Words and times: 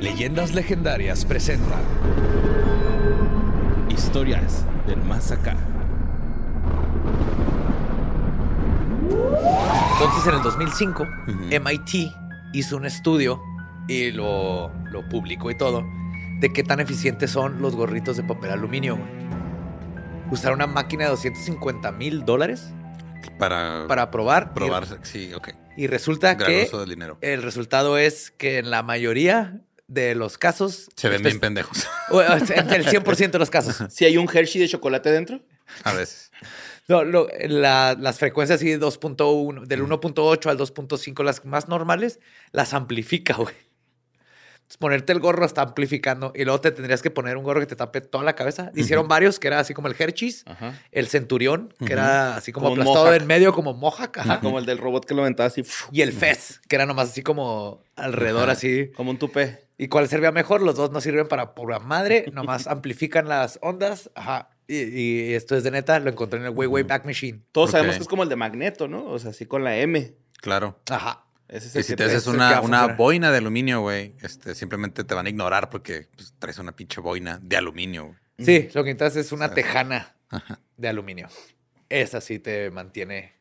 Leyendas 0.00 0.54
legendarias 0.54 1.24
presenta 1.24 1.76
Historias 3.88 4.64
del 4.86 5.02
más 5.02 5.32
acá. 5.32 5.56
Entonces, 9.92 10.26
en 10.26 10.34
el 10.34 10.42
2005, 10.42 11.06
MIT 11.50 12.12
hizo 12.52 12.76
un 12.76 12.84
estudio 12.86 13.40
y 13.88 14.10
lo, 14.12 14.70
lo 14.90 15.08
publicó 15.08 15.50
y 15.50 15.56
todo 15.56 15.84
de 16.40 16.52
qué 16.52 16.62
tan 16.62 16.80
eficientes 16.80 17.30
son 17.30 17.62
los 17.62 17.74
gorritos 17.74 18.18
de 18.18 18.22
papel 18.22 18.50
aluminio. 18.50 18.98
Usaron 20.30 20.56
una 20.56 20.66
máquina 20.66 21.04
de 21.04 21.10
250 21.10 21.92
mil 21.92 22.24
dólares 22.26 22.70
Para, 23.38 23.86
para 23.88 24.10
probar. 24.10 24.52
probar. 24.52 24.86
Sí, 25.02 25.32
ok. 25.32 25.48
Y, 25.78 25.84
y 25.84 25.86
resulta 25.86 26.36
que 26.36 26.68
el 27.22 27.42
resultado 27.42 27.96
es 27.96 28.30
que 28.32 28.58
en 28.58 28.70
la 28.70 28.82
mayoría 28.82 29.60
de 29.88 30.14
los 30.14 30.38
casos... 30.38 30.88
Se 30.96 31.08
ven 31.08 31.20
espe- 31.20 31.24
bien 31.24 31.40
pendejos. 31.40 31.86
En 32.10 32.70
el 32.72 32.86
100% 32.86 33.30
de 33.30 33.38
los 33.38 33.50
casos. 33.50 33.92
Si 33.92 34.04
hay 34.04 34.16
un 34.16 34.28
Hershey 34.32 34.60
de 34.60 34.68
chocolate 34.68 35.10
dentro. 35.10 35.40
A 35.84 35.92
veces. 35.92 36.30
No, 36.88 37.04
lo- 37.04 37.28
la- 37.48 37.96
las 37.98 38.18
frecuencias 38.18 38.60
así 38.60 38.68
de 38.70 38.80
2.1, 38.80 39.64
del 39.66 39.82
1.8 39.82 40.50
al 40.50 40.58
2.5, 40.58 41.24
las 41.24 41.44
más 41.44 41.68
normales, 41.68 42.20
las 42.52 42.74
amplifica, 42.74 43.34
güey. 43.34 43.54
Entonces, 44.54 44.78
ponerte 44.78 45.12
el 45.12 45.20
gorro 45.20 45.46
está 45.46 45.62
amplificando 45.62 46.32
y 46.34 46.42
luego 46.44 46.60
te 46.60 46.72
tendrías 46.72 47.00
que 47.00 47.10
poner 47.12 47.36
un 47.36 47.44
gorro 47.44 47.60
que 47.60 47.66
te 47.66 47.76
tape 47.76 48.00
toda 48.00 48.24
la 48.24 48.34
cabeza. 48.34 48.72
Hicieron 48.74 49.06
varios, 49.06 49.38
que 49.38 49.46
era 49.46 49.60
así 49.60 49.74
como 49.74 49.86
el 49.86 49.94
Hershey's, 49.96 50.42
Ajá. 50.44 50.80
el 50.90 51.06
Centurión, 51.06 51.72
que 51.86 51.92
era 51.92 52.36
así 52.36 52.50
como, 52.50 52.70
Como 52.70 52.82
aplastado 52.82 53.14
en 53.14 53.28
medio, 53.28 53.52
como 53.52 53.74
Mohawk, 53.74 54.18
ajá. 54.18 54.32
Ajá, 54.34 54.40
como 54.40 54.58
el 54.58 54.66
del 54.66 54.78
robot 54.78 55.04
que 55.04 55.14
lo 55.14 55.22
aventaba 55.22 55.46
así. 55.46 55.64
Y 55.92 56.00
el 56.02 56.12
Fez, 56.12 56.60
que 56.68 56.74
era 56.74 56.84
nomás 56.84 57.10
así 57.10 57.22
como 57.22 57.80
alrededor, 57.94 58.44
Ajá. 58.44 58.52
así. 58.52 58.90
Como 58.96 59.12
un 59.12 59.18
tupé. 59.20 59.65
¿Y 59.78 59.88
cuál 59.88 60.08
servía 60.08 60.32
mejor? 60.32 60.62
Los 60.62 60.76
dos 60.76 60.90
no 60.90 61.00
sirven 61.00 61.28
para 61.28 61.54
pura 61.54 61.78
madre, 61.78 62.26
nomás 62.32 62.66
amplifican 62.66 63.28
las 63.28 63.58
ondas. 63.62 64.10
Ajá. 64.14 64.50
Y, 64.66 64.76
y 64.82 65.34
esto 65.34 65.54
es 65.56 65.62
de 65.64 65.70
neta, 65.70 66.00
lo 66.00 66.10
encontré 66.10 66.40
en 66.40 66.46
el 66.46 66.50
Way 66.52 66.66
Way 66.66 66.82
Back 66.84 67.04
Machine. 67.04 67.42
Todos 67.52 67.70
Ok. 67.70 67.72
sabemos 67.72 67.96
que 67.96 68.02
es 68.02 68.08
como 68.08 68.22
el 68.22 68.28
de 68.28 68.36
Magneto, 68.36 68.88
¿no? 68.88 69.04
O 69.04 69.18
sea, 69.18 69.30
así 69.30 69.46
con 69.46 69.62
la 69.64 69.76
M. 69.76 70.14
Claro. 70.40 70.80
Ajá. 70.90 71.24
Ese 71.48 71.68
es 71.68 71.74
Y 71.74 71.78
el 71.78 71.84
si 71.84 71.92
que 71.92 71.96
te 71.96 72.04
haces 72.04 72.26
una, 72.26 72.86
boina 72.96 73.30
de 73.30 73.38
aluminio, 73.38 73.80
güey, 73.82 74.14
este, 74.22 74.54
simplemente 74.56 75.04
te 75.04 75.14
van 75.14 75.26
a 75.26 75.28
ignorar 75.28 75.70
porque 75.70 76.08
pues, 76.16 76.34
traes 76.40 76.58
una 76.58 76.72
pinche 76.74 77.00
boina 77.00 77.38
de 77.40 77.56
aluminio. 77.56 78.16
Sí, 78.38 78.68
lo 78.74 78.82
que 78.82 78.92
necesitas 78.94 79.16
es 79.16 79.30
una 79.32 79.48
Sí. 79.50 79.54
tejana 79.54 80.16
Ajá. 80.30 80.58
de 80.76 80.88
aluminio. 80.88 81.28
Esa 81.88 82.20
sí 82.20 82.40
te 82.40 82.70
mantiene 82.72 83.34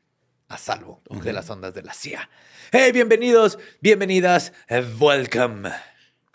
a 0.50 0.60
salvo 0.60 1.02
Ok. 1.10 1.24
de 1.24 1.34
las 1.34 1.50
ondas 1.50 1.74
de 1.74 1.82
la 1.82 1.94
CIA. 1.96 2.30
Hey, 2.72 2.92
bienvenidos, 2.92 3.58
bienvenidas, 3.82 4.54
eh, 4.68 4.86
welcome 5.00 5.72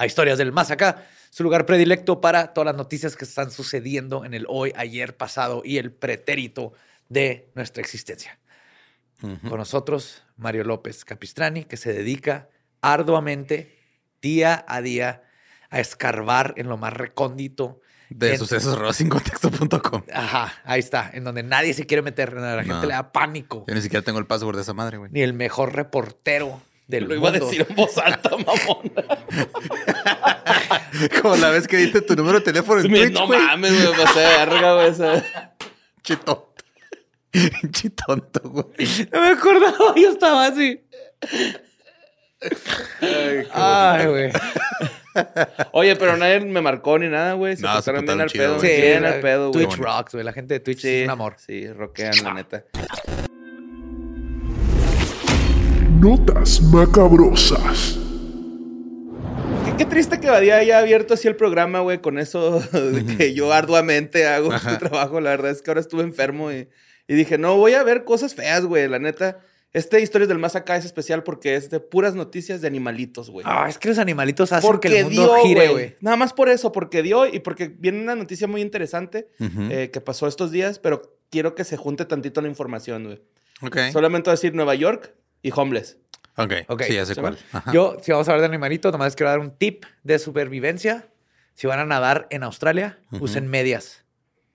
a 0.01 0.07
Historias 0.07 0.39
del 0.39 0.51
Más 0.51 0.71
Acá, 0.71 1.05
su 1.29 1.43
lugar 1.43 1.67
predilecto 1.67 2.23
para 2.23 2.55
todas 2.55 2.65
las 2.67 2.75
noticias 2.77 3.17
que 3.17 3.27
están 3.27 3.51
sucediendo 3.51 4.25
en 4.25 4.33
el 4.33 4.47
hoy, 4.49 4.73
ayer, 4.75 5.15
pasado 5.15 5.61
y 5.63 5.77
el 5.77 5.93
pretérito 5.93 6.73
de 7.11 7.51
nuestra 7.55 7.83
existencia. 7.83 8.39
Ujú. 9.23 9.51
Con 9.51 9.59
nosotros, 9.59 10.23
Mario 10.39 10.65
López 10.65 11.05
Capistrani, 11.05 11.65
que 11.65 11.77
se 11.77 11.93
dedica 11.93 12.49
arduamente, 12.81 13.79
día 14.23 14.65
a 14.67 14.81
día, 14.81 15.23
a 15.69 15.81
escarbar 15.81 16.55
en 16.57 16.69
lo 16.69 16.79
más 16.79 16.95
recóndito 16.95 17.81
De 18.09 18.33
en- 18.33 18.39
sucesos.com. 18.39 20.03
Ajá, 20.13 20.55
ahí 20.65 20.81
está, 20.81 21.11
en 21.13 21.25
donde 21.25 21.43
nadie 21.43 21.75
se 21.75 21.85
quiere 21.85 22.03
meter, 22.03 22.33
la 22.33 22.57
gente 22.65 22.69
No. 22.73 22.83
le 22.87 22.95
da 22.95 23.13
pánico. 23.13 23.65
Yo 23.69 23.75
ni 23.75 23.83
siquiera 23.83 24.03
tengo 24.03 24.19
el 24.19 24.27
password 24.27 24.57
de 24.57 24.63
esa 24.63 24.73
madre, 24.73 24.97
güey. 24.97 25.11
Ni 25.13 25.21
el 25.21 25.35
mejor 25.35 25.75
reportero 25.75 26.61
del 26.91 27.05
Lo 27.05 27.15
iba 27.15 27.29
a 27.29 27.33
decir 27.33 27.65
en 27.69 27.75
voz 27.77 27.97
alta, 27.99 28.31
mamón. 28.37 28.93
Como 31.23 31.37
la 31.37 31.51
vez 31.51 31.67
que 31.69 31.77
diste 31.79 32.03
tu 32.03 32.15
número 32.17 32.39
de 32.41 32.45
teléfono 32.45 32.81
en 32.81 32.89
Twitch, 32.89 33.13
no 33.13 33.27
güey. 33.27 33.41
mames, 33.41 33.73
güey. 33.87 34.05
Pasé 34.05 34.21
de 34.21 34.27
verga, 34.27 34.75
güey. 34.75 34.89
esa- 34.89 35.55
Chitonto. 36.03 36.55
Chitonto, 37.71 38.41
güey. 38.51 38.67
No 39.13 39.21
me 39.21 39.29
acordaba, 39.29 39.95
yo 39.97 40.11
estaba 40.11 40.47
así. 40.47 40.81
Ay, 43.53 44.07
güey. 44.07 44.31
Oye, 45.73 45.97
pero 45.97 46.17
nadie 46.17 46.41
me 46.41 46.61
marcó 46.61 46.99
ni 46.99 47.09
nada, 47.09 47.35
güey. 47.35 47.57
Se 47.57 47.63
No, 47.63 47.81
se 47.83 47.93
portaron 47.93 48.05
bien 48.05 48.07
portaron 48.07 48.21
al 48.23 48.29
chido, 48.31 48.45
pedo. 48.45 48.59
güey. 48.59 48.75
Sí, 48.77 48.83
bien 48.83 49.05
al 49.05 49.21
pedo, 49.21 49.53
güey. 49.53 49.67
Twitch 49.67 49.79
rocks, 49.79 50.13
güey. 50.13 50.25
La 50.25 50.33
gente 50.33 50.55
de 50.55 50.61
Twitch 50.61 50.81
Sí, 50.81 50.89
es 50.89 51.05
un 51.05 51.11
amor. 51.11 51.35
Sí, 51.39 51.67
rockean, 51.73 52.15
la 52.25 52.35
neta. 52.35 52.65
Notas 56.01 56.63
macabrosas. 56.63 57.99
Qué, 59.67 59.77
qué 59.77 59.85
triste 59.85 60.19
que 60.19 60.31
Badía 60.31 60.57
haya 60.57 60.79
abierto 60.79 61.13
así 61.13 61.29
el 61.29 61.37
programa, 61.37 61.81
güey, 61.81 62.01
con 62.01 62.19
eso 62.19 62.61
de 62.73 63.05
que 63.05 63.35
yo 63.35 63.53
arduamente 63.53 64.27
hago 64.27 64.55
este 64.55 64.77
trabajo. 64.77 65.21
La 65.21 65.29
verdad 65.29 65.51
es 65.51 65.61
que 65.61 65.71
ahora 65.71 65.83
estuve 65.83 66.03
enfermo 66.03 66.51
y, 66.53 66.71
y 67.07 67.15
dije, 67.15 67.37
no, 67.37 67.59
voy 67.59 67.75
a 67.75 67.83
ver 67.83 68.05
cosas 68.05 68.35
feas, 68.35 68.65
güey. 68.65 68.89
La 68.89 68.99
neta, 68.99 69.41
este 69.75 70.01
Historias 70.01 70.29
del 70.29 70.39
Más 70.39 70.57
Acá 70.57 70.77
es 70.77 70.87
especial 70.87 71.23
porque 71.23 71.55
es 71.55 71.69
de 71.69 71.81
puras 71.81 72.15
noticias 72.15 72.63
de 72.63 72.67
animalitos, 72.69 73.29
güey. 73.29 73.45
Ah, 73.47 73.67
es 73.69 73.77
que 73.77 73.91
los 73.91 73.99
animalitos 73.99 74.55
hacen 74.55 74.71
porque 74.71 74.89
que 74.89 75.01
el 75.01 75.05
mundo 75.05 75.35
dio, 75.35 75.43
gire, 75.43 75.69
güey. 75.69 75.97
Nada 76.01 76.17
más 76.17 76.33
por 76.33 76.49
eso, 76.49 76.73
porque 76.73 77.03
dio 77.03 77.27
y 77.27 77.41
porque 77.41 77.69
viene 77.69 78.01
una 78.01 78.15
noticia 78.15 78.47
muy 78.47 78.63
interesante 78.63 79.29
eh, 79.39 79.91
que 79.93 80.01
pasó 80.01 80.27
estos 80.29 80.51
días, 80.51 80.79
pero 80.79 81.19
quiero 81.29 81.55
que 81.55 81.65
se 81.65 81.77
junte 81.77 82.07
tantito 82.07 82.41
la 82.41 82.49
información, 82.49 83.05
güey. 83.05 83.21
Ok. 83.61 83.93
Solamente 83.93 84.31
voy 84.31 84.33
a 84.33 84.37
decir 84.37 84.55
Nueva 84.55 84.75
York 84.75 85.15
y 85.43 85.53
homeless. 85.55 85.99
Ok. 86.37 86.53
Ok. 86.69 86.83
Sí, 86.83 86.95
ya 86.95 87.07
sé 87.07 87.15
¿Se 87.15 87.21
cuál. 87.21 87.39
Yo, 87.73 87.97
si 88.03 88.13
vamos 88.13 88.29
a 88.29 88.33
hablar 88.33 88.43
de 88.43 88.47
animalitos, 88.47 88.93
nomás 88.93 89.17
quiero 89.17 89.31
dar 89.31 89.41
un 89.41 89.57
tip 89.57 89.85
de 90.03 90.19
supervivencia. 90.19 91.09
Si 91.55 91.67
van 91.67 91.79
a 91.79 91.85
nadar 91.85 92.27
en 92.31 92.43
Australia, 92.43 92.99
usen 93.11 93.49
medias. 93.49 94.05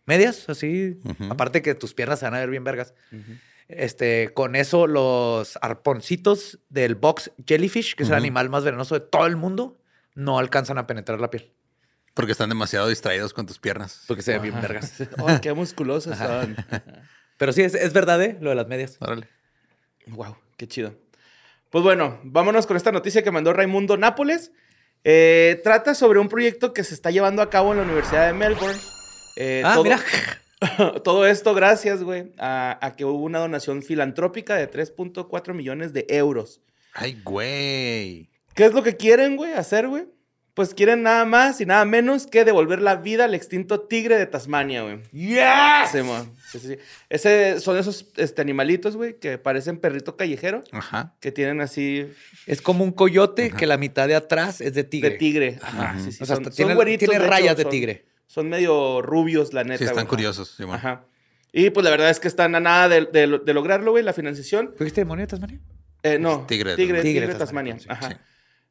Medias, 0.06 0.50
así. 0.50 1.00
Ujú. 1.04 1.26
Aparte 1.32 1.62
que 1.62 1.76
tus 1.76 1.94
piernas 1.94 2.20
se 2.20 2.26
van 2.26 2.36
a 2.36 2.40
ver 2.40 2.50
bien 2.50 2.64
vergas. 2.64 2.94
Este, 3.68 4.32
con 4.34 4.56
eso, 4.56 4.88
los 4.88 5.58
arponcitos 5.62 6.60
del 6.70 6.96
box 6.96 7.32
jellyfish, 7.46 7.96
que 7.96 8.04
es 8.04 8.10
el 8.10 8.16
animal 8.16 8.50
más 8.50 8.64
venenoso 8.64 8.96
de 8.96 9.02
todo 9.02 9.26
el 9.26 9.36
mundo, 9.36 9.80
no 10.14 10.40
alcanzan 10.40 10.78
a 10.78 10.88
penetrar 10.88 11.20
la 11.20 11.30
piel. 11.30 11.52
Porque 12.14 12.32
están 12.32 12.50
demasiado 12.50 12.88
distraídos 12.88 13.34
con 13.34 13.46
tus 13.46 13.60
piernas. 13.60 14.04
Porque 14.08 14.24
se 14.24 14.34
ven 14.34 14.44
bien 14.44 14.62
vergas. 14.62 14.94
Ay, 15.28 15.40
qué 15.42 15.54
musculosos 15.54 16.18
son. 16.18 16.56
Pero 17.38 17.52
sí, 17.52 17.62
es, 17.62 17.76
es 17.76 17.92
verdad, 17.92 18.22
¿eh? 18.24 18.38
Lo 18.40 18.52
de 18.52 18.56
las 18.56 18.68
medias. 18.68 18.98
Órale. 19.02 19.28
Wow, 20.08 20.36
qué 20.58 20.68
chido. 20.68 20.94
Pues 21.70 21.84
bueno, 21.84 22.20
vámonos 22.24 22.68
con 22.68 22.78
esta 22.78 22.92
noticia 22.92 23.24
que 23.24 23.32
mandó 23.32 23.52
Raimundo 23.54 23.98
Nápoles. 23.98 24.52
Eh, 25.04 25.60
trata 25.64 25.94
sobre 25.94 26.20
un 26.20 26.30
proyecto 26.30 26.74
que 26.74 26.84
se 26.84 26.94
está 26.94 27.12
llevando 27.12 27.42
a 27.42 27.50
cabo 27.50 27.72
en 27.72 27.78
la 27.78 27.84
Universidad 27.84 28.28
de 28.28 28.34
Melbourne. 28.34 28.80
Eh, 29.38 29.62
ah, 29.66 29.74
todo- 29.76 29.84
mira. 29.84 30.00
Todo 31.04 31.28
esto 31.28 31.54
gracias, 31.54 32.02
güey, 32.02 32.32
a, 32.40 32.80
a 32.82 32.96
que 32.96 33.04
hubo 33.06 33.22
una 33.24 33.40
donación 33.40 33.84
filantrópica 33.84 34.56
de 34.56 34.72
3.4 34.72 35.54
millones 35.54 35.92
de 35.94 36.06
euros. 36.10 36.62
Ay, 36.94 37.22
güey. 37.24 38.30
¿Qué 38.56 38.66
es 38.66 38.74
lo 38.74 38.82
que 38.82 38.96
quieren, 38.96 39.36
güey, 39.36 39.54
hacer, 39.54 39.88
güey? 39.90 40.06
Pues 40.56 40.74
quieren 40.74 41.04
nada 41.04 41.26
más 41.26 41.60
y 41.62 41.66
nada 41.66 41.84
menos 41.86 42.28
que 42.28 42.46
devolver 42.46 42.82
la 42.82 42.96
vida 42.96 43.26
al 43.26 43.36
extinto 43.36 43.82
tigre 43.82 44.18
de 44.18 44.26
Tasmania, 44.26 44.84
güey. 44.84 45.02
¡Yes! 45.12 45.92
Sí. 45.92 46.00
Sí, 46.52 46.60
sí, 46.60 46.68
sí. 46.70 46.78
Ese, 47.10 47.60
son 47.60 47.78
esos 47.78 48.08
este, 48.16 48.42
animalitos, 48.42 48.96
güey, 48.96 49.20
que 49.20 49.38
parecen 49.38 49.78
perrito 49.78 50.16
callejero, 50.16 50.64
Ajá. 50.72 51.14
que 51.20 51.34
tienen 51.34 51.60
así 51.60 52.08
Es 52.48 52.62
como 52.62 52.86
un 52.86 52.94
coyote 52.94 53.52
que 53.52 53.68
la 53.68 53.78
mitad 53.78 54.08
de 54.08 54.16
atrás 54.16 54.62
es 54.62 54.74
de 54.74 54.86
tigre. 54.86 55.10
de 55.12 55.18
tigre. 55.18 55.60
Ajá, 55.62 55.96
sí, 56.00 56.14
sí. 56.14 56.24
O 56.24 56.26
sea, 56.26 56.38
son, 56.38 56.44
hasta 56.46 56.52
son 56.52 56.56
tiene, 56.56 56.74
güeritos, 56.76 57.00
tiene 57.10 57.20
de 57.20 57.26
hecho, 57.26 57.32
rayas 57.36 57.58
de 57.58 57.66
tigre. 57.66 58.06
Son 58.26 58.48
medio 58.50 59.02
rubios, 59.02 59.54
la 59.54 59.64
neta. 59.66 59.80
Sí, 59.80 59.84
están 59.84 60.06
güey. 60.06 60.08
curiosos. 60.08 60.54
sí, 60.56 60.64
bueno. 60.64 60.78
Ajá. 60.78 61.04
Y 61.52 61.70
pues 61.70 61.84
la 61.84 61.90
verdad 61.90 62.10
es 62.10 62.20
que 62.22 62.30
están 62.30 62.56
a 62.56 62.60
nada 62.62 62.88
de, 62.90 63.02
de- 63.06 63.40
de 63.44 63.54
lograrlo, 63.54 63.92
güey, 63.92 64.04
la 64.06 64.14
financiación. 64.14 64.74
¿Fuiste 64.78 65.02
demonio 65.02 65.24
de 65.24 65.28
Tasmania? 65.28 65.60
Eh, 66.04 66.18
no, 66.18 66.46
tigre 66.48 66.76
tigre, 66.78 66.98
de 67.00 67.04
tigre, 67.04 67.28
Tasmania. 67.34 67.74
de 67.76 67.80
Tasmania. 67.80 67.98
Tigre 68.08 68.16
Ajá. 68.16 68.22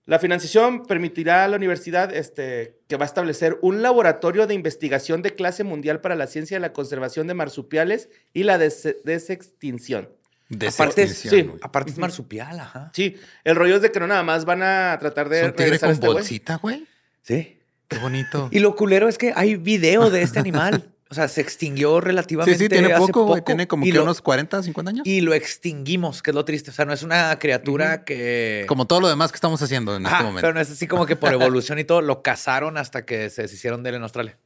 La 0.07 0.19
financiación 0.19 0.85
permitirá 0.85 1.45
a 1.45 1.49
la 1.49 1.57
universidad 1.57 2.15
este, 2.15 2.79
que 2.89 2.97
va 2.97 3.05
a 3.05 3.07
establecer 3.07 3.59
un 3.63 3.81
laboratorio 3.81 4.47
de 4.47 4.53
investigación 4.55 5.23
de 5.23 5.35
clase 5.35 5.65
mundial 5.65 6.01
para 6.03 6.15
la 6.15 6.27
ciencia 6.27 6.57
de 6.57 6.61
la 6.61 6.73
conservación 6.75 7.27
de 7.27 7.33
marsupiales 7.35 8.11
y 8.35 8.43
la 8.43 8.59
des- 8.59 8.97
desextinción. 9.05 10.11
Aparte, 10.51 10.67
es, 10.67 10.77
Desextinción, 10.97 11.41
sí. 11.41 11.47
güey. 11.49 11.61
aparte 11.63 11.91
es 11.93 11.99
marsupial, 11.99 12.61
ajá. 12.61 12.91
Sí, 12.95 13.17
el 13.45 13.57
rollo 13.57 13.77
es 13.77 13.83
de 13.83 13.91
que 13.91 13.99
no 13.99 14.07
nada 14.07 14.23
más 14.23 14.45
van 14.45 14.63
a 14.63 14.97
tratar 15.01 15.31
de 15.31 15.41
¿Es 15.41 15.47
un 15.47 15.53
tigre 15.55 15.79
con 15.79 15.91
este 15.91 16.07
bolsita, 16.07 16.57
güey? 16.57 16.87
Sí. 17.23 17.59
Qué 17.89 17.99
bonito. 17.99 18.49
Y 18.53 18.59
lo 18.61 18.77
culero 18.77 19.09
es 19.09 19.17
que 19.17 19.33
hay 19.35 19.57
video 19.57 20.11
de 20.11 20.21
este 20.23 20.39
animal. 20.41 20.94
O 21.15 21.17
sea, 21.17 21.29
se 21.29 21.41
extinguió 21.41 21.95
Sí, 22.01 22.05
relativamente 22.07 22.59
sí, 22.59 22.69
tiene 22.69 22.93
hace 22.93 23.07
poco, 23.07 23.25
güey. 23.25 23.43
Tiene 23.43 23.69
como 23.69 23.85
que 23.85 23.93
lo- 23.93 24.03
unos 24.03 24.21
40, 24.21 24.63
50 24.65 24.91
años. 24.91 25.07
Y 25.07 25.21
lo 25.21 25.33
extinguimos, 25.33 26.23
que 26.23 26.31
es 26.31 26.35
lo 26.35 26.45
triste. 26.45 26.71
O 26.71 26.75
sea, 26.75 26.85
no 26.85 26.93
es 26.93 27.03
una 27.05 27.39
criatura 27.39 28.05
que... 28.05 28.65
Como 28.67 28.87
todo 28.87 29.01
lo 29.01 29.09
demás 29.09 29.31
que 29.31 29.37
estamos 29.37 29.63
haciendo 29.63 29.95
en 29.95 30.05
Ajá, 30.07 30.17
este 30.17 30.25
momento. 30.25 30.41
pero 30.43 30.55
no 30.55 30.61
es 30.61 30.71
así 30.71 30.87
como 30.89 31.07
que 31.07 31.15
por 31.17 31.33
evolución 31.33 31.79
y 31.79 31.85
todo, 31.85 32.03
lo 32.03 32.23
cazaron 32.23 32.77
hasta 32.79 33.05
que 33.07 33.31
se 33.31 33.43
deshicieron 33.43 33.83
de 33.85 33.91
él 33.91 33.95
en 33.97 34.03
Australia. 34.03 34.37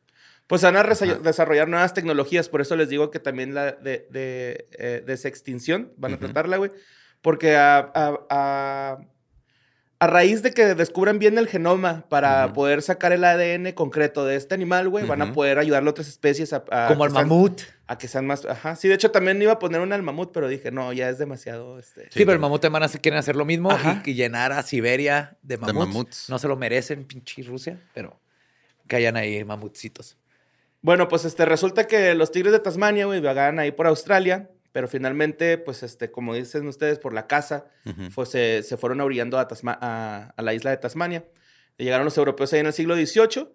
Pues 0.46 0.62
van 0.62 0.76
a 0.76 0.82
desarrollar 0.82 1.68
nuevas 1.68 1.92
tecnologías, 1.94 2.48
por 2.48 2.60
eso 2.60 2.76
les 2.76 2.88
digo 2.88 3.10
que 3.10 3.18
también 3.18 3.54
la 3.54 3.72
de, 3.72 4.06
de, 4.10 4.66
eh, 4.78 5.02
desextinción 5.06 5.92
van 5.96 6.14
a 6.14 6.18
tratarla, 6.18 6.56
güey. 6.58 6.70
Porque 7.20 7.56
a, 7.56 7.78
a- 7.94 8.18
a- 8.30 8.98
a 10.00 10.06
raíz 10.06 10.42
de 10.42 10.52
que 10.52 10.74
descubran 10.76 11.18
bien 11.18 11.38
el 11.38 11.48
genoma 11.48 12.04
para 12.08 12.52
poder 12.52 12.82
sacar 12.82 13.12
el 13.12 13.24
ADN 13.24 13.72
concreto 13.72 14.24
de 14.24 14.36
este 14.36 14.54
animal, 14.54 14.88
güey, 14.88 15.04
van 15.06 15.22
a 15.22 15.32
poder 15.32 15.58
ayudarle 15.58 15.88
a 15.88 15.90
otras 15.90 16.06
especies 16.06 16.52
a, 16.52 16.62
a 16.70 16.86
como 16.86 17.02
sean- 17.04 17.12
mamut. 17.28 17.62
a 17.88 17.98
que 17.98 18.06
sean 18.06 18.24
más. 18.26 18.44
Ajá. 18.44 18.76
Sí, 18.76 18.86
de 18.86 18.94
hecho 18.94 19.10
también 19.10 19.42
iba 19.42 19.52
a 19.52 19.58
poner 19.58 19.80
un 19.80 19.92
al 19.92 20.02
mamut, 20.04 20.30
pero 20.32 20.46
dije, 20.46 20.70
no, 20.70 20.92
ya 20.92 21.08
es 21.08 21.18
demasiado. 21.18 21.78
Este... 21.80 22.02
Sí, 22.04 22.20
pero 22.20 22.32
el 22.32 22.38
mamut 22.38 22.64
en 22.64 22.88
se 22.88 23.00
quieren 23.00 23.18
hacer 23.18 23.34
lo 23.34 23.44
mismo 23.44 23.72
Ajá. 23.72 24.02
y, 24.04 24.10
y 24.10 24.14
llenar 24.14 24.52
a 24.52 24.62
Siberia 24.62 25.36
de 25.42 25.58
mamuts. 25.58 25.74
mamuts. 25.88 26.30
No 26.30 26.38
se 26.38 26.46
lo 26.46 26.56
merecen, 26.56 27.04
pinche 27.04 27.42
Rusia, 27.42 27.80
pero 27.92 28.20
que 28.86 28.94
hayan 28.96 29.16
ahí 29.16 29.42
mamutcitos. 29.44 30.16
Bueno, 30.80 31.08
pues 31.08 31.24
este, 31.24 31.44
resulta 31.44 31.88
que 31.88 32.14
los 32.14 32.30
tigres 32.30 32.52
de 32.52 32.60
Tasmania, 32.60 33.06
güey, 33.06 33.20
vagan 33.20 33.58
ahí 33.58 33.72
por 33.72 33.88
Australia, 33.88 34.48
pero 34.72 34.86
finalmente, 34.88 35.58
pues, 35.58 35.82
este, 35.82 36.10
como 36.10 36.34
dicen 36.34 36.66
ustedes, 36.68 36.98
por 36.98 37.12
la 37.14 37.26
casa, 37.26 37.66
fue- 38.10 38.26
se, 38.26 38.62
se 38.62 38.76
fueron 38.76 39.00
orillando 39.00 39.38
a, 39.38 39.48
Tasma- 39.48 39.78
a, 39.80 40.34
a 40.36 40.42
la 40.42 40.54
isla 40.54 40.70
de 40.70 40.76
Tasmania. 40.76 41.24
Llegaron 41.78 42.04
los 42.04 42.16
europeos 42.18 42.52
ahí 42.52 42.60
en 42.60 42.66
el 42.66 42.72
siglo 42.72 42.94
XVIII 42.96 43.48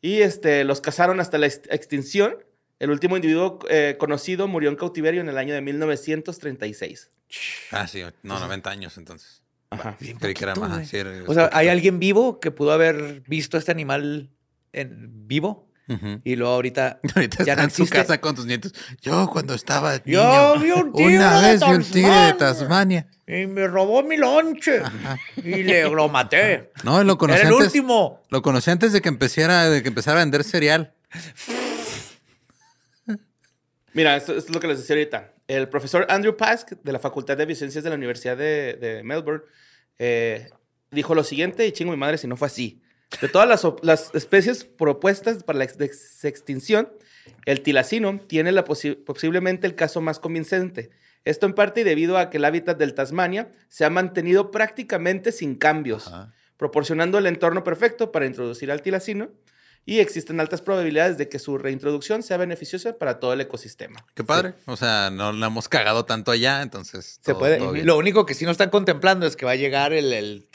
y 0.00 0.22
este, 0.22 0.64
los 0.64 0.80
cazaron 0.80 1.20
hasta 1.20 1.38
la 1.38 1.46
ex- 1.46 1.62
extinción. 1.70 2.36
El 2.78 2.90
último 2.90 3.16
individuo 3.16 3.58
eh, 3.68 3.96
conocido 3.98 4.48
murió 4.48 4.68
en 4.70 4.76
cautiverio 4.76 5.20
en 5.20 5.28
el 5.28 5.38
año 5.38 5.54
de 5.54 5.60
1936. 5.60 7.10
Ah, 7.70 7.86
sí. 7.86 8.02
No, 8.22 8.38
90 8.38 8.70
años 8.70 8.96
entonces. 8.98 9.42
Ajá. 9.70 9.96
Bien 10.00 10.18
Creí 10.18 10.34
que 10.34 10.44
era 10.44 10.54
poquito, 10.54 10.68
más. 10.68 10.78
güey. 10.78 10.86
sí, 10.88 10.96
era- 10.98 11.24
O 11.26 11.34
sea, 11.34 11.50
¿hay 11.52 11.68
alguien 11.68 11.98
vivo 11.98 12.38
que 12.40 12.50
pudo 12.50 12.72
haber 12.72 13.22
visto 13.22 13.58
este 13.58 13.72
animal 13.72 14.30
en 14.72 15.26
vivo? 15.26 15.68
Y 16.24 16.36
luego 16.36 16.54
ahorita 16.54 17.00
Ahorita 17.14 17.44
ya 17.44 17.52
está 17.52 17.62
no 17.62 17.68
en 17.68 17.70
su 17.70 17.86
casa 17.86 18.20
con 18.20 18.34
tus 18.34 18.46
nietos. 18.46 18.72
Yo 19.02 19.28
cuando 19.30 19.54
estaba 19.54 20.02
Yo 20.04 20.58
vi 20.58 20.70
un 20.70 20.92
tigre 20.92 21.16
una 21.18 21.40
de 21.42 21.48
vez 21.52 21.60
vi 21.60 21.74
un 21.74 21.84
tigre 21.84 22.16
de 22.26 22.32
Tasmania. 22.34 23.06
Y 23.26 23.46
me 23.46 23.66
robó 23.66 24.02
mi 24.02 24.16
lonche. 24.16 24.82
Y 25.36 25.62
le, 25.62 25.82
lo 25.90 26.08
maté. 26.08 26.72
No, 26.84 27.02
lo 27.04 27.16
conocí 27.18 27.40
Era 27.40 27.48
el 27.48 27.54
antes. 27.54 27.68
último. 27.68 28.22
Lo 28.30 28.42
conocí 28.42 28.70
antes 28.70 28.92
de 28.92 29.00
que 29.00 29.08
empezara, 29.08 29.68
de 29.70 29.82
que 29.82 29.88
empezara 29.88 30.20
a 30.20 30.24
vender 30.24 30.44
cereal. 30.44 30.94
Mira, 33.92 34.16
esto, 34.16 34.34
esto 34.36 34.50
es 34.50 34.54
lo 34.54 34.60
que 34.60 34.66
les 34.66 34.78
decía 34.78 34.96
ahorita. 34.96 35.32
El 35.46 35.68
profesor 35.68 36.06
Andrew 36.08 36.36
Pask, 36.36 36.72
de 36.82 36.92
la 36.92 36.98
Facultad 36.98 37.36
de 37.36 37.46
Biociencias 37.46 37.84
de 37.84 37.90
la 37.90 37.96
Universidad 37.96 38.36
de, 38.36 38.74
de 38.74 39.02
Melbourne, 39.04 39.44
eh, 39.98 40.50
dijo 40.90 41.14
lo 41.14 41.22
siguiente, 41.22 41.66
y 41.66 41.72
chingo 41.72 41.92
mi 41.92 41.98
madre 41.98 42.18
si 42.18 42.26
no 42.26 42.36
fue 42.36 42.46
así. 42.46 42.82
De 43.20 43.28
todas 43.28 43.48
las, 43.82 44.10
especies 44.14 44.64
propuestas 44.64 45.42
para 45.44 45.58
la 45.58 45.64
ex- 45.64 46.24
extinción, 46.24 46.90
el 47.46 47.62
tilacino 47.62 48.20
tiene 48.26 48.52
la 48.52 48.64
posi- 48.64 49.02
posiblemente 49.04 49.66
el 49.66 49.74
caso 49.74 50.00
más 50.00 50.18
convincente. 50.18 50.90
Esto 51.24 51.46
en 51.46 51.54
parte 51.54 51.84
debido 51.84 52.18
a 52.18 52.28
que 52.28 52.36
el 52.36 52.44
hábitat 52.44 52.76
del 52.78 52.92
Tasmania 52.94 53.50
se 53.68 53.84
ha 53.84 53.90
mantenido 53.90 54.50
prácticamente 54.50 55.32
sin 55.32 55.54
cambios, 55.54 56.10
proporcionando 56.58 57.16
el 57.18 57.26
entorno 57.26 57.64
perfecto 57.64 58.12
para 58.12 58.26
introducir 58.26 58.70
al 58.70 58.82
tilacino 58.82 59.30
y 59.86 59.98
existen 60.00 60.40
altas 60.40 60.62
probabilidades 60.62 61.18
de 61.18 61.28
que 61.28 61.38
su 61.38 61.58
reintroducción 61.58 62.22
sea 62.22 62.36
beneficiosa 62.38 62.94
para 62.98 63.20
todo 63.20 63.32
el 63.34 63.40
ecosistema. 63.42 64.04
Qué 64.14 64.24
padre. 64.24 64.54
O 64.66 64.76
sea, 64.76 65.10
no 65.10 65.32
la 65.32 65.46
hemos 65.46 65.68
cagado 65.68 66.04
tanto 66.06 66.30
allá, 66.30 66.62
entonces. 66.62 67.18
Se 67.22 67.32
todo- 67.32 67.38
puede. 67.40 67.58
todo 67.58 67.72
bien. 67.72 67.86
Lo 67.86 67.98
único 67.98 68.24
que 68.24 68.34
sí 68.34 68.44
no 68.46 68.50
están 68.50 68.70
contemplando 68.70 69.26
es 69.26 69.36
que 69.36 69.44
va 69.44 69.52
a 69.52 69.56
llegar 69.56 69.92
el, 69.92 70.12
el 70.12 70.48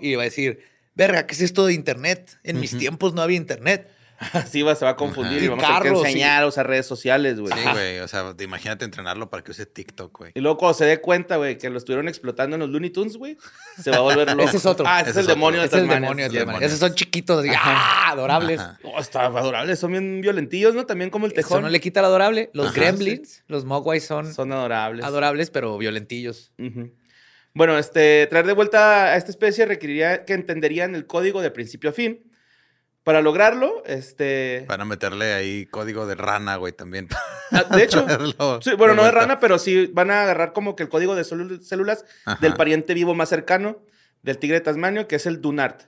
y 0.00 0.14
va 0.14 0.22
a 0.22 0.24
decir, 0.24 0.60
verga, 0.94 1.26
¿qué 1.26 1.34
es 1.34 1.40
esto 1.40 1.66
de 1.66 1.74
internet? 1.74 2.38
En 2.42 2.60
mis 2.60 2.76
tiempos 2.76 3.14
no 3.14 3.22
había 3.22 3.36
internet. 3.36 3.88
Así 4.34 4.62
va, 4.62 4.76
se 4.76 4.84
va 4.84 4.92
a 4.92 4.96
confundir 4.96 5.38
Ajá. 5.38 5.42
y 5.42 5.44
Y 5.46 5.48
vamos 5.48 5.64
a 5.64 5.66
tener 5.66 5.82
carros, 5.82 6.02
que 6.02 6.06
sí. 6.06 6.12
enseñar 6.12 6.44
a 6.44 6.46
usar 6.46 6.68
redes 6.68 6.86
sociales, 6.86 7.40
güey. 7.40 7.52
Sí, 7.52 7.68
güey. 7.72 7.98
O 7.98 8.06
sea, 8.06 8.32
te- 8.36 8.44
imagínate 8.44 8.84
entrenarlo 8.84 9.28
para 9.28 9.42
que 9.42 9.50
use 9.50 9.66
TikTok, 9.66 10.16
güey. 10.16 10.30
Y 10.36 10.40
luego 10.40 10.58
cuando 10.58 10.74
se 10.74 10.84
dé 10.84 11.00
cuenta, 11.00 11.38
güey, 11.38 11.58
que 11.58 11.68
lo 11.70 11.76
estuvieron 11.78 12.06
explotando 12.06 12.54
en 12.54 12.60
los 12.60 12.70
Looney 12.70 12.90
Tunes, 12.90 13.16
güey, 13.16 13.36
se 13.82 13.90
va 13.90 13.96
a 13.96 14.00
volver 14.00 14.28
loco. 14.30 14.44
Ese 14.48 14.58
es 14.58 14.66
otro. 14.66 14.86
Ah, 14.86 15.00
ese, 15.00 15.10
Ese 15.10 15.10
es 15.10 15.16
el 15.16 15.22
es 15.22 15.26
demonio 15.36 15.58
de 15.60 15.66
Ese 15.66 15.76
es 15.78 15.82
el 15.82 15.88
demonio 15.88 16.28
de 16.30 16.38
el 16.38 16.44
Tasmania. 16.44 16.66
Esos 16.68 16.78
son 16.78 16.94
chiquitos, 16.94 17.40
así, 17.40 17.48
¡ah! 17.52 18.10
adorables. 18.12 18.60
Ajá. 18.60 18.78
Oh, 18.84 19.00
está 19.00 19.26
adorable, 19.26 19.74
son 19.74 19.90
bien 19.90 20.20
violentillos, 20.20 20.72
¿no? 20.72 20.86
También 20.86 21.10
como 21.10 21.26
el 21.26 21.32
Eso 21.32 21.40
tejón. 21.40 21.62
no 21.62 21.68
le 21.68 21.80
quita 21.80 22.00
lo 22.00 22.06
adorable. 22.06 22.50
Los 22.52 22.66
Ajá, 22.68 22.76
gremlins, 22.76 23.42
los 23.48 23.64
mogwais 23.64 24.04
son, 24.06 24.32
Son 24.32 24.52
adorables. 24.52 25.04
adorables, 25.04 25.50
pero 25.50 25.78
violentillos. 25.78 26.52
Ujú. 26.60 26.92
Bueno, 27.54 27.76
este, 27.78 28.26
traer 28.28 28.46
de 28.46 28.52
vuelta 28.54 29.06
a 29.12 29.16
esta 29.16 29.30
especie 29.30 29.66
requeriría 29.66 30.24
que 30.24 30.34
entenderían 30.34 30.94
el 30.94 31.06
código 31.06 31.42
de 31.42 31.50
principio 31.50 31.90
a 31.90 31.92
fin. 31.92 32.30
Para 33.04 33.20
lograrlo, 33.20 33.82
este... 33.84 34.64
Van 34.68 34.80
a 34.80 34.84
meterle 34.84 35.34
ahí 35.34 35.66
código 35.66 36.06
de 36.06 36.14
rana, 36.14 36.54
güey, 36.54 36.72
también. 36.72 37.08
ah, 37.50 37.64
de 37.64 37.82
hecho, 37.82 38.06
sí, 38.62 38.70
bueno, 38.78 38.94
no 38.94 39.02
de 39.02 39.10
rana, 39.10 39.40
pero 39.40 39.58
sí 39.58 39.86
van 39.92 40.12
a 40.12 40.22
agarrar 40.22 40.52
como 40.52 40.76
que 40.76 40.84
el 40.84 40.88
código 40.88 41.16
de 41.16 41.22
célul- 41.22 41.60
células 41.62 42.04
Ajá. 42.24 42.38
del 42.40 42.54
pariente 42.54 42.94
vivo 42.94 43.14
más 43.16 43.28
cercano 43.28 43.82
del 44.22 44.38
tigre 44.38 44.58
de 44.58 44.60
Tasmanio, 44.60 45.08
que 45.08 45.16
es 45.16 45.26
el 45.26 45.40
Dunart, 45.40 45.82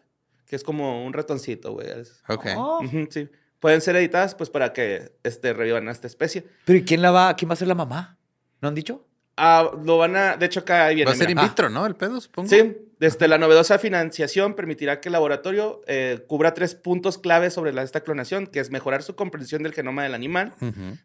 que 0.44 0.56
es 0.56 0.64
como 0.64 1.06
un 1.06 1.12
ratoncito, 1.12 1.72
güey. 1.72 1.86
Ok. 2.28 2.46
Ujú, 2.82 3.06
sí. 3.08 3.28
Pueden 3.60 3.80
ser 3.80 3.94
editadas, 3.94 4.34
pues, 4.34 4.50
para 4.50 4.72
que 4.72 5.12
este, 5.22 5.52
revivan 5.52 5.88
a 5.88 5.92
esta 5.92 6.08
especie. 6.08 6.44
Pero 6.64 6.80
¿y 6.80 6.84
quién 6.84 7.00
la 7.00 7.12
va, 7.12 7.36
quién 7.36 7.48
va 7.48 7.52
a 7.52 7.56
ser 7.56 7.68
la 7.68 7.76
mamá? 7.76 8.18
¿No 8.60 8.66
han 8.66 8.74
dicho? 8.74 9.06
Ah, 9.36 9.70
lo 9.84 9.98
van 9.98 10.16
a... 10.16 10.36
De 10.36 10.46
hecho, 10.46 10.60
acá 10.60 10.88
viene. 10.88 11.06
Va 11.06 11.12
a 11.12 11.16
ser 11.16 11.28
in 11.30 11.36
mira. 11.36 11.48
vitro, 11.48 11.68
¿no? 11.68 11.86
El 11.86 11.96
pedo, 11.96 12.20
supongo. 12.20 12.48
Sí, 12.48 12.76
desde 13.00 13.26
la 13.26 13.36
novedosa 13.38 13.78
financiación 13.78 14.54
permitirá 14.54 15.00
que 15.00 15.08
el 15.08 15.14
laboratorio 15.14 15.82
eh, 15.86 16.24
cubra 16.26 16.54
tres 16.54 16.74
puntos 16.74 17.18
clave 17.18 17.50
sobre 17.50 17.72
la, 17.72 17.82
esta 17.82 18.00
clonación, 18.02 18.46
que 18.46 18.60
es 18.60 18.70
mejorar 18.70 19.02
su 19.02 19.16
comprensión 19.16 19.62
del 19.62 19.74
genoma 19.74 20.04
del 20.04 20.14
animal, 20.14 20.54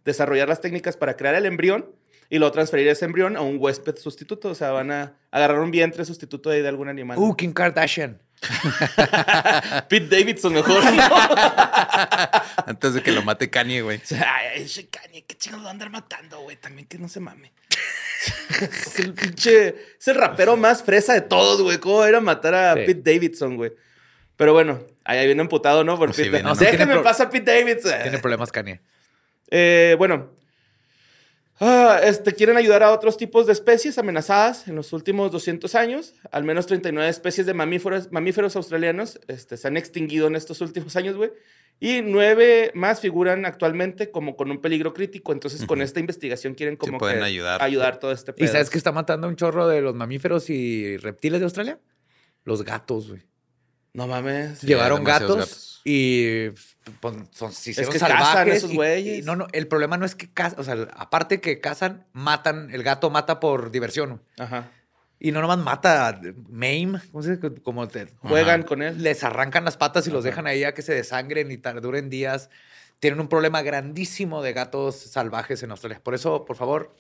desarrollar 0.06 0.48
las 0.48 0.62
técnicas 0.62 0.96
para 0.96 1.18
crear 1.18 1.36
el 1.36 1.46
embrión 1.46 1.88
y 2.30 2.38
luego 2.38 2.52
transferir 2.52 2.88
ese 2.88 3.06
embrión 3.06 3.36
a 3.36 3.42
un 3.42 3.58
huésped 3.60 3.98
sustituto. 3.98 4.50
O 4.50 4.56
sea, 4.56 4.72
van 4.72 4.92
a 4.92 5.14
agarrar 5.32 5.60
un 5.60 5.72
vientre 5.72 6.06
sustituto 6.06 6.52
de 6.52 6.68
algún 6.68 6.88
animal. 6.88 7.18
Uh, 7.18 7.36
Kim 7.36 7.52
Kardashian. 7.52 8.22
Pete 9.90 10.08
Davidson 10.16 10.54
mejor. 10.54 10.82
Antes 12.66 12.94
de 12.94 13.04
que 13.04 13.12
lo 13.12 13.24
mate 13.24 13.50
Kanye, 13.50 13.82
güey. 13.82 14.02
Ay, 14.12 14.62
ese 14.64 14.88
Kanye, 14.88 15.26
qué 15.26 15.36
chingados 15.36 15.62
lo 15.62 15.66
va 15.66 15.72
a 15.72 15.74
andar 15.74 15.90
matando, 15.90 16.40
güey. 16.42 16.56
También 16.56 16.88
que 16.88 16.98
no 16.98 17.10
se 17.10 17.20
mame. 17.20 17.52
es 18.62 19.00
el 19.00 19.14
pinche. 19.14 19.76
Es 20.00 20.08
el 20.08 20.16
rapero 20.16 20.58
más 20.58 20.84
fresa 20.84 21.14
de 21.14 21.22
todos, 21.22 21.62
güey. 21.62 21.78
¿Cómo 21.80 22.04
era 22.06 22.20
matar 22.20 22.54
a 22.56 22.74
Sí. 22.76 22.82
Pete 22.86 23.14
Davidson, 23.14 23.56
güey? 23.56 23.72
Pero 24.36 24.54
bueno, 24.54 24.82
ahí 25.04 25.26
viene 25.26 25.42
emputado, 25.42 25.84
¿no? 25.84 25.98
Por 25.98 26.14
Sí, 26.14 26.24
Pete. 26.24 26.30
viene, 26.32 26.50
No, 26.86 26.94
pro- 26.94 27.04
pasar 27.04 27.30
Pete 27.30 27.52
Davidson. 27.60 27.94
Tiene 28.04 28.20
problemas, 28.20 28.52
Kanye. 28.52 28.82
Eh, 29.50 29.96
bueno. 29.98 30.38
Ah, 31.62 32.00
este, 32.04 32.34
quieren 32.34 32.56
ayudar 32.56 32.84
a 32.84 32.92
otros 32.92 33.18
tipos 33.18 33.46
de 33.46 33.52
especies 33.54 33.98
amenazadas 33.98 34.68
en 34.70 34.76
los 34.76 34.94
últimos 34.94 35.32
200 35.32 35.76
años. 35.76 36.14
Al 36.32 36.46
menos 36.46 36.68
39 36.68 37.10
especies 37.10 37.46
de 37.46 37.54
mamíferos, 37.54 38.12
mamíferos 38.12 38.56
australianos 38.56 39.20
este, 39.28 39.58
se 39.58 39.68
han 39.68 39.76
extinguido 39.76 40.28
en 40.28 40.36
estos 40.36 40.62
últimos 40.62 40.96
años, 40.96 41.18
güey. 41.18 41.32
Y 41.82 42.02
nueve 42.02 42.72
más 42.76 43.00
figuran 43.00 43.46
actualmente 43.46 44.12
como 44.12 44.36
con 44.36 44.52
un 44.52 44.62
peligro 44.62 44.94
crítico. 44.94 45.32
Entonces, 45.32 45.66
con 45.66 45.82
esta 45.82 46.00
investigación 46.00 46.54
quieren 46.54 46.76
como 46.76 46.98
pueden 46.98 47.20
que 47.20 47.26
ayudar. 47.26 47.62
ayudar 47.62 48.00
todo 48.00 48.12
este 48.12 48.32
¿Y 48.32 48.34
pedo. 48.36 48.52
sabes 48.52 48.70
que 48.70 48.78
está 48.78 48.92
matando 48.92 49.28
un 49.28 49.36
chorro 49.36 49.68
de 49.68 49.82
los 49.82 49.96
mamíferos 49.96 50.50
y 50.50 50.98
reptiles 50.98 51.40
de 51.40 51.46
Australia? 51.46 51.80
Los 52.44 52.64
gatos, 52.64 53.10
güey. 53.10 53.22
No 53.94 54.08
mames. 54.08 54.62
Llevaron 54.62 55.04
gatos. 55.04 55.69
Y 55.84 56.50
pues, 57.00 57.16
son, 57.32 57.52
se 57.52 57.72
hicieron 57.72 57.94
que 57.94 58.00
cazan 58.00 58.18
salvajes. 58.18 58.56
esos 58.58 58.72
y- 58.72 58.76
güeyes. 58.76 59.20
y 59.20 59.22
no, 59.22 59.36
no, 59.36 59.48
el 59.54 59.68
problema 59.68 59.98
no 59.98 60.06
es 60.06 60.16
que 60.16 60.32
cazan, 60.32 60.60
o 60.60 60.64
sea, 60.64 60.76
aparte 60.96 61.40
que 61.42 61.60
cazan, 61.62 62.06
matan, 62.14 62.70
el 62.72 62.84
gato 62.84 63.10
mata 63.10 63.40
por 63.40 63.72
diversión. 63.72 64.22
Ajá. 64.38 64.72
Y 65.22 65.32
no 65.34 65.42
nomás 65.42 65.58
mata, 65.58 66.22
maim, 66.48 66.98
¿cómo 67.12 67.24
se 67.24 67.36
dice? 67.36 67.62
Como 67.62 67.88
te, 67.90 68.08
Juegan 68.20 68.62
Ajá. 68.62 68.68
con 68.70 68.82
él. 68.82 69.04
les 69.04 69.24
arrancan 69.24 69.66
las 69.66 69.76
patas 69.76 70.08
y 70.08 70.12
los 70.12 70.24
Ajá. 70.24 70.30
dejan 70.30 70.48
ahí 70.48 70.64
a 70.64 70.74
que 70.74 70.82
se 70.82 70.94
desangren 70.94 71.52
y 71.52 71.58
duren 71.58 72.10
días. 72.10 72.50
Tienen 73.00 73.20
un 73.20 73.28
problema 73.28 73.62
grandísimo 73.62 74.42
de 74.42 74.54
gatos 74.54 74.96
salvajes 74.96 75.62
en 75.64 75.72
Australia. 75.72 76.02
Por 76.04 76.16
eso, 76.16 76.46
por 76.46 76.56
favor, 76.56 76.96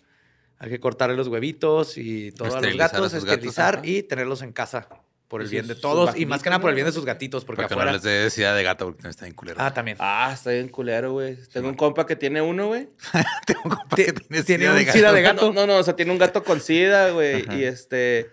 hay 0.57 0.69
que 0.69 0.79
cortarle 0.79 1.15
los 1.15 1.27
huevitos 1.29 1.97
y 1.97 2.31
todos 2.33 2.53
los 2.55 2.61
gatos, 2.77 2.77
gatos, 2.77 3.13
esterilizar 3.13 3.75
ajá. 3.75 3.85
y 3.87 4.03
tenerlos 4.03 4.41
en 4.41 4.51
casa. 4.51 4.87
Por 5.29 5.43
el 5.43 5.47
bien 5.47 5.67
de 5.67 5.75
todos 5.75 6.17
y 6.17 6.25
más 6.25 6.41
que 6.41 6.49
nada 6.49 6.59
por 6.59 6.71
el 6.71 6.75
bien 6.75 6.85
¿no? 6.85 6.91
de 6.91 6.95
sus 6.95 7.05
gatitos, 7.05 7.45
porque 7.45 7.61
no 7.61 7.67
afuera. 7.67 7.91
les 7.91 8.01
dé 8.01 8.29
de 8.29 8.63
gato 8.63 8.87
porque 8.87 9.07
está 9.09 9.25
bien 9.25 9.35
culero. 9.35 9.57
Ah, 9.61 9.71
también. 9.71 9.95
Ah, 9.99 10.31
está 10.33 10.49
bien 10.49 10.69
culero, 10.69 11.11
güey. 11.11 11.37
Tengo 11.53 11.69
un 11.69 11.75
compa 11.75 12.07
que 12.07 12.15
tiene 12.15 12.41
uno, 12.41 12.65
güey. 12.65 12.89
Tengo 13.45 13.61
un 13.65 13.69
compa 13.69 13.95
que 13.95 14.11
tiene 14.11 14.43
tiene 14.43 14.63
sida 14.63 14.71
un 14.71 14.77
de 14.85 14.91
sida 14.91 15.13
de 15.13 15.21
gato. 15.21 15.35
gato. 15.35 15.53
No, 15.53 15.67
no, 15.67 15.73
no, 15.73 15.79
o 15.79 15.83
sea, 15.83 15.95
tiene 15.95 16.11
un 16.11 16.17
gato 16.17 16.43
con 16.43 16.59
sida, 16.59 17.11
güey. 17.11 17.45
Y 17.55 17.63
este. 17.63 18.31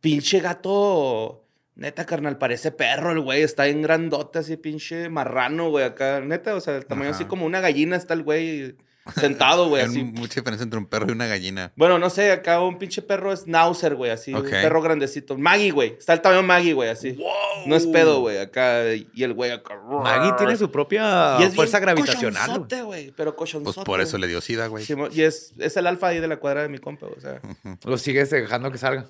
Pinche 0.00 0.40
gato. 0.40 1.46
Neta, 1.76 2.04
carnal, 2.04 2.36
parece 2.36 2.72
perro 2.72 3.12
el 3.12 3.20
güey. 3.20 3.42
Está 3.42 3.66
bien 3.66 3.82
grandote, 3.82 4.40
así, 4.40 4.56
pinche 4.56 5.08
marrano, 5.08 5.70
güey. 5.70 5.84
Acá, 5.84 6.20
neta, 6.20 6.56
o 6.56 6.60
sea, 6.60 6.76
el 6.76 6.86
tamaño 6.86 7.10
Ajá. 7.10 7.16
así 7.16 7.26
como 7.26 7.46
una 7.46 7.60
gallina 7.60 7.94
está 7.94 8.14
el 8.14 8.24
güey 8.24 8.76
sentado, 9.20 9.68
güey, 9.68 9.82
Hay 9.82 9.88
así. 9.88 10.02
mucha 10.02 10.40
diferencia 10.40 10.64
entre 10.64 10.78
un 10.78 10.86
perro 10.86 11.06
y 11.08 11.12
una 11.12 11.26
gallina. 11.26 11.72
Bueno, 11.76 11.98
no 11.98 12.08
sé, 12.10 12.32
acá 12.32 12.60
un 12.60 12.78
pinche 12.78 13.02
perro 13.02 13.32
es 13.32 13.40
Schnauzer, 13.42 13.94
güey, 13.94 14.10
así. 14.10 14.32
Un 14.32 14.42
perro 14.42 14.80
grandecito. 14.80 15.36
Maggie, 15.36 15.70
güey. 15.72 15.96
Está 15.98 16.14
el 16.14 16.20
tamaño 16.22 16.42
Maggie, 16.42 16.72
güey, 16.72 16.88
así. 16.88 17.18
No 17.66 17.76
es 17.76 17.86
pedo, 17.86 18.20
güey, 18.20 18.38
acá. 18.38 18.82
Y 18.94 19.22
el 19.22 19.34
güey 19.34 19.50
acá. 19.50 19.78
Maggie 19.88 20.32
tiene 20.38 20.56
su 20.56 20.70
propia 20.70 21.36
Y 21.40 21.44
es 21.44 21.54
fuerza 21.54 21.78
bien 21.78 21.94
gravitacional. 21.94 22.66
güey. 22.84 23.10
Pero 23.12 23.36
cochonzote. 23.36 23.74
Pues 23.74 23.84
por 23.84 24.00
eso 24.00 24.16
le 24.18 24.26
dio 24.26 24.40
sida, 24.40 24.66
güey. 24.68 24.84
Y 25.12 25.22
es, 25.22 25.52
es 25.58 25.76
el 25.76 25.86
alfa 25.86 26.08
ahí 26.08 26.20
de 26.20 26.28
la 26.28 26.38
cuadra 26.38 26.62
de 26.62 26.68
mi 26.68 26.78
compa, 26.78 27.06
o 27.06 27.20
sea, 27.20 27.40
Lo 27.84 27.98
sigues 27.98 28.30
dejando 28.30 28.70
que 28.72 28.78
salga. 28.78 29.06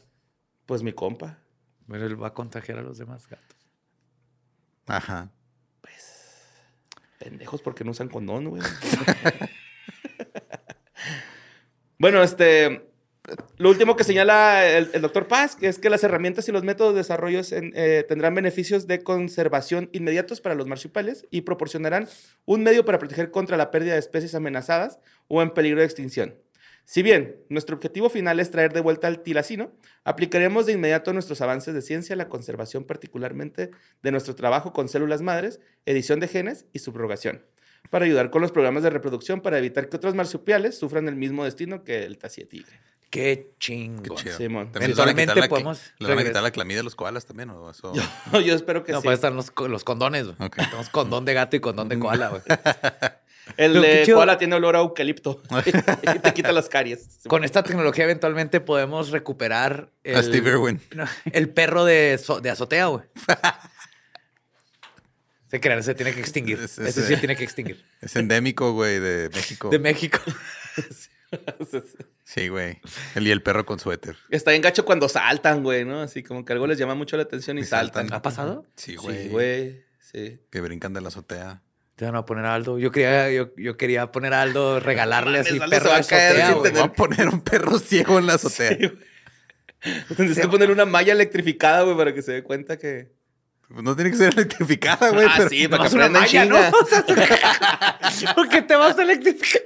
pues 0.66 0.82
mi 0.82 0.92
compa. 0.92 1.38
Pero 1.88 2.06
él 2.06 2.20
va 2.20 2.28
a 2.28 2.34
contagiar 2.34 2.78
a 2.78 2.82
los 2.82 2.98
demás 2.98 3.28
gatos. 3.28 3.56
Ajá. 4.86 5.30
Pendejos 7.18 7.62
porque 7.62 7.84
no 7.84 7.92
usan 7.92 8.08
condón, 8.08 8.48
güey. 8.50 8.62
bueno, 11.98 12.22
este. 12.22 12.90
Lo 13.56 13.70
último 13.70 13.96
que 13.96 14.04
señala 14.04 14.66
el, 14.68 15.00
doctor 15.00 15.28
Paz, 15.28 15.56
es 15.62 15.78
que 15.78 15.88
las 15.88 16.04
herramientas 16.04 16.46
y 16.46 16.52
los 16.52 16.62
métodos 16.62 16.92
de 16.92 16.98
desarrollo 16.98 17.40
eh, 17.50 18.04
tendrán 18.06 18.34
beneficios 18.34 18.86
de 18.86 19.02
conservación 19.02 19.88
inmediatos 19.92 20.42
para 20.42 20.54
los 20.54 20.66
marsupiales 20.66 21.26
y 21.30 21.40
proporcionarán 21.40 22.06
un 22.44 22.62
medio 22.62 22.84
para 22.84 22.98
proteger 22.98 23.30
contra 23.30 23.56
la 23.56 23.70
pérdida 23.70 23.94
de 23.94 23.98
especies 23.98 24.34
amenazadas 24.34 24.98
o 25.26 25.40
en 25.40 25.54
peligro 25.54 25.80
de 25.80 25.86
extinción. 25.86 26.34
Si 26.86 27.02
bien 27.02 27.36
nuestro 27.48 27.76
objetivo 27.76 28.10
final 28.10 28.40
es 28.40 28.50
traer 28.50 28.74
de 28.74 28.80
vuelta 28.80 29.06
al 29.06 29.22
tilacino, 29.22 29.72
aplicaremos 30.04 30.66
de 30.66 30.74
inmediato 30.74 31.14
nuestros 31.14 31.40
avances 31.40 31.72
de 31.72 31.80
ciencia 31.80 32.12
a 32.12 32.16
la 32.16 32.28
conservación, 32.28 32.84
particularmente 32.84 33.70
de 34.02 34.10
nuestro 34.10 34.34
trabajo 34.34 34.74
con 34.74 34.90
células 34.90 35.22
madres, 35.22 35.60
edición 35.86 36.20
de 36.20 36.28
genes 36.28 36.66
y 36.74 36.80
subrogación, 36.80 37.42
para 37.90 38.04
ayudar 38.04 38.30
con 38.30 38.42
los 38.42 38.50
programas 38.52 38.82
de 38.82 38.90
reproducción 38.90 39.40
para 39.40 39.58
evitar 39.58 39.88
que 39.88 39.96
otros 39.96 40.14
marsupiales 40.14 40.76
sufran 40.78 41.08
el 41.08 41.16
mismo 41.16 41.44
destino 41.44 41.84
que 41.84 42.04
el 42.04 42.18
tacie 42.18 42.44
tigre. 42.46 42.80
Qué 43.10 43.52
chido. 43.60 44.16
Simón. 44.36 44.70
A 44.74 44.78
Eventualmente 44.78 45.36
la 45.36 45.48
podemos 45.48 45.80
¿Les 45.98 46.08
van 46.08 46.18
a 46.18 46.24
quitar 46.24 46.42
la 46.42 46.50
clamidia 46.50 46.78
de 46.78 46.82
los 46.82 46.96
koalas 46.96 47.24
también? 47.24 47.48
¿o 47.50 47.70
eso? 47.70 47.92
Yo 48.44 48.54
espero 48.56 48.82
que 48.82 48.90
No, 48.90 48.98
sí. 49.00 49.04
puede 49.04 49.14
estar 49.14 49.32
los, 49.32 49.52
los 49.68 49.84
condones. 49.84 50.24
güey. 50.26 50.36
Ok. 50.40 50.56
Tenemos 50.56 50.88
condón 50.88 51.24
de 51.24 51.32
gato 51.34 51.54
y 51.54 51.60
condón 51.60 51.88
de 51.88 51.98
koala. 51.98 52.42
El 53.58 53.80
de 53.80 54.10
koala 54.12 54.38
tiene 54.38 54.56
olor 54.56 54.74
a 54.74 54.80
eucalipto 54.80 55.42
y 56.14 56.18
te 56.18 56.32
quita 56.32 56.50
las 56.50 56.68
caries. 56.68 57.20
Con 57.28 57.44
esta 57.44 57.62
tecnología 57.62 58.04
eventualmente 58.04 58.60
podemos 58.60 59.10
recuperar 59.10 59.90
el, 60.02 60.16
A 60.16 60.22
Steve 60.22 60.50
Irwin. 60.50 60.80
No, 60.94 61.04
el 61.30 61.50
perro 61.50 61.84
de, 61.84 62.18
de 62.42 62.50
azotea, 62.50 62.86
güey. 62.86 63.04
Se 65.54 65.60
crean, 65.60 65.84
se 65.84 65.94
tiene 65.94 66.12
que 66.12 66.18
extinguir. 66.18 66.58
Es- 66.58 66.78
Ese 66.80 66.88
ese- 66.88 67.06
sí 67.06 67.16
tiene 67.16 67.36
que 67.36 67.44
extinguir. 67.44 67.84
Es 68.00 68.16
endémico, 68.16 68.72
güey, 68.72 68.98
de 68.98 69.30
México. 69.32 69.68
De 69.70 69.78
México. 69.78 70.18
Sí, 72.24 72.48
güey. 72.48 72.80
El 73.14 73.26
y 73.26 73.30
el 73.30 73.40
perro 73.40 73.64
con 73.64 73.78
suéter. 73.78 74.16
Está 74.30 74.50
bien 74.50 74.62
gacho 74.62 74.84
cuando 74.84 75.08
saltan, 75.08 75.62
güey, 75.62 75.84
¿no? 75.84 76.00
Así 76.00 76.24
como 76.24 76.44
que 76.44 76.52
algo 76.52 76.66
les 76.66 76.76
llama 76.76 76.96
mucho 76.96 77.16
la 77.16 77.22
atención 77.22 77.56
y, 77.58 77.60
Y 77.60 77.64
saltan. 77.64 78.04
saltan. 78.08 78.16
¿Ha 78.18 78.22
pasado? 78.22 78.66
Sí, 78.74 78.96
güey. 78.96 79.22
Sí, 79.24 79.28
güey. 79.28 79.84
Sí. 80.00 80.40
Que 80.50 80.60
brincan 80.60 80.92
de 80.92 81.00
la 81.00 81.08
azotea. 81.08 81.62
Te 81.94 82.04
van 82.04 82.16
a 82.16 82.24
poner 82.24 82.46
a 82.46 82.54
Aldo. 82.54 82.80
Yo 82.80 82.90
quería, 82.90 83.30
yo, 83.30 83.50
yo 83.56 83.76
quería 83.76 84.10
poner 84.10 84.34
a 84.34 84.42
Aldo, 84.42 84.80
regalarle 84.80 85.38
así 85.38 85.50
Aldo 85.54 85.70
perro 85.70 85.92
a 85.92 86.02
caer 86.02 86.40
azotea, 86.42 86.52
güey. 86.54 86.72
Voy 86.72 86.80
a 86.82 86.92
poner 86.92 87.28
un 87.28 87.40
perro 87.42 87.78
ciego 87.78 88.18
en 88.18 88.26
la 88.26 88.34
azotea. 88.34 88.76
Tendrías 90.16 90.38
que 90.40 90.48
poner 90.48 90.72
una 90.72 90.84
malla 90.86 91.12
electrificada, 91.12 91.82
güey, 91.84 91.96
para 91.96 92.12
que 92.12 92.22
se 92.22 92.32
dé 92.32 92.42
cuenta 92.42 92.76
que. 92.76 93.13
No 93.82 93.94
tiene 93.96 94.10
que 94.10 94.16
ser 94.16 94.32
electrificada, 94.34 95.10
güey. 95.10 95.26
ah, 95.28 95.34
pero- 95.36 95.48
sí, 95.50 95.66
para 95.68 95.82
que 95.82 95.88
aprenda 95.88 96.20
malla. 96.20 96.44
¿no? 96.44 96.58
Porque 98.34 98.62
te 98.62 98.76
vas 98.76 98.98
a 98.98 99.02
electrificar. 99.02 99.62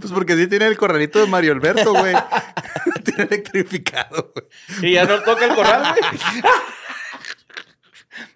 Pues 0.00 0.12
porque 0.12 0.36
sí 0.36 0.46
tiene 0.46 0.68
el 0.68 0.76
corralito 0.76 1.18
de 1.18 1.26
Mario 1.26 1.52
Alberto, 1.52 1.92
güey. 1.92 2.14
tiene 3.04 3.24
electrificado, 3.24 4.32
güey. 4.32 4.90
Y 4.90 4.94
ya 4.94 5.04
no 5.06 5.20
toca 5.22 5.44
el 5.44 5.54
corral, 5.56 5.92
güey. 5.98 6.42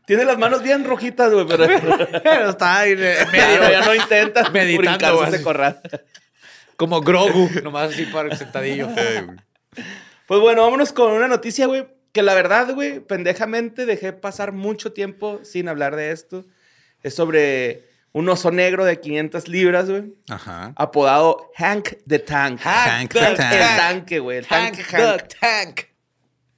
Tiene 0.06 0.24
las 0.24 0.38
manos 0.38 0.62
bien 0.62 0.84
rojitas, 0.84 1.32
güey, 1.32 1.46
pero 1.46 1.66
Pero 2.22 2.50
está 2.50 2.78
ahí 2.80 2.96
medio. 2.96 3.70
ya 3.70 3.84
no 3.84 3.94
intenta 3.94 4.50
Meditando, 4.50 5.24
ese 5.24 5.42
corral. 5.42 5.80
Como 6.76 7.00
Grogu, 7.00 7.48
nomás 7.62 7.92
así 7.92 8.06
para 8.06 8.28
el 8.30 8.36
sentadillo. 8.36 8.88
Pues 10.26 10.40
bueno, 10.40 10.62
vámonos 10.62 10.92
con 10.92 11.12
una 11.12 11.28
noticia, 11.28 11.66
güey, 11.66 11.86
que 12.16 12.22
la 12.22 12.32
verdad, 12.32 12.72
güey, 12.74 13.00
pendejamente 13.00 13.84
dejé 13.84 14.14
pasar 14.14 14.52
mucho 14.52 14.94
tiempo 14.94 15.40
sin 15.42 15.68
hablar 15.68 15.96
de 15.96 16.12
esto. 16.12 16.46
Es 17.02 17.12
sobre 17.14 17.84
un 18.12 18.26
oso 18.30 18.50
negro 18.50 18.86
de 18.86 18.98
500 18.98 19.48
libras, 19.48 19.90
güey, 19.90 20.14
Ajá. 20.30 20.72
apodado 20.76 21.50
Hank 21.58 21.90
the 22.08 22.18
Tank. 22.18 22.58
Hank 22.62 23.12
the 23.12 23.18
el 23.18 23.36
Tank. 23.36 23.52
tanque, 23.76 24.18
güey, 24.18 24.38
el 24.38 24.46
Hank 24.46 24.76
tanque 24.78 24.84
the 24.90 24.96
Hank. 24.96 25.28
Tank. 25.38 25.80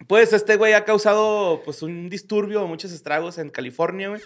Pues 0.07 0.33
este 0.33 0.55
güey 0.55 0.75
ha 0.75 0.85
causado 0.85 1.61
pues 1.65 1.83
un 1.83 2.09
disturbio, 2.09 2.65
muchos 2.69 2.93
estragos 2.93 3.37
en 3.39 3.51
California, 3.51 4.11
güey, 4.11 4.21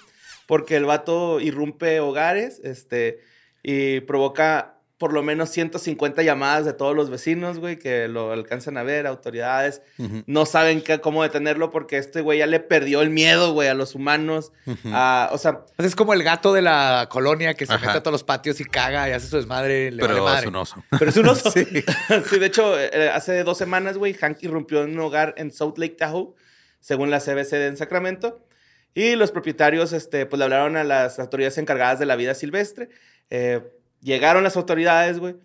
porque 0.47 0.77
el 0.77 0.85
vato 0.85 1.41
irrumpe 1.41 1.99
hogares, 2.01 2.61
este, 2.63 3.21
y 3.63 4.01
provoca 4.01 4.75
por 5.03 5.13
lo 5.13 5.25
menos 5.25 5.49
150 5.51 6.23
llamadas 6.23 6.65
de 6.65 6.73
todos 6.75 6.95
los 6.95 7.11
vecinos, 7.11 7.59
güey, 7.59 7.77
que 7.77 8.07
lo 8.07 8.31
alcanzan 8.31 8.77
a 8.77 8.85
ver, 8.85 9.09
autoridades, 9.09 9.83
Ujú. 9.99 10.23
no 10.29 10.47
saben 10.47 10.81
qué- 10.81 11.01
cómo 11.01 11.25
detenerlo 11.25 11.73
porque 11.73 11.99
este 11.99 12.21
güey 12.21 12.39
ya 12.39 12.47
le 12.47 12.61
perdió 12.61 13.03
el 13.03 13.11
miedo, 13.11 13.53
güey, 13.53 13.67
a 13.67 13.75
los 13.75 13.97
humanos, 13.97 14.53
Ujú. 14.65 14.91
a- 14.93 15.29
o 15.33 15.39
sea, 15.39 15.65
Pues 15.75 15.89
es 15.89 15.97
como 15.97 16.15
el 16.15 16.23
gato 16.23 16.53
de 16.53 16.63
la 16.63 17.09
colonia 17.11 17.55
que 17.55 17.67
se 17.67 17.73
Ajá. 17.73 17.85
mete 17.85 17.99
a 17.99 18.03
todos 18.05 18.13
los 18.13 18.23
patios 18.23 18.61
y 18.61 18.65
caga 18.65 19.09
y 19.09 19.13
hace 19.13 19.27
su 19.27 19.39
desmadre. 19.39 19.91
Le 19.91 20.01
Pero 20.01 20.23
vale 20.23 20.27
es 20.29 20.35
madre. 20.37 20.49
un 20.51 20.55
oso. 20.55 20.85
Pero 20.97 21.11
es 21.11 21.17
un 21.17 21.27
oso. 21.29 21.51
Sí. 21.53 21.67
sí, 22.31 22.39
de 22.39 22.47
hecho, 22.47 22.79
eh, 22.79 23.11
hace 23.13 23.43
dos 23.43 23.59
semanas, 23.59 23.99
güey, 23.99 24.15
Hank 24.15 24.41
irrumpió 24.45 24.85
en 24.85 24.93
un 24.93 25.01
hogar 25.01 25.35
en 25.37 25.51
South 25.51 25.79
Lake 25.79 25.97
Tahoe, 25.99 26.33
según 26.79 27.11
la 27.11 27.19
CBC 27.19 27.57
de 27.59 27.67
en 27.67 27.77
Sacramento. 27.77 28.47
Y 28.95 29.17
los 29.17 29.33
propietarios, 29.33 29.93
este, 29.93 30.27
pues 30.27 30.39
le 30.39 30.45
hablaron 30.45 30.77
a 30.77 30.85
las 30.85 31.19
autoridades 31.19 31.59
encargadas 31.59 31.99
de 31.99 32.07
la 32.07 32.15
vida 32.15 32.35
silvestre. 32.35 32.89
Eh, 33.31 33.61
llegaron 34.03 34.43
las 34.45 34.57
autoridades, 34.57 35.19
güey. 35.19 35.37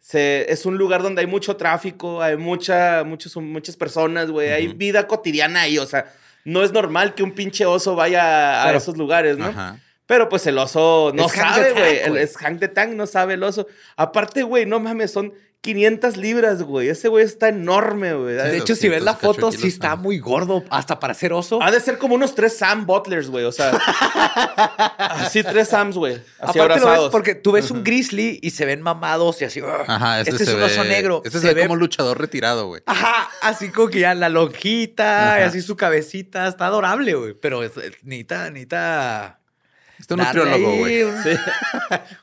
Se- 0.00 0.46
es 0.52 0.66
un 0.66 0.78
lugar 0.78 1.02
donde 1.02 1.20
hay 1.20 1.26
mucho 1.26 1.56
tráfico, 1.56 2.22
hay 2.22 2.36
mucha, 2.36 3.02
muchos, 3.04 3.36
muchas 3.36 3.76
personas, 3.76 4.30
güey. 4.30 4.50
Hay 4.50 4.68
vida 4.68 5.06
cotidiana 5.06 5.62
ahí, 5.62 5.78
o 5.78 5.86
sea, 5.86 6.12
no 6.44 6.62
es 6.62 6.72
normal 6.72 7.14
que 7.14 7.22
un 7.22 7.32
pinche 7.32 7.66
oso 7.66 7.96
vaya 7.96 8.64
a 8.64 8.72
esos 8.74 8.96
lugares, 8.96 9.36
¿no? 9.36 9.46
Ajá. 9.46 9.80
Pero 10.06 10.28
pues 10.28 10.46
el 10.46 10.56
oso 10.58 11.10
no 11.12 11.26
Es 11.26 11.32
sabe, 11.32 11.72
güey. 11.72 12.22
Es 12.22 12.36
Hank 12.36 12.60
the 12.60 12.68
Tank, 12.68 12.92
no 12.92 13.08
sabe 13.08 13.34
el 13.34 13.42
oso. 13.42 13.66
Aparte, 13.96 14.44
güey, 14.44 14.64
no 14.64 14.78
mames, 14.78 15.10
son 15.10 15.34
500 15.62 16.16
libras, 16.16 16.62
güey. 16.62 16.88
Ese 16.88 17.08
güey 17.08 17.24
está 17.24 17.48
enorme, 17.48 18.14
güey. 18.14 18.34
De 18.36 18.56
hecho, 18.58 18.76
si 18.76 18.88
ves 18.88 19.02
la 19.02 19.14
200 19.14 19.36
foto, 19.36 19.52
sí 19.52 19.66
está 19.68 19.96
muy 19.96 20.18
gordo, 20.18 20.62
hasta 20.70 21.00
para 21.00 21.12
ser 21.14 21.32
oso. 21.32 21.60
Ha 21.60 21.70
de 21.72 21.80
ser 21.80 21.98
como 21.98 22.14
unos 22.14 22.34
tres 22.36 22.56
Sam 22.58 22.86
Butlers, 22.86 23.28
güey. 23.30 23.44
O 23.44 23.50
sea, 23.52 23.70
así 24.98 25.42
tres 25.42 25.68
Sams, 25.68 25.96
güey. 25.96 26.22
Así 26.38 26.58
Aparte 26.58 26.80
lo 26.80 26.90
ves 26.90 27.00
porque 27.10 27.34
tú 27.34 27.52
ves 27.52 27.70
un 27.70 27.82
grizzly 27.82 28.38
y 28.42 28.50
se 28.50 28.64
ven 28.64 28.80
mamados 28.82 29.40
y 29.42 29.44
así. 29.46 29.60
Ajá, 29.86 30.20
este, 30.20 30.30
este 30.32 30.42
es 30.44 30.48
se 30.50 30.56
un 30.56 30.62
oso 30.62 30.82
ve- 30.82 30.88
negro. 30.88 31.22
Este 31.24 31.40
se, 31.40 31.54
ve 31.54 31.62
como 31.62 31.76
luchador 31.76 32.20
retirado, 32.20 32.66
güey. 32.66 32.82
Ajá, 32.86 33.28
así 33.42 33.70
como 33.70 33.88
que 33.88 34.00
ya 34.00 34.14
la 34.14 34.28
lonjita 34.28 35.38
y 35.40 35.42
así 35.42 35.62
su 35.62 35.76
cabecita. 35.76 36.46
Está 36.48 36.66
adorable, 36.66 37.14
güey. 37.14 37.34
Pero 37.34 37.62
es, 37.64 37.76
es- 37.76 38.04
necesita, 38.04 38.50
necesita. 38.50 39.40
Este 39.98 40.14
es 40.14 40.18
nutriólogo, 40.18 40.76
güey. 40.78 41.04
Sí. 41.22 41.30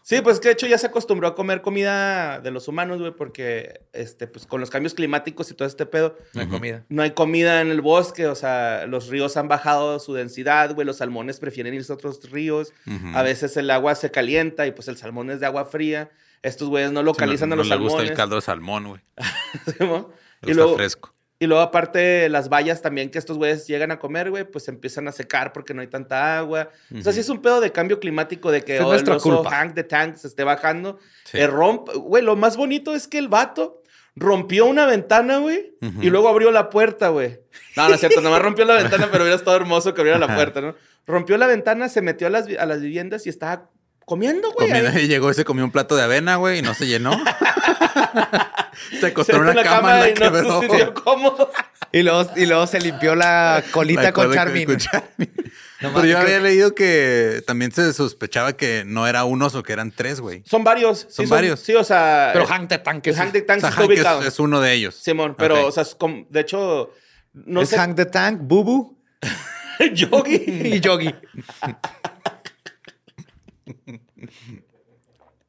Sí, 0.04 0.22
pues 0.22 0.40
que 0.40 0.50
de 0.50 0.54
hecho 0.54 0.68
ya 0.68 0.78
se 0.78 0.88
acostumbró 0.88 1.28
a 1.28 1.36
comer 1.36 1.62
comida 1.62 2.40
de 2.42 2.52
los 2.52 2.68
humanos, 2.68 3.00
güey, 3.00 3.12
porque 3.14 3.82
este, 3.94 4.28
pues 4.28 4.46
con 4.46 4.60
los 4.60 4.70
cambios 4.70 4.94
climáticos 4.94 5.50
y 5.50 5.54
todo 5.54 5.68
este 5.68 5.86
pedo, 5.86 6.18
No 6.34 6.42
hay 6.42 6.48
comida. 6.48 6.84
no 6.90 7.02
hay 7.04 7.12
comida 7.12 7.62
en 7.62 7.70
el 7.72 7.82
bosque, 7.82 8.28
o 8.28 8.36
sea, 8.36 8.86
los 8.88 9.08
ríos 9.08 9.38
han 9.38 9.48
bajado 9.48 10.00
su 10.00 10.14
densidad, 10.14 10.74
güey, 10.76 10.86
los 10.86 10.98
salmones 10.98 11.40
prefieren 11.40 11.74
irse 11.74 11.92
a 11.92 11.96
otros 11.96 12.20
ríos, 12.32 12.74
a 13.14 13.22
veces 13.24 13.56
el 13.58 13.70
agua 13.72 13.96
se 13.96 14.12
calienta 14.12 14.68
y 14.68 14.72
pues 14.72 14.88
el 14.88 14.98
salmón 14.98 15.32
es 15.32 15.40
de 15.40 15.46
agua 15.46 15.66
fría. 15.66 16.12
Estos 16.42 16.68
güeyes 16.68 16.92
no 16.92 17.02
localizan 17.04 17.48
no, 17.50 17.54
a 17.54 17.58
los 17.58 17.70
no 17.70 17.76
le 17.76 17.80
gusta 17.82 17.92
salmones. 18.00 18.12
el 18.12 18.18
caldo 18.18 18.36
de 18.36 18.42
salmón, 18.42 18.88
güey. 18.90 19.02
¿sí, 19.66 20.50
y 20.52 20.54
luego, 20.54 20.76
fresco. 20.76 21.13
Y 21.44 21.48
luego, 21.48 21.62
aparte, 21.62 22.30
las 22.30 22.50
bayas 22.50 22.82
también 22.82 23.10
que 23.10 23.18
estos 23.20 23.38
güeyes 23.38 23.68
llegan 23.68 23.92
a 23.92 24.00
comer, 24.00 24.30
güey, 24.30 24.44
pues 24.46 24.68
empiezan 24.68 25.08
a 25.08 25.12
secar 25.12 25.52
porque 25.54 25.74
no 25.74 25.82
hay 25.82 25.88
tanta 25.88 26.38
agua. 26.38 26.70
O 26.98 27.02
sea, 27.02 27.12
sí 27.14 27.20
es 27.20 27.30
un 27.30 27.42
pedo 27.42 27.60
de 27.62 27.72
cambio 27.72 28.00
climático 28.00 28.52
de 28.52 28.64
que 28.64 28.76
Es 28.78 28.82
oh, 28.82 28.94
el 28.94 29.10
oso. 29.10 29.44
Hank 29.44 29.74
the 29.76 29.84
Tank 29.84 30.16
se 30.16 30.28
esté 30.28 30.44
bajando. 30.44 31.00
Sí. 31.26 31.38
Eh, 31.40 31.48
Güey, 31.48 32.24
lo 32.24 32.36
más 32.36 32.56
bonito 32.58 32.96
es 32.96 33.08
que 33.08 33.18
el 33.18 33.28
vato 33.28 33.82
rompió 34.16 34.66
una 34.66 34.86
ventana, 34.86 35.38
güey, 35.40 35.76
Ujú. 35.82 36.02
y 36.02 36.10
luego 36.10 36.30
abrió 36.30 36.52
la 36.52 36.70
puerta, 36.70 37.10
güey. 37.10 37.40
No, 37.76 37.90
no 37.90 37.96
es 37.96 38.00
cierto, 38.00 38.22
nomás 38.22 38.42
rompió 38.42 38.64
la 38.66 38.76
ventana, 38.76 39.10
pero 39.12 39.24
hubiera 39.24 39.36
estado 39.38 39.58
hermoso 39.58 39.94
que 39.94 40.02
abriera 40.02 40.20
la 40.20 40.34
puerta, 40.36 40.62
¿no? 40.62 40.76
Rompió 41.06 41.38
la 41.38 41.48
ventana, 41.48 41.90
se 41.90 42.02
metió 42.02 42.28
a 42.28 42.30
las, 42.30 42.48
a 42.58 42.66
las 42.66 42.80
viviendas 42.82 43.26
y 43.26 43.30
estaba 43.30 43.70
comiendo, 44.06 44.52
güey. 44.52 44.70
Comiendo- 44.70 45.00
y 45.00 45.08
llegó 45.08 45.32
y 45.32 45.34
se 45.34 45.44
comió 45.44 45.66
un 45.66 45.72
plato 45.72 45.96
de 45.96 46.04
avena, 46.04 46.36
güey, 46.38 46.60
y 46.60 46.62
no 46.62 46.74
se 46.74 46.86
llenó. 46.88 47.12
se 49.00 49.06
acostó 49.08 49.34
Se 49.34 49.38
en 49.40 49.48
una 49.48 49.64
cama, 49.64 49.96
la 50.00 50.10
y 50.10 50.14
no 50.14 50.20
quebró. 50.20 50.62
se 50.62 50.68
sintió 50.68 50.94
cómodo. 50.94 51.52
Y 51.92 52.02
luego, 52.04 52.30
y 52.36 52.46
luego 52.46 52.66
se 52.68 52.80
limpió 52.82 53.16
la 53.16 53.64
colita 53.72 54.02
La 54.04 54.14
con 54.14 54.34
Charmin. 54.34 54.66
con 54.66 54.78
Charmin. 54.78 55.32
Nomás 55.82 56.02
Pero 56.02 56.14
yo 56.14 56.18
había 56.20 56.38
que- 56.38 56.44
leído 56.44 56.74
que 56.76 57.44
también 57.46 57.72
se 57.72 57.92
sospechaba 57.94 58.54
que 58.54 58.84
no 58.86 59.06
era 59.06 59.26
un 59.26 59.42
oso, 59.42 59.64
que 59.64 59.74
eran 59.74 59.92
tres, 59.92 60.22
güey. 60.22 60.42
Son 60.46 60.64
varios. 60.64 61.00
sí, 61.02 61.08
Son 61.10 61.30
varios. 61.30 61.60
Sí, 61.60 61.76
o 61.76 61.84
sea... 61.84 62.30
Pero 62.34 62.46
Hank 62.48 62.70
the 62.70 62.78
Tank 62.80 63.06
es, 63.08 63.18
Hank 63.18 63.32
the 63.34 63.42
Tank 63.42 63.58
O 63.58 63.62
sea, 63.62 63.70
sí 63.70 63.74
está 63.74 63.82
Hank 63.84 63.92
es- 63.92 63.98
ubicado. 64.00 64.24
es, 64.24 64.40
uno 64.40 64.62
de 64.62 64.74
ellos. 64.74 64.96
Simón, 64.96 65.36
pero, 65.38 65.68
o 65.68 65.72
sea, 65.72 65.84
es 65.84 65.94
como- 65.94 66.26
de 66.30 66.40
hecho, 66.40 66.92
no 67.34 67.62
es 67.62 67.70
sé. 67.70 67.78
Hank 67.78 67.96
the 67.98 68.06
Tank, 68.06 68.40
Bubu 68.44 68.98
Yogi. 69.94 70.44
y 70.48 70.80
Yogi. 70.80 71.14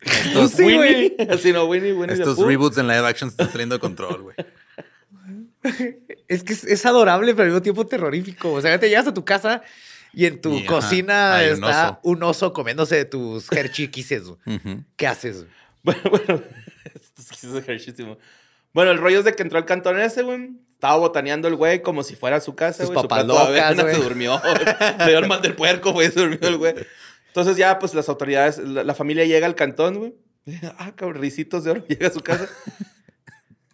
Estos, 0.04 0.50
Sí, 0.52 0.62
güey. 0.62 0.78
Winnie. 0.78 1.16
Así 1.30 1.52
no, 1.52 1.64
Winnie, 1.64 1.92
Winnie. 1.92 2.14
estos 2.14 2.38
reboots 2.38 2.78
en 2.78 2.86
live 2.88 3.06
action 3.06 3.28
están 3.30 3.50
saliendo 3.50 3.74
de 3.76 3.80
control, 3.80 4.22
güey. 4.22 4.36
Es 6.28 6.42
que 6.44 6.52
es, 6.52 6.64
es 6.64 6.84
adorable, 6.86 7.32
pero 7.32 7.44
al 7.44 7.48
mismo 7.48 7.62
tiempo 7.62 7.86
terrorífico. 7.86 8.52
O 8.52 8.60
sea, 8.60 8.78
te 8.78 8.88
llegas 8.88 9.06
a 9.06 9.14
tu 9.14 9.24
casa 9.24 9.62
y 10.12 10.26
en 10.26 10.40
tu 10.40 10.52
Y, 10.54 10.58
ajá, 10.58 10.66
cocina 10.66 11.36
hay 11.36 11.48
un 11.48 11.54
está 11.64 11.90
oso. 11.90 12.00
un 12.02 12.22
oso 12.22 12.52
comiéndose 12.52 13.04
tus 13.06 13.50
herchiquises. 13.50 14.24
güey. 14.24 14.56
Ujú. 14.56 14.84
¿Qué 14.96 15.06
haces? 15.06 15.46
Bueno, 15.82 16.00
bueno. 16.10 16.42
Bueno, 18.72 18.90
el 18.90 18.98
rollo 18.98 19.20
es 19.20 19.24
de 19.24 19.34
que 19.34 19.42
entró 19.42 19.58
al 19.58 19.64
cantón 19.66 20.00
ese, 20.00 20.22
güey. 20.22 20.50
Estaba 20.74 20.96
botaneando 20.96 21.46
el 21.48 21.54
güey 21.54 21.80
como 21.80 22.02
si 22.02 22.16
fuera 22.16 22.40
su 22.40 22.54
casa, 22.56 22.84
Sus 22.84 22.92
güey. 22.92 23.02
Su 23.02 23.08
de 23.52 23.82
güey. 23.84 23.94
Se 23.94 24.02
durmió. 24.02 24.40
güey. 24.40 24.54
Le 24.98 25.06
dio 25.08 25.18
el 25.20 25.28
mal 25.28 25.40
del 25.40 25.54
puerco, 25.54 25.92
güey. 25.92 26.10
Se 26.10 26.20
durmió 26.20 26.38
el 26.42 26.56
güey. 26.58 26.74
Entonces 27.34 27.56
ya, 27.56 27.80
pues, 27.80 27.94
las 27.94 28.08
autoridades, 28.08 28.58
la, 28.58 28.84
la 28.84 28.94
familia 28.94 29.24
llega 29.24 29.46
al 29.46 29.56
cantón, 29.56 29.98
güey. 29.98 30.14
Ah, 30.78 30.92
cabrón, 30.94 31.20
risitos 31.20 31.64
de 31.64 31.72
oro. 31.72 31.84
Llega 31.88 32.06
a 32.06 32.12
su 32.12 32.20
casa. 32.20 32.48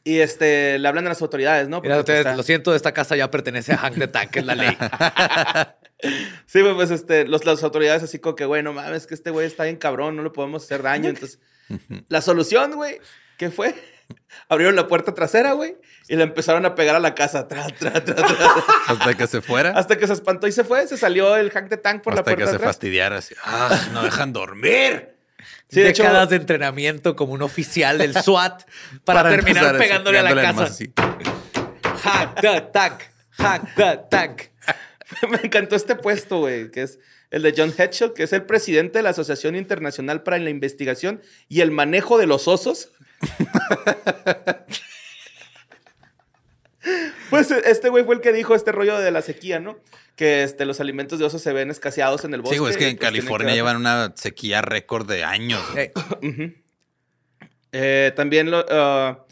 Y 0.02 0.20
este, 0.20 0.78
le 0.78 0.88
hablan 0.88 1.04
a 1.04 1.10
las 1.10 1.20
autoridades, 1.20 1.68
¿no? 1.68 1.82
Mira, 1.82 1.98
ustedes, 1.98 2.20
pues, 2.22 2.26
está- 2.28 2.36
lo 2.38 2.42
siento, 2.42 2.74
esta 2.74 2.92
casa 2.92 3.16
ya 3.16 3.30
pertenece 3.30 3.72
a 3.74 3.76
Hank 3.76 3.98
the 3.98 4.08
Tank, 4.08 4.34
es 4.36 4.46
la 4.46 4.54
ley. 4.54 4.76
Sí, 6.46 6.60
pues 6.74 6.90
este, 6.90 7.26
los, 7.28 7.44
las 7.44 7.62
autoridades 7.62 8.02
así 8.02 8.18
como 8.18 8.34
que, 8.34 8.46
güey, 8.46 8.62
no 8.62 8.72
mames, 8.72 9.06
que 9.06 9.12
este 9.12 9.28
güey 9.30 9.46
está 9.46 9.64
bien 9.64 9.76
cabrón, 9.76 10.16
no 10.16 10.22
le 10.22 10.30
podemos 10.30 10.64
hacer 10.64 10.82
daño. 10.82 11.10
Entonces, 11.10 11.38
la 12.08 12.22
solución, 12.22 12.72
güey, 12.72 12.98
¿qué 13.36 13.50
fue? 13.50 13.74
Abrieron 14.48 14.76
la 14.76 14.86
puerta 14.86 15.14
trasera, 15.14 15.52
güey, 15.52 15.76
y 16.08 16.16
le 16.16 16.24
empezaron 16.24 16.64
a 16.66 16.74
pegar 16.74 16.96
a 16.96 17.00
la 17.00 17.14
casa. 17.14 17.48
Tra, 17.48 17.66
tra, 17.68 17.92
tra, 17.92 18.14
tra, 18.14 18.26
Hasta 18.86 19.14
que 19.14 19.26
se 19.26 19.40
fuera. 19.40 19.70
hasta 19.70 19.96
que 19.96 20.06
se 20.06 20.12
espantó 20.12 20.46
y 20.46 20.52
se 20.52 20.64
fue. 20.64 20.86
Se 20.86 20.96
salió 20.96 21.36
el 21.36 21.50
hack 21.50 21.68
de 21.68 21.76
tank 21.76 22.02
por 22.02 22.14
la 22.14 22.20
hasta 22.20 22.32
que 22.32 22.36
puerta 22.36 22.50
se 22.50 22.56
atrás. 22.56 22.68
fastidiara. 22.68 23.18
Así, 23.18 23.34
ah, 23.44 23.88
no 23.92 24.02
dejan 24.02 24.32
dormir. 24.32 25.16
Sí, 25.68 25.80
de 25.80 25.90
hecho, 25.90 26.02
Décadas 26.02 26.30
de 26.30 26.36
entrenamiento 26.36 27.14
como 27.14 27.32
un 27.32 27.42
oficial 27.42 27.98
del 27.98 28.14
SWAT 28.14 28.64
para, 29.04 29.28
terminar 29.28 29.78
pegándole 29.78 30.18
a 30.18 30.22
la 30.22 30.34
casa. 30.34 30.64
así. 30.64 30.92
Hack 32.02 32.40
the 32.40 32.60
Tank, 32.72 33.02
Hack 33.30 33.74
the 33.76 34.00
Tank. 34.10 34.42
me 35.30 35.38
encantó 35.42 35.76
este 35.76 35.94
puesto, 35.94 36.38
güey, 36.38 36.70
que 36.70 36.82
es 36.82 36.98
el 37.30 37.42
de 37.42 37.54
John 37.56 37.72
Hedgehog, 37.76 38.14
que 38.14 38.24
es 38.24 38.32
el 38.32 38.42
presidente 38.42 38.98
de 38.98 39.02
la 39.02 39.10
Asociación 39.10 39.56
Internacional 39.56 40.22
para 40.22 40.38
la 40.38 40.50
Investigación 40.50 41.22
y 41.48 41.60
el 41.60 41.70
Manejo 41.70 42.18
de 42.18 42.26
los 42.26 42.48
Osos. 42.48 42.90
pues 47.30 47.50
este 47.50 47.88
güey 47.88 48.04
fue 48.04 48.14
el 48.16 48.20
que 48.20 48.32
dijo 48.32 48.54
este 48.54 48.72
rollo 48.72 48.98
de 48.98 49.10
la 49.10 49.22
sequía, 49.22 49.60
¿no? 49.60 49.78
Que 50.16 50.42
este, 50.42 50.64
los 50.64 50.80
alimentos 50.80 51.18
de 51.18 51.24
osos 51.24 51.40
se 51.42 51.52
ven 51.52 51.70
escaseados 51.70 52.24
en 52.24 52.34
el 52.34 52.40
bosque. 52.42 52.56
Sí, 52.56 52.60
güey, 52.60 52.72
es 52.72 52.76
que 52.76 52.88
en 52.88 52.96
pues, 52.96 53.08
California 53.08 53.48
que- 53.50 53.54
llevan 53.54 53.76
una 53.76 54.12
sequía 54.16 54.62
récord 54.62 55.08
de 55.08 55.24
años. 55.24 55.62
Eh. 55.76 55.92
Eh, 57.72 58.12
también 58.16 58.50
lo, 58.50 58.64
ah, 58.68 59.24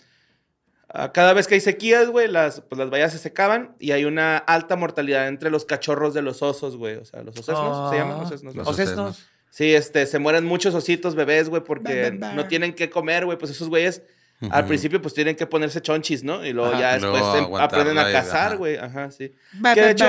cada 1.13 1.33
vez 1.35 1.47
que 1.47 1.55
hay 1.55 1.61
sequías, 1.61 2.09
güey, 2.09 2.29
las, 2.29 2.63
pues 2.63 2.79
las 2.79 2.91
vallas 2.91 3.13
se 3.13 3.19
secaban 3.19 3.75
y 3.79 3.93
hay 3.93 4.05
una 4.05 4.39
alta 4.39 4.75
mortalidad 4.77 5.29
entre 5.29 5.51
los 5.51 5.65
cachorros 5.65 6.15
de 6.15 6.23
los 6.23 6.43
osos, 6.43 6.77
güey. 6.77 6.97
O 6.97 7.05
sea, 7.05 7.23
los 7.23 7.37
osesnos, 7.39 7.91
¿se 7.91 7.97
llaman? 7.97 8.17
Ah, 8.19 8.23
Osesnos, 8.23 8.55
Los 8.55 8.65
¿no? 8.67 8.71
Osesnos. 8.71 9.27
Sí, 9.51 9.75
este, 9.75 10.07
se 10.07 10.19
mueren 10.19 10.45
muchos 10.45 10.75
ositos 10.75 11.15
bebés, 11.15 11.49
güey, 11.49 11.63
porque 11.63 12.11
no 12.13 12.47
tienen 12.47 12.75
que 12.75 12.91
comer, 12.91 13.25
güey. 13.25 13.39
Pues 13.39 13.51
esos 13.51 13.69
güeyes 13.69 14.03
al 14.51 14.67
principio 14.67 15.03
pues 15.03 15.15
tienen 15.15 15.37
que 15.37 15.47
ponerse 15.47 15.83
chonchis, 15.83 16.23
¿no? 16.23 16.45
Y 16.45 16.53
luego 16.53 16.71
Ajá. 16.71 16.81
ya 16.81 16.93
después 16.95 17.23
luego 17.23 17.59
aprenden 17.59 17.99
a 17.99 18.11
cazar, 18.13 18.49
ajá. 18.49 18.55
güey. 18.55 18.77
Ajá, 18.77 19.11
sí. 19.11 19.33
Ba, 19.55 19.75
Que 19.75 19.83
de 19.83 19.91
hecho, 19.91 20.07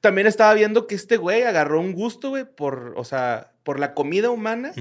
también 0.00 0.26
estaba 0.26 0.54
viendo 0.54 0.86
que 0.86 0.94
este 0.94 1.16
güey 1.16 1.42
agarró 1.42 1.80
un 1.80 1.92
gusto, 1.92 2.30
güey, 2.30 2.44
por, 2.44 2.94
o 2.96 3.04
sea, 3.04 3.52
por 3.62 3.80
la 3.80 3.94
comida 3.94 4.30
humana. 4.30 4.72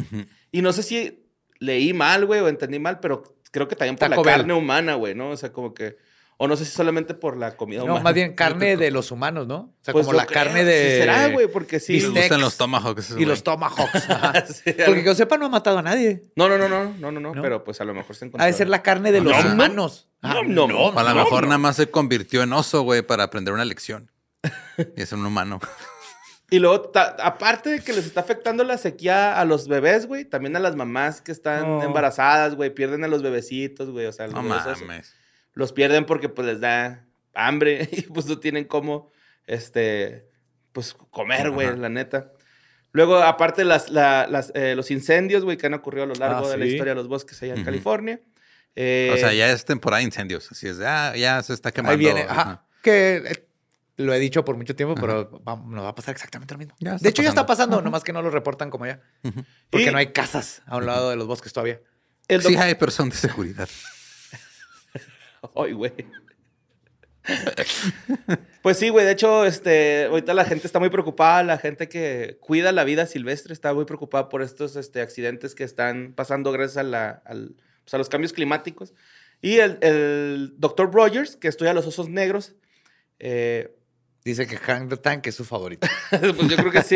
Y 0.51 0.61
no 0.61 0.73
sé 0.73 0.83
si 0.83 1.25
leí 1.59 1.93
mal, 1.93 2.25
güey, 2.25 2.41
o 2.41 2.47
entendí 2.47 2.77
mal, 2.77 2.99
pero 2.99 3.23
creo 3.53 3.67
que 3.69 3.75
también 3.77 3.95
por 3.95 4.09
Taco 4.09 4.23
la 4.23 4.31
Bell. 4.31 4.39
carne 4.41 4.53
humana, 4.53 4.95
güey, 4.95 5.15
¿no? 5.15 5.29
O 5.29 5.37
sea, 5.37 5.53
como 5.53 5.73
que... 5.73 5.95
O 6.37 6.47
no 6.47 6.57
sé 6.57 6.65
si 6.65 6.71
solamente 6.71 7.13
por 7.13 7.37
la 7.37 7.55
comida 7.55 7.79
No, 7.81 7.85
humana. 7.85 8.03
más 8.03 8.13
bien 8.15 8.33
carne 8.33 8.75
de 8.75 8.89
los 8.89 9.11
humanos, 9.11 9.45
¿no? 9.47 9.55
O 9.55 9.73
sea, 9.83 9.91
Pues 9.93 10.05
como 10.07 10.13
yo 10.17 10.17
la 10.17 10.25
creo, 10.25 10.43
carne 10.43 10.65
de. 10.65 10.91
sí 10.91 10.97
será, 10.97 11.27
güey, 11.27 11.47
porque 11.47 11.79
sí. 11.79 11.93
Les 12.01 12.09
gustan 12.09 12.41
los 12.41 12.57
tomahawks. 12.57 13.05
esos 13.05 13.19
Y 13.21 13.25
los 13.25 13.43
güey. 13.43 13.55
tomahawks. 13.55 13.93
ajá. 14.09 14.45
Sí, 14.47 14.73
Porque 14.85 15.01
que 15.01 15.05
yo 15.05 15.13
sepa, 15.15 15.37
no 15.37 15.45
ha 15.45 15.49
matado 15.49 15.77
a 15.77 15.83
nadie. 15.83 16.23
No, 16.35 16.49
no, 16.49 16.57
no, 16.57 16.67
no, 16.67 16.85
no, 16.99 17.11
no, 17.11 17.19
no, 17.19 17.35
¿No? 17.35 17.41
pero 17.41 17.63
pues 17.63 17.79
a 17.81 17.85
lo 17.85 17.93
mejor 17.93 18.15
se 18.15 18.25
encontró. 18.25 18.43
Ha 18.43 18.47
de 18.47 18.53
ser 18.53 18.67
la 18.67 18.81
carne 18.81 19.11
de 19.11 19.21
No, 19.21 19.29
los 19.29 19.37
no, 19.37 19.43
no. 19.49 19.53
humanos. 19.53 20.09
Ah, 20.23 20.41
No, 20.45 20.67
no, 20.67 20.75
O 20.87 20.99
a 20.99 21.03
lo 21.03 21.09
No, 21.09 21.15
mejor 21.23 21.43
no. 21.43 21.49
nada 21.49 21.59
más 21.59 21.75
se 21.75 21.89
convirtió 21.91 22.41
en 22.41 22.51
oso, 22.51 22.81
güey, 22.81 23.03
para 23.03 23.23
aprender 23.23 23.53
una 23.53 23.63
lección. 23.63 24.11
Y 24.97 25.03
es 25.03 25.11
un 25.13 25.23
humano. 25.25 25.59
Y 26.49 26.59
luego, 26.59 26.81
ta- 26.81 27.15
aparte 27.19 27.69
de 27.71 27.79
que 27.79 27.93
les 27.93 28.05
está 28.05 28.19
afectando 28.21 28.63
la 28.63 28.77
sequía 28.77 29.39
a 29.39 29.45
los 29.45 29.67
bebés, 29.67 30.05
güey, 30.05 30.25
también 30.25 30.55
a 30.55 30.59
las 30.59 30.75
mamás 30.75 31.21
que 31.21 31.31
están 31.31 31.63
Oh. 31.65 31.83
embarazadas, 31.83 32.55
güey, 32.55 32.69
pierden 32.69 33.03
a 33.03 33.07
los 33.07 33.23
bebecitos, 33.23 33.89
güey, 33.89 34.05
o 34.05 34.11
sea, 34.11 34.25
los 34.27 34.35
No 34.35 34.43
mames. 34.43 35.15
los 35.53 35.73
pierden 35.73 36.05
porque 36.05 36.29
pues 36.29 36.45
les 36.47 36.59
da 36.59 37.05
hambre 37.33 37.87
y 37.91 38.01
pues 38.03 38.25
no 38.27 38.39
tienen 38.39 38.65
cómo, 38.65 39.11
este, 39.47 40.27
pues 40.73 40.93
comer, 41.11 41.49
güey, 41.51 41.75
la 41.77 41.89
neta. 41.89 42.31
Luego, 42.91 43.17
aparte, 43.17 43.63
las, 43.65 43.89
la- 43.89 44.27
las, 44.27 44.51
eh, 44.53 44.75
los 44.75 44.91
incendios, 44.91 45.43
güey, 45.43 45.57
que 45.57 45.65
han 45.65 45.73
ocurrido 45.73 46.03
a 46.03 46.07
lo 46.07 46.13
largo 46.15 46.45
Ah, 46.47 46.51
de 46.51 46.57
la 46.57 46.65
historia 46.65 46.91
de 46.91 46.95
los 46.95 47.07
bosques 47.07 47.41
allá 47.41 47.55
en. 47.55 47.63
California. 47.63 48.19
Eh, 48.75 49.11
O 49.13 49.17
sea, 49.17 49.33
ya 49.33 49.51
es 49.51 49.65
temporada 49.65 49.99
de 49.99 50.05
incendios. 50.05 50.51
Así 50.51 50.67
es, 50.67 50.77
de, 50.77 50.85
ah, 50.85 51.15
ya 51.15 51.41
se 51.41 51.53
está 51.53 51.71
quemando. 51.71 51.93
Ahí 51.93 51.97
viene. 51.97 52.21
Ajá. 52.29 52.41
Ajá. 52.41 52.65
Que 52.83 53.15
eh, 53.25 53.47
lo 53.97 54.13
he 54.13 54.19
dicho 54.19 54.43
por 54.43 54.57
mucho 54.57 54.75
tiempo, 54.75 54.95
pero 54.95 55.29
va- 55.47 55.55
nos 55.55 55.83
va 55.85 55.89
a 55.89 55.95
pasar 55.95 56.13
exactamente 56.13 56.53
lo 56.53 56.57
mismo. 56.57 56.75
De 56.79 57.09
hecho, 57.09 57.21
ya 57.21 57.29
está 57.29 57.45
pasando. 57.45 57.75
pasando, 57.77 57.81
nomás 57.81 58.03
que 58.03 58.11
no 58.13 58.21
lo 58.21 58.29
reportan 58.31 58.69
como 58.69 58.85
ya. 58.85 59.01
Porque 59.69 59.87
Y- 59.87 59.91
no 59.91 59.97
hay 59.97 60.07
casas 60.13 60.61
a 60.65 60.77
un 60.77 60.85
lado 60.85 61.09
de 61.11 61.15
los 61.15 61.27
bosques 61.27 61.53
todavía. 61.53 61.79
el 62.27 62.41
Sí, 62.41 62.55
hay 62.55 62.75
personas 62.75 63.21
de 63.21 63.27
seguridad. 63.29 63.69
Ay, 65.55 65.73
güey. 65.73 65.93
Pues 68.61 68.77
sí, 68.77 68.89
güey. 68.89 69.05
De 69.05 69.11
hecho, 69.11 69.45
este, 69.45 70.05
ahorita 70.05 70.33
la 70.33 70.45
gente 70.45 70.67
está 70.67 70.79
muy 70.79 70.89
preocupada. 70.89 71.43
La 71.43 71.57
gente 71.57 71.89
que 71.89 72.37
cuida 72.39 72.71
la 72.71 72.83
vida 72.85 73.05
silvestre 73.05 73.53
está 73.53 73.73
muy 73.73 73.85
preocupada 73.85 74.29
por 74.29 74.41
estos 74.41 74.75
este, 74.77 75.01
accidentes 75.01 75.53
que 75.55 75.63
están 75.65 76.13
pasando 76.15 76.51
gracias 76.51 76.77
a, 76.77 76.83
la, 76.83 77.09
al- 77.25 77.55
pues, 77.83 77.93
a 77.93 77.97
los 77.97 78.07
cambios 78.09 78.31
climáticos. 78.33 78.93
Y 79.41 79.57
el, 79.57 79.77
el 79.81 80.53
Dr. 80.57 80.93
Rogers, 80.93 81.35
que 81.35 81.49
estudia 81.49 81.73
los 81.73 81.85
osos 81.85 82.07
negros. 82.09 82.55
eh, 83.19 83.75
Dice 84.25 84.47
que 84.47 84.57
Hank 84.57 84.89
the 84.89 84.97
Tank 84.97 85.27
es 85.27 85.35
su 85.35 85.43
favorito. 85.45 85.87
pues 86.09 86.47
yo 86.49 86.55
creo 86.57 86.71
que 86.71 86.81
sí. 86.83 86.95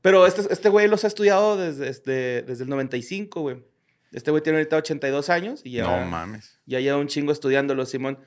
Pero 0.00 0.26
este, 0.26 0.42
este 0.52 0.68
güey 0.68 0.88
los 0.88 1.04
ha 1.04 1.06
estudiado 1.08 1.56
desde, 1.56 1.84
desde, 1.86 2.42
desde 2.42 2.64
el 2.64 2.70
95, 2.70 3.40
güey. 3.42 3.62
Este 4.10 4.30
güey 4.30 4.42
tiene 4.42 4.58
ahorita 4.58 4.76
82 4.76 5.30
años 5.30 5.60
y 5.64 5.72
ya, 5.72 5.84
No 5.84 6.04
mames. 6.06 6.58
ya 6.66 6.80
lleva 6.80 6.98
un 6.98 7.06
chingo 7.08 7.32
estudiándolo, 7.32 7.84
Simón. 7.86 8.18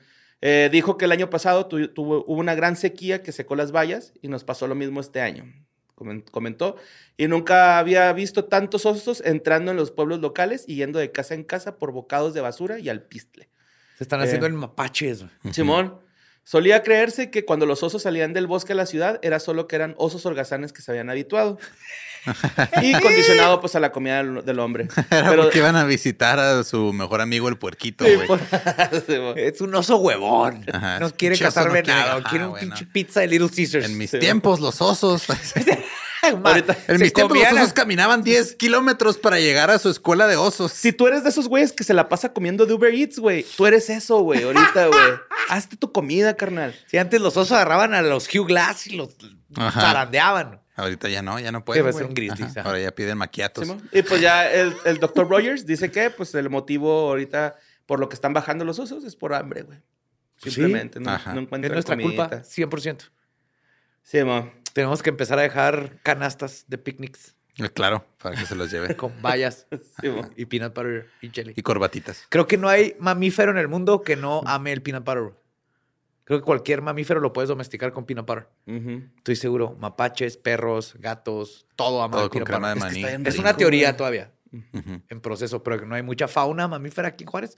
Eh, 0.42 0.68
dijo 0.70 0.96
que 0.98 1.06
el 1.06 1.12
año 1.12 1.30
pasado 1.30 1.66
tu- 1.66 1.88
tuvo, 1.88 2.24
hubo 2.26 2.40
una 2.40 2.54
gran 2.54 2.76
sequía 2.76 3.22
que 3.22 3.32
secó 3.32 3.56
las 3.56 3.72
vallas 3.72 4.12
y 4.20 4.28
nos 4.28 4.44
pasó 4.44 4.66
lo 4.66 4.74
mismo 4.74 5.00
este 5.00 5.20
año. 5.20 5.44
Comen- 5.96 6.24
Comentó. 6.30 6.76
Y 7.16 7.26
nunca 7.28 7.78
había 7.78 8.12
visto 8.12 8.44
tantos 8.44 8.84
osos 8.84 9.22
entrando 9.24 9.70
en 9.70 9.76
los 9.76 9.90
pueblos 9.90 10.20
locales 10.20 10.64
y 10.68 10.76
yendo 10.76 10.98
de 10.98 11.10
casa 11.10 11.34
en 11.34 11.42
casa 11.44 11.78
por 11.78 11.90
bocados 11.92 12.34
de 12.34 12.42
basura 12.42 12.78
y 12.78 12.88
alpistle. 12.88 13.48
Se 13.96 14.04
están 14.04 14.20
Eh. 14.20 14.24
haciendo 14.24 14.46
el 14.46 14.52
mapaches. 14.52 15.22
güey. 15.42 15.54
Simón. 15.54 15.98
Solía 16.48 16.84
creerse 16.84 17.28
que 17.28 17.44
cuando 17.44 17.66
los 17.66 17.82
osos 17.82 18.02
salían 18.02 18.32
del 18.32 18.46
bosque 18.46 18.72
a 18.72 18.76
la 18.76 18.86
ciudad 18.86 19.18
era 19.22 19.40
solo 19.40 19.66
que 19.66 19.74
eran 19.74 19.96
osos 19.98 20.24
holgazanes 20.26 20.72
que 20.72 20.80
se 20.80 20.92
habían 20.92 21.10
habituado. 21.10 21.58
y 22.82 22.92
condicionado 23.00 23.60
pues 23.60 23.74
a 23.74 23.80
la 23.80 23.90
comida 23.90 24.22
del, 24.22 24.44
del 24.44 24.58
hombre. 24.60 24.86
Era 25.10 25.28
Pero- 25.30 25.42
porque 25.42 25.58
iban 25.58 25.74
a 25.74 25.84
visitar 25.84 26.38
a 26.38 26.62
su 26.62 26.92
mejor 26.92 27.20
amigo 27.20 27.48
el 27.48 27.58
puerquito, 27.58 28.04
güey. 28.26 28.40
Es 29.36 29.60
un 29.60 29.74
oso 29.74 29.96
huevón. 29.96 30.64
Ajá, 30.72 31.00
No 31.00 31.10
quiere 31.10 31.36
cazar 31.36 31.66
no 31.66 31.72
quiere- 31.72 31.88
venado. 31.88 32.22
quiere 32.22 32.44
un 32.44 32.50
güey, 32.50 32.62
pinche 32.64 32.86
pizza 32.86 33.20
de 33.20 33.26
Little 33.26 33.48
Caesars. 33.48 33.84
En 33.86 33.98
mis 33.98 34.10
Sí. 34.10 34.18
tiempos, 34.20 34.60
los 34.60 34.80
osos. 34.80 35.24
Ahorita- 36.22 36.76
en 36.88 37.00
mis 37.00 37.12
tiempos, 37.12 37.38
los 37.38 37.52
osos 37.52 37.72
caminaban 37.72 38.22
10 38.22 38.54
kilómetros 38.56 39.18
para 39.18 39.38
llegar 39.38 39.70
a 39.70 39.78
su 39.78 39.88
escuela 39.90 40.26
de 40.26 40.36
osos. 40.36 40.72
Si 40.72 40.92
tú 40.92 41.06
eres 41.06 41.22
de 41.22 41.30
esos 41.30 41.48
güeyes 41.48 41.72
que 41.72 41.84
se 41.84 41.94
la 41.94 42.08
pasa 42.08 42.32
comiendo 42.32 42.66
de 42.66 42.74
Uber 42.74 42.94
Eats, 42.94 43.18
güey, 43.18 43.44
tú 43.56 43.66
eres 43.66 43.88
eso, 43.90 44.20
güey, 44.20 44.42
ahorita, 44.42 44.86
güey. 44.88 45.00
Hazte 45.48 45.76
tu 45.76 45.92
comida, 45.92 46.34
carnal. 46.36 46.74
Si 46.86 46.98
antes 46.98 47.20
los 47.20 47.36
osos 47.36 47.52
agarraban 47.52 47.94
a 47.94 48.02
los 48.02 48.26
Hugh 48.34 48.46
Glass 48.46 48.86
y 48.88 48.96
los 48.96 49.10
Ajá. 49.54 49.80
zarandeaban. 49.80 50.60
Ahorita 50.74 51.08
ya 51.08 51.22
no, 51.22 51.38
ya 51.40 51.52
no 51.52 51.64
a 51.66 51.92
ser 51.92 52.04
un 52.06 52.14
grizzly, 52.14 52.44
Ajá, 52.44 52.60
ajá. 52.60 52.68
Ahora 52.68 52.80
ya 52.80 52.90
piden 52.90 53.16
maquiatos. 53.16 53.66
Y 53.92 54.02
pues 54.02 54.20
ya 54.20 54.50
el, 54.52 54.74
el 54.84 54.98
doctor 54.98 55.28
Rogers 55.28 55.64
dice 55.64 55.90
que 55.90 56.10
pues 56.10 56.34
el 56.34 56.50
motivo 56.50 57.08
ahorita 57.08 57.56
por 57.86 57.98
lo 58.00 58.08
que 58.08 58.14
están 58.14 58.32
bajando 58.34 58.64
los 58.64 58.78
osos 58.78 59.04
es 59.04 59.16
por 59.16 59.32
hambre, 59.32 59.62
güey. 59.62 59.78
Simplemente, 60.36 61.00
no, 61.00 61.10
Ajá. 61.12 61.32
no 61.32 61.40
Es 61.40 61.46
encuentran 61.46 61.72
nuestra 61.72 61.96
culpa, 61.96 62.28
comidita. 62.28 62.46
100%. 62.46 63.10
Sí, 64.02 64.22
mo. 64.22 64.52
Tenemos 64.76 65.02
que 65.02 65.08
empezar 65.08 65.38
a 65.38 65.42
dejar 65.42 66.00
canastas 66.02 66.66
de 66.68 66.76
picnics 66.76 67.34
Eh, 67.56 67.70
Claro, 67.70 68.04
para 68.22 68.36
que 68.36 68.44
se 68.44 68.54
los 68.54 68.70
lleve. 68.70 68.94
con 68.94 69.10
bayas 69.22 69.66
Sí, 70.02 70.08
y 70.36 70.44
peanut 70.44 70.74
butter 70.76 71.08
y 71.22 71.30
jelly. 71.30 71.54
y 71.56 71.62
corbatitas. 71.62 72.26
Creo 72.28 72.46
que 72.46 72.58
no 72.58 72.68
hay 72.68 72.94
mamífero 73.00 73.50
en 73.52 73.56
el 73.56 73.68
mundo 73.68 74.02
que 74.02 74.16
no 74.16 74.42
ame 74.44 74.72
el 74.72 74.82
peanut 74.82 75.02
butter. 75.02 75.32
Creo 76.24 76.40
que 76.40 76.44
cualquier 76.44 76.82
mamífero 76.82 77.20
lo 77.20 77.32
puedes 77.32 77.48
domesticar 77.48 77.90
con 77.94 78.04
peanut 78.04 78.26
butter. 78.26 78.48
Estoy 79.16 79.36
seguro. 79.36 79.74
Mapaches, 79.80 80.36
perros, 80.36 80.94
gatos, 80.98 81.66
todo 81.74 82.02
ama 82.02 82.12
Todo 82.18 82.24
el 82.24 82.28
con 82.30 82.44
peanut 82.44 82.48
crema 82.48 82.74
de 82.74 82.80
maní. 83.14 83.26
Es 83.26 83.38
una 83.38 83.56
teoría 83.56 83.96
todavía 83.96 84.30
en 85.08 85.20
proceso, 85.22 85.62
pero 85.62 85.80
que 85.80 85.86
no 85.86 85.94
hay 85.94 86.02
mucha 86.02 86.28
fauna 86.28 86.68
mamífera 86.68 87.08
aquí 87.08 87.24
en 87.24 87.30
Juárez. 87.30 87.56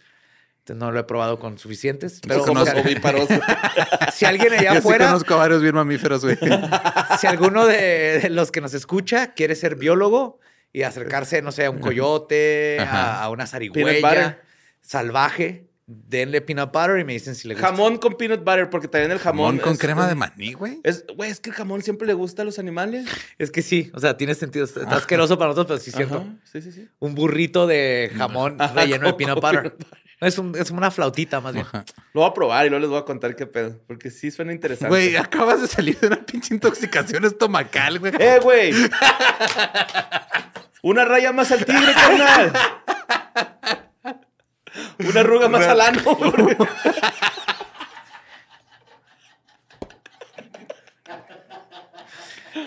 Entonces 0.71 0.87
no 0.87 0.93
lo 0.93 1.01
he 1.01 1.05
probado 1.05 1.39
con 1.39 1.59
suficientes. 1.59 2.21
Pero 2.27 2.45
Somos 2.45 2.69
si, 2.69 2.77
ovíparos. 2.79 3.27
si 4.13 4.25
alguien 4.27 4.53
allá 4.53 4.63
Yo 4.69 4.73
sí 4.73 4.79
afuera, 4.79 5.07
conozco 5.07 5.35
a 5.35 5.37
varios 5.39 5.63
bien 5.63 5.75
mamíferos, 5.75 6.23
güey. 6.25 6.37
si 7.21 7.27
alguno 7.27 7.67
de, 7.67 8.21
de 8.23 8.31
los 8.31 8.51
que 8.53 8.61
nos 8.61 8.75
escucha 8.75 9.33
quiere 9.35 9.55
ser 9.55 9.77
biólogo 9.77 10.41
y 10.73 10.83
acercarse, 10.83 11.41
no 11.41 11.53
sé, 11.53 11.65
a 11.65 11.71
un 11.71 11.79
coyote, 11.79 12.79
a, 12.81 13.23
a 13.23 13.31
una 13.31 13.47
zarigüeya 13.47 14.41
salvaje, 14.83 15.69
denle 15.87 16.43
peanut 16.43 16.71
butter 16.73 16.99
y 16.99 17.05
me 17.05 17.15
dicen 17.15 17.35
si 17.35 17.49
le 17.49 17.55
gusta. 17.55 17.69
jamón 17.69 17.97
con 17.97 18.15
peanut 18.15 18.41
butter, 18.45 18.69
porque 18.69 18.89
también 18.89 19.11
el 19.13 19.19
jamón. 19.19 19.47
Jamón 19.47 19.59
con 19.63 19.73
es- 19.73 19.79
crema 19.79 20.07
de 20.07 20.15
maní, 20.15 20.53
güey. 20.53 20.81
Es, 20.85 21.05
güey, 21.17 21.31
es 21.31 21.41
que 21.41 21.49
el 21.51 21.57
jamón 21.57 21.83
siempre 21.83 22.07
le 22.07 22.13
gusta 22.13 22.43
a 22.43 22.45
los 22.45 22.59
animales. 22.59 23.07
Es 23.39 23.51
que 23.51 23.63
sí, 23.63 23.91
o 23.95 24.01
sea, 24.01 24.17
tiene 24.19 24.35
sentido. 24.35 24.67
Está 24.67 24.97
asqueroso 24.97 25.39
para 25.39 25.49
nosotros, 25.51 25.67
pero 25.67 25.81
sí 25.81 25.91
es 25.91 25.97
cierto. 25.97 26.27
Sí, 26.45 26.61
sí, 26.61 26.73
sí. 26.73 26.89
Un 26.99 27.15
burrito 27.15 27.67
de 27.67 28.13
jamón 28.17 28.57
Ajá, 28.61 28.75
relleno 28.83 29.07
de 29.07 29.15
peanut 29.15 29.41
butter. 29.41 29.77
Peanut 30.19 30.33
Es, 30.33 30.39
un- 30.39 30.57
es 30.57 30.71
una 30.71 30.91
flautita 30.91 31.41
más 31.41 31.55
bien. 31.55 31.67
Lo 32.13 32.21
voy 32.23 32.31
a 32.31 32.35
probar 32.35 32.67
y 32.67 32.71
luego 32.71 32.81
les 32.83 32.91
voy 32.91 32.99
a 33.01 33.05
contar 33.05 33.37
qué 33.37 33.47
pedo, 33.47 33.79
porque 33.87 34.11
sí 34.11 34.31
suena 34.31 34.53
interesante. 34.53 34.89
Güey, 34.89 35.17
acabas 35.17 35.61
de 35.63 35.69
salir 35.69 35.99
de 35.99 36.09
una 36.09 36.17
pinche 36.25 36.55
intoxicación 36.55 37.25
estomacal, 37.25 37.99
güey. 37.99 38.13
¡Eh, 38.19 38.41
güey! 38.43 38.73
Una 40.83 41.05
raya 41.05 41.33
más 41.33 41.51
al 41.53 41.65
tigre, 41.65 41.93
carnal. 41.93 42.53
Una 45.11 45.21
arruga 45.21 45.49
más 45.49 45.65
al 45.67 45.81
ano. 45.81 46.03
güey. 46.05 46.57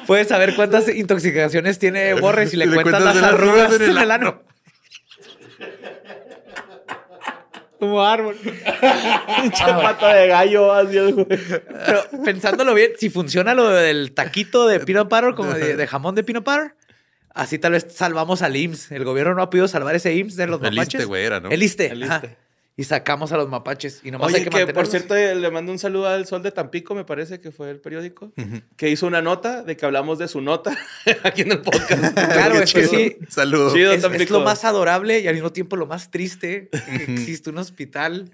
Puedes 0.07 0.27
saber 0.27 0.55
cuántas 0.55 0.87
intoxicaciones 0.89 1.79
tiene 1.79 2.13
Borre 2.13 2.47
si 2.47 2.57
le, 2.57 2.65
le 2.65 2.75
cuentas 2.81 3.01
las 3.03 3.17
arrugas 3.17 3.65
arrugas 3.71 3.81
en 3.89 3.97
el 3.97 4.11
ano. 4.11 4.41
Como 7.81 8.05
árbol. 8.05 8.35
Pinche 9.41 9.65
pata 9.65 10.13
de 10.13 10.27
gallo, 10.27 10.71
así, 10.71 10.99
güey. 10.99 11.25
Pero 11.25 12.03
pensándolo 12.23 12.75
bien, 12.75 12.91
si 12.99 13.09
funciona 13.09 13.55
lo 13.55 13.69
del 13.69 14.11
taquito 14.11 14.67
de 14.67 14.81
peanut 14.81 15.09
butter, 15.09 15.33
como 15.33 15.51
de, 15.55 15.75
de 15.75 15.87
jamón 15.87 16.13
de 16.13 16.23
peanut 16.23 16.45
butter, 16.45 16.75
así 17.33 17.57
tal 17.57 17.71
vez 17.71 17.87
salvamos 17.89 18.43
al 18.43 18.55
IMSS. 18.55 18.91
El 18.91 19.03
gobierno 19.03 19.33
no 19.33 19.41
ha 19.41 19.49
podido 19.49 19.67
salvar 19.67 19.95
ese 19.95 20.13
IMSS 20.13 20.35
de 20.35 20.45
los 20.45 20.61
El 20.61 20.75
mapaches. 20.75 20.93
ISSSTE, 20.93 21.05
güey, 21.05 21.25
era, 21.25 21.39
¿no? 21.39 21.49
El 21.49 21.63
ISSSTE. 21.63 21.87
El. 21.87 22.07
Y 22.77 22.85
sacamos 22.85 23.31
a 23.31 23.37
los 23.37 23.49
mapaches. 23.49 23.99
Y 24.03 24.11
nomás 24.11 24.29
hay 24.29 24.41
Oye, 24.41 24.49
que, 24.49 24.65
que 24.65 24.73
por 24.73 24.87
cierto 24.87 25.15
eh, 25.15 25.35
le 25.35 25.51
mando 25.51 25.71
un 25.71 25.79
saludo 25.79 26.07
al 26.07 26.25
Sol 26.25 26.41
de 26.41 26.51
Tampico, 26.51 26.95
me 26.95 27.03
parece 27.03 27.39
que 27.41 27.51
fue 27.51 27.69
el 27.69 27.79
periódico, 27.79 28.31
que 28.77 28.89
hizo 28.89 29.05
una 29.05 29.21
nota 29.21 29.61
de 29.61 29.75
que 29.75 29.85
hablamos 29.85 30.17
de 30.19 30.27
su 30.27 30.41
nota 30.41 30.77
aquí 31.23 31.41
en 31.41 31.51
el 31.51 31.61
podcast. 31.61 32.17
Claro, 32.31 32.55
es 32.55 32.73
que 32.73 32.87
chido. 32.87 32.91
sí. 32.91 33.17
Saludos. 33.29 33.73
Chido. 33.73 33.91
Es, 33.91 34.29
lo 34.29 34.39
más 34.41 34.63
adorable 34.63 35.19
y 35.19 35.27
al 35.27 35.33
mismo 35.33 35.51
tiempo 35.51 35.75
lo 35.75 35.85
más 35.85 36.11
triste 36.11 36.69
que 36.71 37.13
existe 37.13 37.49
un 37.49 37.57
hospital 37.57 38.31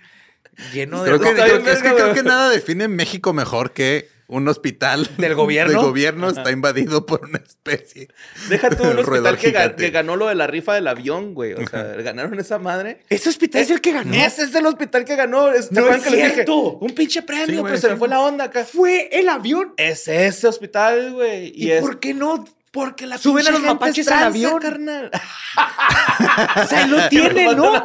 lleno 0.74 1.04
de... 1.04 1.10
Creo 1.10 1.20
que, 1.20 1.34
creo 1.34 1.58
es 1.58 1.82
que 1.82 1.94
creo 1.94 2.14
que 2.14 2.24
nada 2.24 2.50
define 2.50 2.88
México 2.88 3.34
mejor 3.34 3.72
que 3.72 4.10
un 4.28 4.48
hospital 4.48 5.10
¿Del 5.18 5.36
gobierno? 5.36 5.74
del 5.74 5.82
gobierno 5.82 6.30
está 6.30 6.52
invadido 6.52 7.06
por 7.06 7.24
una 7.26 7.38
especie. 7.40 8.10
Deja 8.50 8.70
tú 8.70 8.84
un 8.84 9.00
hospital 9.00 9.38
que, 9.38 9.48
ga- 9.48 9.60
gigante. 9.62 9.84
que 9.86 9.90
ganó 9.92 10.16
lo 10.16 10.28
de 10.28 10.36
la 10.36 10.48
rifa 10.48 10.74
del 10.76 10.88
avión, 10.88 11.34
güey. 11.34 11.54
O 11.54 11.66
sea, 11.68 11.84
ganaron 11.84 12.40
esa 12.40 12.60
madre. 12.60 13.04
Ese 13.10 13.30
hospital 13.30 13.62
es 13.62 13.70
el 13.72 13.82
que 13.82 13.94
ganó. 13.94 14.14
Ese 14.14 14.44
es 14.44 14.54
el 14.56 14.66
hospital 14.66 15.06
que 15.06 15.16
ganó. 15.16 15.52
Es- 15.52 15.70
¿te 15.70 15.76
No 15.80 15.90
es 15.90 16.04
que 16.04 16.10
les 16.10 16.20
dije? 16.22 16.34
cierto. 16.34 16.78
Un 16.78 16.92
pinche 16.94 17.22
premio, 17.22 17.46
Sí, 17.48 17.54
güey, 17.54 17.64
pero 17.66 17.78
se 17.82 17.90
me 17.90 17.96
fue 17.96 18.08
la 18.10 18.20
onda 18.20 18.46
acá. 18.46 18.66
Fue 18.66 19.10
el 19.12 19.30
avión. 19.30 19.74
Es 19.78 20.08
ese 20.08 20.48
hospital, 20.48 21.14
güey. 21.14 21.48
¿Y, 21.56 21.68
Y, 21.68 21.72
es 21.72 21.82
por 21.82 22.00
qué 22.00 22.14
no? 22.14 22.46
Porque 22.72 23.08
la 23.08 23.18
Suben 23.18 23.48
a 23.48 23.52
los 23.52 23.62
mapaches 23.62 24.06
es 24.08 24.12
al 24.12 24.26
avión. 24.26 24.60
carnal. 24.60 25.12
O 26.64 26.68
sea, 26.68 26.86
lo 26.88 27.08
tienen, 27.10 27.56
¿no? 27.58 27.84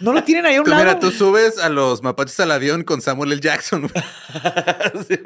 No 0.00 0.12
lo 0.12 0.22
tienen 0.24 0.46
ahí 0.46 0.56
a 0.56 0.60
un 0.60 0.64
Tú, 0.64 0.70
lado. 0.70 0.84
mira, 0.84 0.98
tú 1.00 1.10
subes 1.10 1.58
a 1.58 1.68
los 1.68 2.02
mapaches 2.02 2.38
al 2.40 2.50
avión 2.52 2.82
con 2.84 3.00
Samuel 3.00 3.32
L. 3.32 3.40
Jackson. 3.40 3.90
Sí. 5.08 5.18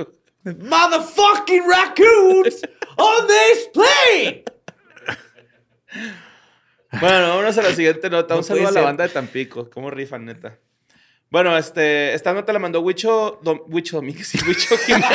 Motherfucking 0.44 1.62
raccoons 1.68 2.62
on 2.96 3.26
this 3.26 3.68
plane. 3.72 4.44
Bueno, 7.00 7.28
vámonos 7.28 7.56
a 7.58 7.62
la 7.62 7.74
siguiente 7.74 8.10
nota. 8.10 8.34
No 8.34 8.38
Un 8.40 8.44
saludo 8.44 8.68
a 8.68 8.72
la 8.72 8.80
banda 8.82 9.04
de 9.04 9.10
Tampico. 9.10 9.70
¿Cómo 9.70 9.90
rifan, 9.90 10.24
neta? 10.24 10.58
Bueno, 11.30 11.56
este, 11.56 12.12
esta 12.14 12.32
nota 12.34 12.52
la 12.52 12.58
mandó 12.58 12.80
Huicho, 12.80 13.40
Dom- 13.42 13.62
Huicho 13.68 13.96
Domínguez 13.96 14.34
y 14.34 14.38
Huicho 14.46 14.76
Jiménez. 14.78 15.08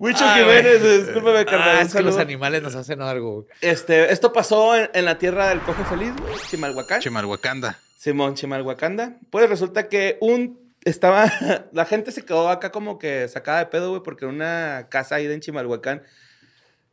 Huicho 0.00 0.24
Ay, 0.24 0.40
Jiménez, 0.40 1.06
discúlpame, 1.06 1.44
carnal. 1.44 1.76
Ah, 1.76 1.82
es 1.82 1.92
que 1.92 2.00
los 2.02 2.16
animales 2.16 2.62
nos 2.62 2.74
hacen 2.74 3.02
algo. 3.02 3.46
Este, 3.60 4.10
esto 4.10 4.32
pasó 4.32 4.74
en, 4.74 4.88
en 4.94 5.04
la 5.04 5.18
tierra 5.18 5.50
del 5.50 5.60
coge 5.60 5.84
feliz, 5.84 6.14
güey, 6.18 6.34
Chimalhuacán. 6.48 7.00
Chimalhuacanda. 7.02 7.78
Simón, 7.98 8.34
Chimalhuacanda. 8.34 9.18
Pues 9.28 9.46
resulta 9.50 9.90
que 9.90 10.16
un 10.22 10.58
estaba, 10.86 11.30
la 11.72 11.84
gente 11.84 12.12
se 12.12 12.24
quedó 12.24 12.48
acá 12.48 12.72
como 12.72 12.98
que 12.98 13.28
sacada 13.28 13.58
de 13.58 13.66
pedo, 13.66 13.90
güey, 13.90 14.02
porque 14.02 14.24
en 14.24 14.30
una 14.30 14.86
casa 14.88 15.16
ahí 15.16 15.26
de 15.26 15.34
en 15.34 15.40
Chimalhuacán, 15.40 16.02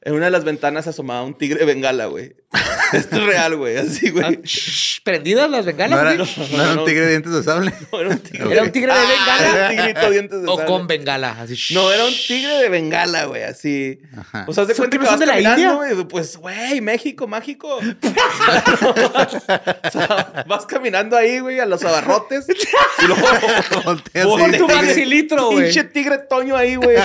en 0.02 0.14
una 0.14 0.26
de 0.26 0.32
las 0.32 0.44
ventanas 0.46 0.88
asomaba 0.88 1.24
un 1.24 1.38
tigre 1.38 1.60
de 1.60 1.66
bengala, 1.66 2.06
güey. 2.06 2.36
Esto 2.94 3.18
es 3.18 3.24
real, 3.24 3.58
güey, 3.58 3.76
así, 3.78 4.08
Ah, 4.08 4.12
güey. 4.12 4.40
shh, 4.44 5.02
¿Prendidas 5.04 5.50
las 5.50 5.66
¿No 5.66 5.72
bengalas? 5.74 6.00
era, 6.00 6.16
güey? 6.16 6.28
no 6.56 6.64
era 6.64 6.74
no. 6.76 6.82
un 6.82 6.88
tigre 6.88 7.02
de 7.06 7.10
dientes 7.10 7.34
de 7.34 7.44
sable? 7.44 7.74
No, 7.92 8.00
era 8.00 8.10
un 8.12 8.20
tigre. 8.20 8.52
¿Era 8.54 8.64
un 8.64 8.72
tigre 8.72 8.94
de 8.94 9.00
Era 9.00 9.10
bengala? 9.10 9.70
un 9.70 9.76
tigrito 9.76 10.10
dientes 10.12 10.42
de 10.42 10.48
¿O 10.48 10.56
sable. 10.56 10.66
con 10.66 10.88
bengala? 10.88 11.32
Así, 11.42 11.56
shh. 11.56 11.74
No, 11.74 11.92
era 11.92 12.06
un 12.06 12.14
tigre 12.28 12.54
de 12.62 12.70
bengala, 12.70 13.26
güey, 13.26 13.44
así. 13.44 14.00
Ajá. 14.18 14.46
O 14.48 14.54
sea, 14.54 14.62
haz 14.64 14.70
de 14.70 14.76
¿Son 14.76 14.84
cuenta 14.88 14.98
que 15.00 15.10
vas 15.12 15.20
de 15.20 15.26
la 15.26 15.34
caminando, 15.34 15.76
güey. 15.78 16.08
Pues, 16.08 16.38
güey, 16.38 16.80
México, 16.80 17.28
mágico. 17.28 17.68
o 17.78 17.82
sea, 19.92 20.44
vas 20.48 20.66
caminando 20.66 21.18
ahí, 21.18 21.40
güey, 21.40 21.60
a 21.60 21.66
los 21.66 21.84
abarrotes. 21.84 22.46
y 23.04 23.06
luego... 23.08 23.28
Voltea 23.84 24.24
Pon 24.24 24.42
así. 24.42 24.58
tu 24.58 24.68
tigre- 24.68 24.76
maxilitro, 24.76 25.46
güey. 25.52 25.64
Pinche 25.66 25.84
tigre 25.86 26.18
toño 26.30 26.56
ahí, 26.56 26.76
güey. 26.76 26.98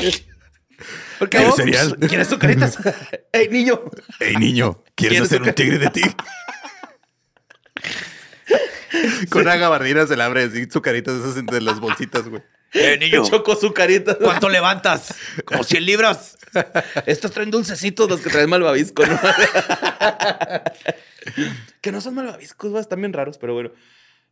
Porque 1.23 1.37
¿Quieres 1.37 1.55
vos- 1.55 1.65
cereal? 1.65 1.97
¿Quieres 2.09 2.27
sucaritas? 2.27 2.79
Ey, 3.33 3.49
niño. 3.49 3.81
Ey, 4.19 4.35
niño, 4.39 4.83
¿quieres 4.97 5.21
¿Quieres 5.21 5.23
hacer 5.23 5.43
un 5.43 5.55
tigre 5.55 5.79
de 5.79 5.89
ti? 5.91 6.03
Con 9.31 9.43
una 9.43 9.55
gabardina 9.55 10.05
se 10.05 10.17
le 10.17 10.23
abre 10.25 10.43
así 10.43 10.67
su 10.69 10.83
carita 10.83 11.13
de 11.13 11.21
esas 11.21 11.47
de 11.47 11.61
las 11.61 11.79
bolsitas, 11.79 12.29
güey. 12.29 12.43
Eh, 12.73 12.99
niño, 12.99 13.23
Chocó 13.31 13.55
su 13.55 13.73
carita. 13.73 14.19
¿cuánto 14.19 14.49
levantas? 14.49 15.15
Como 15.45 15.63
100 15.63 15.87
libras. 15.87 16.37
Estos 17.07 17.31
traen 17.31 17.53
dulcecitos 17.53 18.11
los 18.11 18.21
que 18.21 18.29
traen 18.29 18.51
malvavisco, 18.51 19.07
¿no? 19.07 19.17
que 21.81 21.93
no 21.93 22.01
son 22.01 22.17
malvaviscos, 22.17 22.73
güey, 22.73 22.81
están 22.81 23.01
bien 23.01 23.13
raros, 23.13 23.39
pero 23.39 23.55
bueno. 23.55 23.71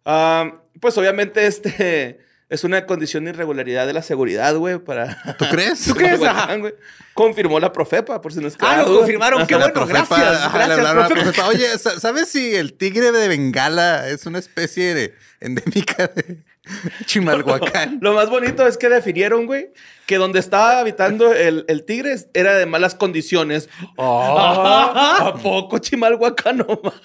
Ah, 0.05 0.61
pues 0.81 0.99
obviamente 0.99 1.47
este 1.47 2.19
es 2.51 2.65
una 2.65 2.85
condición 2.85 3.25
de 3.25 3.31
irregularidad 3.31 3.87
de 3.87 3.93
la 3.95 4.03
seguridad, 4.03 4.55
güey, 4.57 4.79
para... 4.79 5.17
¿Tú 5.39 5.47
crees? 5.51 5.83
¿Tú 5.85 5.95
crees? 5.95 6.21
Confirmó 7.15 7.59
la 7.61 7.73
Profepa, 7.73 8.21
por 8.21 8.33
si 8.33 8.41
no 8.41 8.49
es 8.49 8.57
Ah, 8.61 8.79
lo 8.79 8.85
duda. 8.87 8.99
confirmaron. 8.99 9.47
Qué 9.47 9.55
La 9.57 9.67
bueno, 9.69 9.75
profepa- 9.87 10.17
gracias. 10.17 10.43
ajá, 10.43 10.59
Gracias, 10.59 10.83
la 10.83 10.93
profe. 10.93 11.15
profepa, 11.15 11.49
Oye, 11.49 11.79
sa- 11.79 11.99
¿sabes 12.01 12.29
si 12.29 12.55
el 12.55 12.75
tigre 12.75 13.13
de 13.13 13.29
Bengala 13.29 14.09
es 14.09 14.27
una 14.27 14.39
especie 14.39 14.95
de 14.95 15.15
endémica 15.41 16.07
de 16.09 16.39
Chimalhuacán? 17.07 17.99
Lo 18.01 18.15
más 18.15 18.31
bonito 18.31 18.67
es 18.67 18.77
que 18.79 18.89
definieron, 18.89 19.47
güey, 19.47 19.73
que 20.07 20.17
donde 20.17 20.39
estaba 20.41 20.79
habitando 20.81 21.33
el, 21.35 21.65
el 21.69 21.85
tigre 21.85 22.17
era 22.33 22.55
de 22.57 22.67
malas 22.67 22.95
condiciones. 22.95 23.69
Ah, 23.99 25.17
¿A 25.21 25.35
poco 25.35 25.79
Chimalhuacán 25.79 26.59
no 26.59 26.81
mames? 26.83 27.01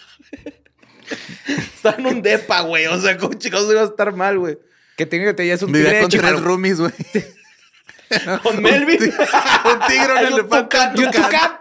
Está 1.47 1.95
en 1.97 2.05
un 2.07 2.21
depa, 2.21 2.61
güey. 2.61 2.85
O 2.87 2.99
sea, 2.99 3.17
¿cómo 3.17 3.33
chicos 3.35 3.67
iba 3.69 3.81
a 3.81 3.85
estar 3.85 4.13
mal, 4.13 4.39
güey? 4.39 4.57
Que 4.97 5.05
tiene 5.05 5.25
que 5.25 5.33
te 5.33 5.51
es 5.51 5.61
un 5.61 5.71
Vivía 5.71 5.89
tigre 5.89 5.95
de 5.97 6.01
con 6.03 6.09
tres 6.11 6.39
roomies, 6.41 6.79
güey. 6.79 6.93
Con 8.43 8.61
Melvin. 8.61 8.99
un 9.01 9.79
tigre, 9.87 10.11
un 10.11 10.17
Hay 10.17 10.25
un 10.27 10.33
elefante, 10.33 10.61
tucán, 10.77 10.91
un 10.95 11.01
y 11.01 11.05
un 11.05 11.11
tucán. 11.11 11.51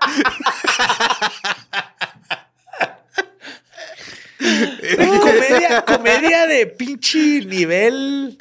comedia, 5.20 5.85
comedia 5.85 6.47
de 6.47 6.66
pinche 6.66 7.44
nivel. 7.47 8.38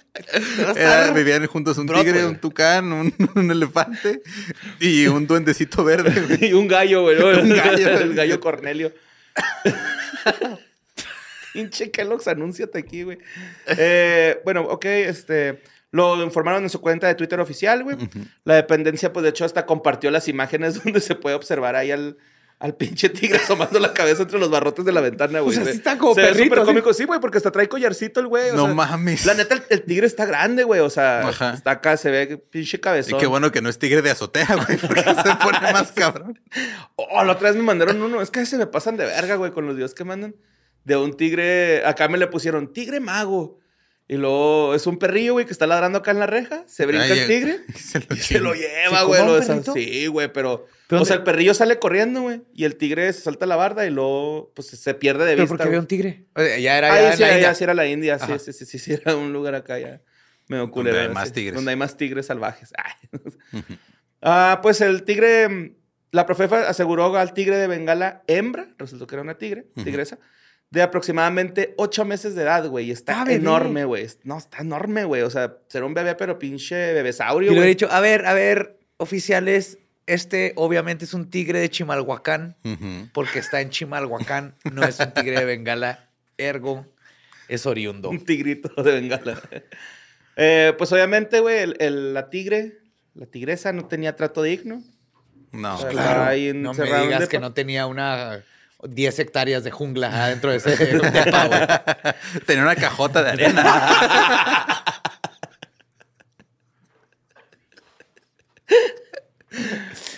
Era- 0.76 1.12
vivían 1.12 1.46
juntos 1.48 1.78
un 1.78 1.86
Broadway. 1.86 2.12
tigre, 2.12 2.26
un 2.28 2.40
tucán, 2.40 2.92
un, 2.92 3.14
un 3.36 3.52
elefante 3.52 4.22
y 4.80 5.08
un 5.08 5.26
duendecito 5.26 5.84
verde, 5.84 6.20
güey. 6.22 6.50
Y 6.50 6.54
un 6.54 6.68
gallo, 6.68 7.04
güey. 7.04 7.18
¿no? 7.18 7.28
Un 7.30 7.50
gallo. 7.50 7.90
El 7.90 8.14
gallo 8.16 8.40
Cornelio. 8.40 8.94
Pinche 11.54 11.92
Kellogg's, 11.92 12.28
anúnciate 12.28 12.80
aquí, 12.80 13.04
güey. 13.04 13.20
Eh, 13.78 14.42
bueno, 14.44 14.62
ok, 14.64 14.86
este... 14.86 15.62
Lo 15.92 16.24
informaron 16.24 16.64
en 16.64 16.72
su 16.72 16.82
cuenta 16.82 17.06
de 17.06 17.14
Twitter 17.14 17.40
oficial, 17.40 17.84
güey. 17.84 17.96
La 18.46 18.56
dependencia, 18.56 19.14
pues, 19.14 19.22
de 19.22 19.30
hecho, 19.30 19.46
hasta 19.46 19.68
compartió 19.68 20.10
las 20.10 20.28
imágenes 20.28 20.74
donde 20.84 21.00
se 21.00 21.14
puede 21.14 21.36
observar 21.36 21.76
ahí 21.76 21.92
al, 21.92 22.18
al 22.58 22.76
pinche 22.76 23.10
tigre 23.10 23.38
asomando 23.38 23.80
la 23.80 23.94
cabeza 23.94 24.24
entre 24.24 24.40
los 24.40 24.50
barrotes 24.50 24.86
de 24.86 24.92
la 24.92 25.02
ventana, 25.02 25.42
güey. 25.42 25.54
sea, 25.56 25.64
Se- 25.66 25.72
sí 25.74 25.78
está 25.78 26.00
como 26.00 26.16
se 26.16 26.22
ve 26.22 26.28
perrito, 26.30 26.46
súper 26.56 26.66
cómico. 26.66 26.94
Sí, 26.96 27.04
güey, 27.04 27.20
porque 27.20 27.38
hasta 27.38 27.52
trae 27.52 27.70
collarcito 27.70 28.22
el 28.22 28.26
güey. 28.28 28.50
o 28.50 28.56
No 28.56 28.66
sea, 28.66 28.74
mames. 28.74 29.24
La 29.28 29.36
neta, 29.36 29.54
el, 29.54 29.62
el 29.70 29.84
tigre 29.84 30.08
está 30.08 30.26
grande, 30.26 30.64
güey. 30.64 30.80
O 30.82 30.90
sea, 30.90 31.28
Ajá. 31.28 31.54
está 31.54 31.70
acá, 31.70 31.96
se 31.96 32.10
ve 32.10 32.38
pinche 32.38 32.78
Y 32.78 32.80
cabezón. 32.80 33.20
qué 33.20 33.28
bueno 33.28 33.52
que 33.52 33.62
no 33.62 33.70
es 33.70 33.78
tigre 33.78 34.02
de 34.02 34.10
azotea, 34.10 34.48
güey, 34.66 34.80
porque 34.80 35.04
se 35.04 35.36
pone 35.44 35.60
más 35.74 35.92
cabrón. 35.92 36.40
Oh, 36.96 37.24
la 37.24 37.34
otra 37.34 37.50
vez 37.50 37.56
me 37.56 37.62
mandaron 37.62 38.02
uno. 38.02 38.20
Es 38.20 38.32
que 38.32 38.48
se 38.48 38.58
me 38.58 38.66
pasan 38.66 38.98
de 38.98 39.06
verga, 39.06 39.36
güey, 39.36 39.52
con 39.52 39.68
los 39.68 39.76
videos 39.76 39.94
que 39.94 40.04
mandan. 40.06 40.34
De 40.84 40.96
un 40.98 41.16
tigre. 41.16 41.86
Acá 41.86 42.08
me 42.08 42.18
le 42.18 42.28
pusieron 42.28 42.72
tigre 42.74 43.00
mago. 43.00 43.60
Y 44.06 44.18
luego 44.18 44.76
es 44.76 44.86
un 44.86 45.00
perrillo, 45.00 45.34
güey, 45.34 45.46
que 45.46 45.54
está 45.54 45.66
ladrando 45.66 46.00
acá 46.00 46.12
en 46.12 46.20
la 46.20 46.28
reja. 46.28 46.66
Se 46.68 46.86
brinca 46.86 47.06
Ay, 47.06 47.20
el 47.20 47.28
tigre. 47.28 47.60
y 47.70 47.72
se 47.80 48.00
lo 48.00 48.06
Y 48.16 48.18
se 48.20 48.40
lo 48.40 48.54
lleva, 48.54 49.00
¿Se 49.00 49.06
güey. 49.06 49.26
lo? 49.26 49.74
Sí, 49.74 50.08
güey, 50.08 50.32
pero. 50.32 50.68
¿Pero 50.88 51.02
o 51.02 51.06
sea, 51.06 51.16
el 51.16 51.24
perrillo 51.24 51.54
sale 51.54 51.80
corriendo, 51.80 52.22
güey. 52.24 52.42
Y 52.54 52.66
el 52.66 52.76
tigre 52.76 53.12
se 53.14 53.22
salta 53.22 53.46
la 53.46 53.56
barda 53.56 53.86
y 53.86 53.90
luego, 53.90 54.52
pues 54.54 54.68
se 54.68 54.94
pierde 54.94 55.24
de 55.26 55.32
Pero 55.32 55.44
vista. 55.44 55.50
porque 55.50 55.64
había 55.64 55.78
güey. 55.78 55.80
un 55.80 55.88
tigre. 55.88 56.26
Ya 56.62 56.78
era 56.78 56.94
Ah, 56.94 57.02
ya 57.02 57.14
sí, 57.16 57.22
la 57.22 57.40
ya, 57.40 57.54
sí 57.56 57.64
era 57.64 57.74
la 57.74 57.88
India. 57.88 58.20
Sí, 58.20 58.26
Ajá. 58.26 58.40
sí, 58.40 58.52
sí, 58.54 58.66
sí, 58.66 58.78
sí, 58.78 58.94
era 58.94 59.16
un 59.16 59.32
lugar 59.32 59.56
acá 59.56 59.80
ya. 59.80 60.02
Me 60.50 60.70
culero. 60.70 61.00
hay 61.00 61.08
más 61.10 61.30
sí, 61.30 61.36
tigres. 61.36 61.56
Donde 61.56 61.72
hay 61.72 61.78
más 61.78 61.96
tigres 61.98 62.26
salvajes. 62.26 62.74
Ah, 64.22 64.60
pues 64.62 64.80
el 64.82 65.04
tigre, 65.04 65.50
mm, 65.50 65.76
la 66.12 66.26
profefa 66.26 66.70
aseguró 66.70 67.16
al 67.18 67.34
tigre 67.34 67.58
de 67.58 67.68
Bengala 67.68 68.24
hembra, 68.28 68.70
resultó 68.78 69.06
que 69.08 69.16
era 69.16 69.22
una 69.22 69.38
tigre, 69.38 69.68
tigresa, 69.84 70.18
de 70.74 70.82
aproximadamente 70.82 71.76
ocho 71.78 72.04
meses 72.04 72.34
de 72.34 72.42
edad, 72.42 72.68
güey. 72.68 72.88
y 72.88 72.92
Está 72.92 73.22
Ah, 73.22 73.32
enorme, 73.32 73.86
güey. 73.86 74.08
No, 74.24 74.40
está 74.40 74.64
enorme, 74.64 75.04
güey. 75.06 75.22
O 75.22 75.30
sea, 75.30 75.58
será 75.68 75.86
un 75.86 75.94
bebé, 75.94 76.16
pero 76.16 76.40
pinche 76.40 76.92
Y 76.92 76.94
bebesaurio, 76.96 77.52
le 77.52 77.58
he 77.58 77.60
güey. 77.60 77.70
dicho, 77.70 77.88
a 77.92 78.00
ver, 78.00 78.26
a 78.26 78.34
ver, 78.34 78.80
oficiales, 78.98 79.78
este 80.08 80.54
obviamente 80.56 81.06
es 81.06 81.14
un 81.14 81.30
tigre 81.30 81.60
de 81.60 81.70
Chimalhuacán, 81.70 82.56
porque 83.14 83.38
está 83.38 83.62
en 83.62 83.70
Chimalhuacán, 83.70 84.56
no 84.74 84.84
es 84.84 85.00
un 85.00 85.14
tigre 85.14 85.38
de 85.40 85.46
Bengala, 85.46 86.10
ergo 86.40 86.88
es 87.48 87.68
oriundo. 87.68 88.10
Un 88.10 88.26
tigrito 88.26 88.70
de 88.82 88.92
Bengala. 88.94 89.40
Eh, 90.36 90.74
pues 90.80 90.92
obviamente, 90.92 91.40
güey, 91.42 91.60
el- 91.60 91.76
el- 91.80 92.14
la 92.16 92.32
tigre, 92.32 92.80
la 93.14 93.28
tigresa 93.28 93.72
no 93.72 93.86
tenía 93.86 94.16
trato 94.16 94.42
digno. 94.42 94.82
No, 95.52 95.76
O 95.76 95.78
sea, 95.78 95.90
claro. 95.90 96.10
estaba 96.10 96.28
ahí 96.30 96.52
No 96.54 96.74
me 96.74 96.86
digas 96.86 97.30
que 97.30 97.38
no 97.38 97.54
tenía 97.54 97.86
una 97.86 98.44
10 98.88 99.20
hectáreas 99.20 99.64
de 99.64 99.72
jungla 99.72 100.26
adentro 100.26 100.52
de 100.52 100.58
ese 100.58 100.76
depa, 100.76 101.48
güey. 101.48 101.62
Tenía 102.46 102.64
una 102.64 102.76
cajota 102.76 103.24
de 103.24 103.30
arena. 103.32 104.84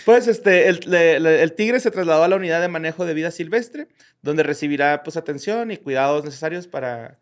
Pues 0.05 0.27
este, 0.27 0.69
el, 0.69 1.53
tigre 1.53 1.79
se 1.79 1.91
trasladó 1.91 2.23
a 2.23 2.27
la 2.27 2.35
unidad 2.35 2.61
de 2.61 2.67
manejo 2.67 3.05
de 3.05 3.13
vida 3.15 3.31
silvestre, 3.31 3.87
donde 4.21 4.43
recibirá 4.43 5.03
pues 5.03 5.17
atención 5.17 5.71
y 5.71 5.77
cuidados 5.77 6.23
necesarios 6.23 6.67
para 6.67 7.19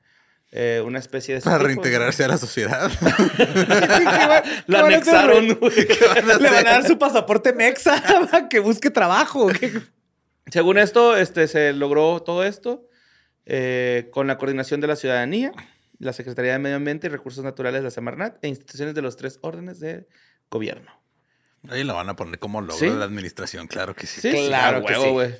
eh, 0.51 0.83
una 0.85 0.99
especie 0.99 1.35
de... 1.35 1.41
Para 1.41 1.57
tipo. 1.57 1.67
reintegrarse 1.67 2.25
a 2.25 2.27
la 2.27 2.37
sociedad. 2.37 2.91
La 4.67 4.79
anexaron, 4.81 5.55
güey. 5.55 5.87
Le 6.25 6.49
van 6.49 6.67
a 6.67 6.71
dar 6.71 6.87
su 6.87 6.99
pasaporte 6.99 7.53
mexa 7.53 8.01
para 8.29 8.49
que 8.49 8.59
busque 8.59 8.89
trabajo. 8.89 9.47
Según 10.53 10.77
esto, 10.77 11.17
este, 11.17 11.47
se 11.47 11.73
logró 11.73 12.21
todo 12.21 12.43
esto 12.43 12.87
eh, 13.47 14.09
con 14.11 14.27
la 14.27 14.37
coordinación 14.37 14.81
de 14.81 14.85
la 14.87 14.95
ciudadanía, 14.95 15.51
la 15.97 16.13
Secretaría 16.13 16.51
de 16.51 16.59
Medio 16.59 16.75
Ambiente 16.75 17.07
y 17.07 17.09
Recursos 17.09 17.43
Naturales 17.43 17.79
de 17.79 17.85
la 17.85 17.89
Semarnat 17.89 18.37
e 18.43 18.49
instituciones 18.49 18.93
de 18.93 19.01
los 19.01 19.17
tres 19.17 19.39
órdenes 19.41 19.79
de 19.79 20.07
gobierno. 20.51 20.91
Ahí 21.69 21.83
lo 21.83 21.95
van 21.95 22.07
a 22.09 22.15
poner 22.15 22.37
como 22.37 22.61
logro 22.61 22.75
¿Sí? 22.75 22.85
de 22.85 22.93
la 22.93 23.05
administración, 23.05 23.65
claro 23.65 23.95
que 23.95 24.05
sí. 24.05 24.21
Sí, 24.21 24.29
Claro 24.45 24.77
a 24.77 24.85
que 24.85 24.93
huevo, 24.93 25.05
sí. 25.05 25.09
güey. 25.09 25.35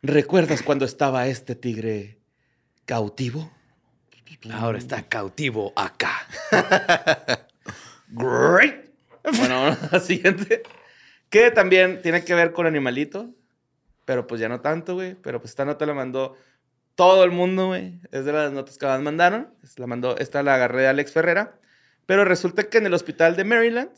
¿Recuerdas 0.00 0.62
cuando 0.62 0.86
estaba 0.86 1.26
este 1.26 1.54
tigre 1.54 2.18
cautivo? 2.86 3.52
Ahora 4.50 4.78
está 4.78 5.02
cautivo 5.02 5.74
acá. 5.76 6.26
Great. 8.08 8.86
Bueno, 9.36 9.76
la 9.92 10.00
siguiente. 10.00 10.62
Que 11.28 11.50
también 11.50 12.00
tiene 12.00 12.24
que 12.24 12.34
ver 12.34 12.54
con 12.54 12.66
animalito. 12.66 13.34
Pero 14.08 14.26
pues 14.26 14.40
ya 14.40 14.48
no 14.48 14.62
tanto, 14.62 14.94
güey. 14.94 15.16
Pero 15.16 15.38
pues 15.38 15.50
esta 15.50 15.66
nota 15.66 15.84
la 15.84 15.92
mandó 15.92 16.34
todo 16.94 17.24
el 17.24 17.30
mundo, 17.30 17.66
güey. 17.66 18.00
Es 18.10 18.24
de 18.24 18.32
las 18.32 18.50
notas 18.52 18.78
que 18.78 18.86
más 18.86 19.02
mandaron. 19.02 19.52
La 19.76 19.86
mandó, 19.86 20.16
esta 20.16 20.42
la 20.42 20.54
agarré 20.54 20.80
de 20.80 20.88
Alex 20.88 21.12
Ferrera. 21.12 21.58
Pero 22.06 22.24
resulta 22.24 22.70
que 22.70 22.78
en 22.78 22.86
el 22.86 22.94
hospital 22.94 23.36
de 23.36 23.44
Maryland, 23.44 23.90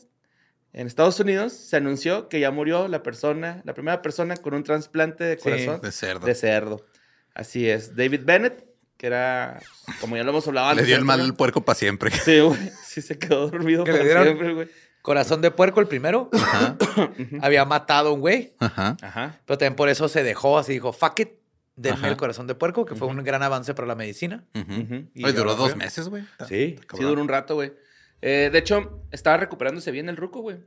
en 0.73 0.87
Estados 0.87 1.17
Unidos, 1.21 1.53
se 1.53 1.77
anunció 1.77 2.27
que 2.27 2.41
ya 2.41 2.51
murió 2.51 2.89
la 2.89 3.03
persona, 3.03 3.61
la 3.63 3.73
primera 3.73 4.01
persona 4.01 4.35
con 4.35 4.53
un 4.53 4.63
trasplante 4.63 5.23
de 5.23 5.37
Sí, 5.37 5.43
corazón 5.43 5.79
De 5.81 5.93
cerdo. 5.93 6.25
de 6.27 6.35
cerdo. 6.35 6.85
Así 7.33 7.69
es. 7.69 7.95
David 7.95 8.23
Bennett, 8.25 8.65
que 8.97 9.07
era, 9.07 9.61
como 10.01 10.17
ya 10.17 10.23
lo 10.25 10.31
hemos 10.31 10.45
hablado 10.45 10.67
Le 10.67 10.71
antes. 10.71 10.87
dio 10.87 10.97
el 10.97 11.05
mal 11.05 11.21
al 11.21 11.33
puerco 11.35 11.63
para 11.63 11.79
siempre. 11.79 12.11
Sí, 12.11 12.41
güey. 12.41 12.59
Sí 12.85 13.01
se 13.01 13.17
quedó 13.17 13.47
dormido 13.49 13.85
¿Que 13.85 13.93
le 13.93 13.97
para 13.99 14.05
dieron? 14.09 14.23
siempre, 14.25 14.53
güey. 14.55 14.67
Corazón 15.01 15.41
de 15.41 15.51
puerco 15.51 15.79
el 15.79 15.87
primero. 15.87 16.29
Ajá. 16.33 16.77
Había 17.41 17.65
matado 17.65 18.09
a 18.09 18.13
un 18.13 18.19
güey. 18.21 18.53
Ajá. 18.59 18.97
Ajá. 19.01 19.39
Pero 19.45 19.57
también 19.57 19.75
por 19.75 19.89
eso 19.89 20.07
se 20.07 20.23
dejó 20.23 20.57
así, 20.57 20.73
dijo, 20.73 20.93
fuck 20.93 21.19
it, 21.19 21.29
denme 21.75 21.97
Ajá. 21.97 22.07
el 22.09 22.17
corazón 22.17 22.47
de 22.47 22.55
puerco, 22.55 22.85
que 22.85 22.95
fue 22.95 23.07
un 23.07 23.23
gran 23.23 23.41
avance 23.43 23.73
para 23.73 23.87
la 23.87 23.95
medicina. 23.95 24.43
Y 25.13 25.23
Oye, 25.23 25.33
duró 25.33 25.55
dos 25.55 25.75
meses, 25.75 26.09
güey. 26.09 26.23
Sí. 26.47 26.77
Sí, 26.95 27.03
duró 27.03 27.21
un 27.21 27.27
rato, 27.27 27.55
güey. 27.55 27.73
Eh, 28.21 28.49
de 28.51 28.59
hecho, 28.59 29.01
estaba 29.11 29.37
recuperándose 29.37 29.89
bien 29.91 30.07
el 30.09 30.17
ruco, 30.17 30.41
güey. 30.41 30.57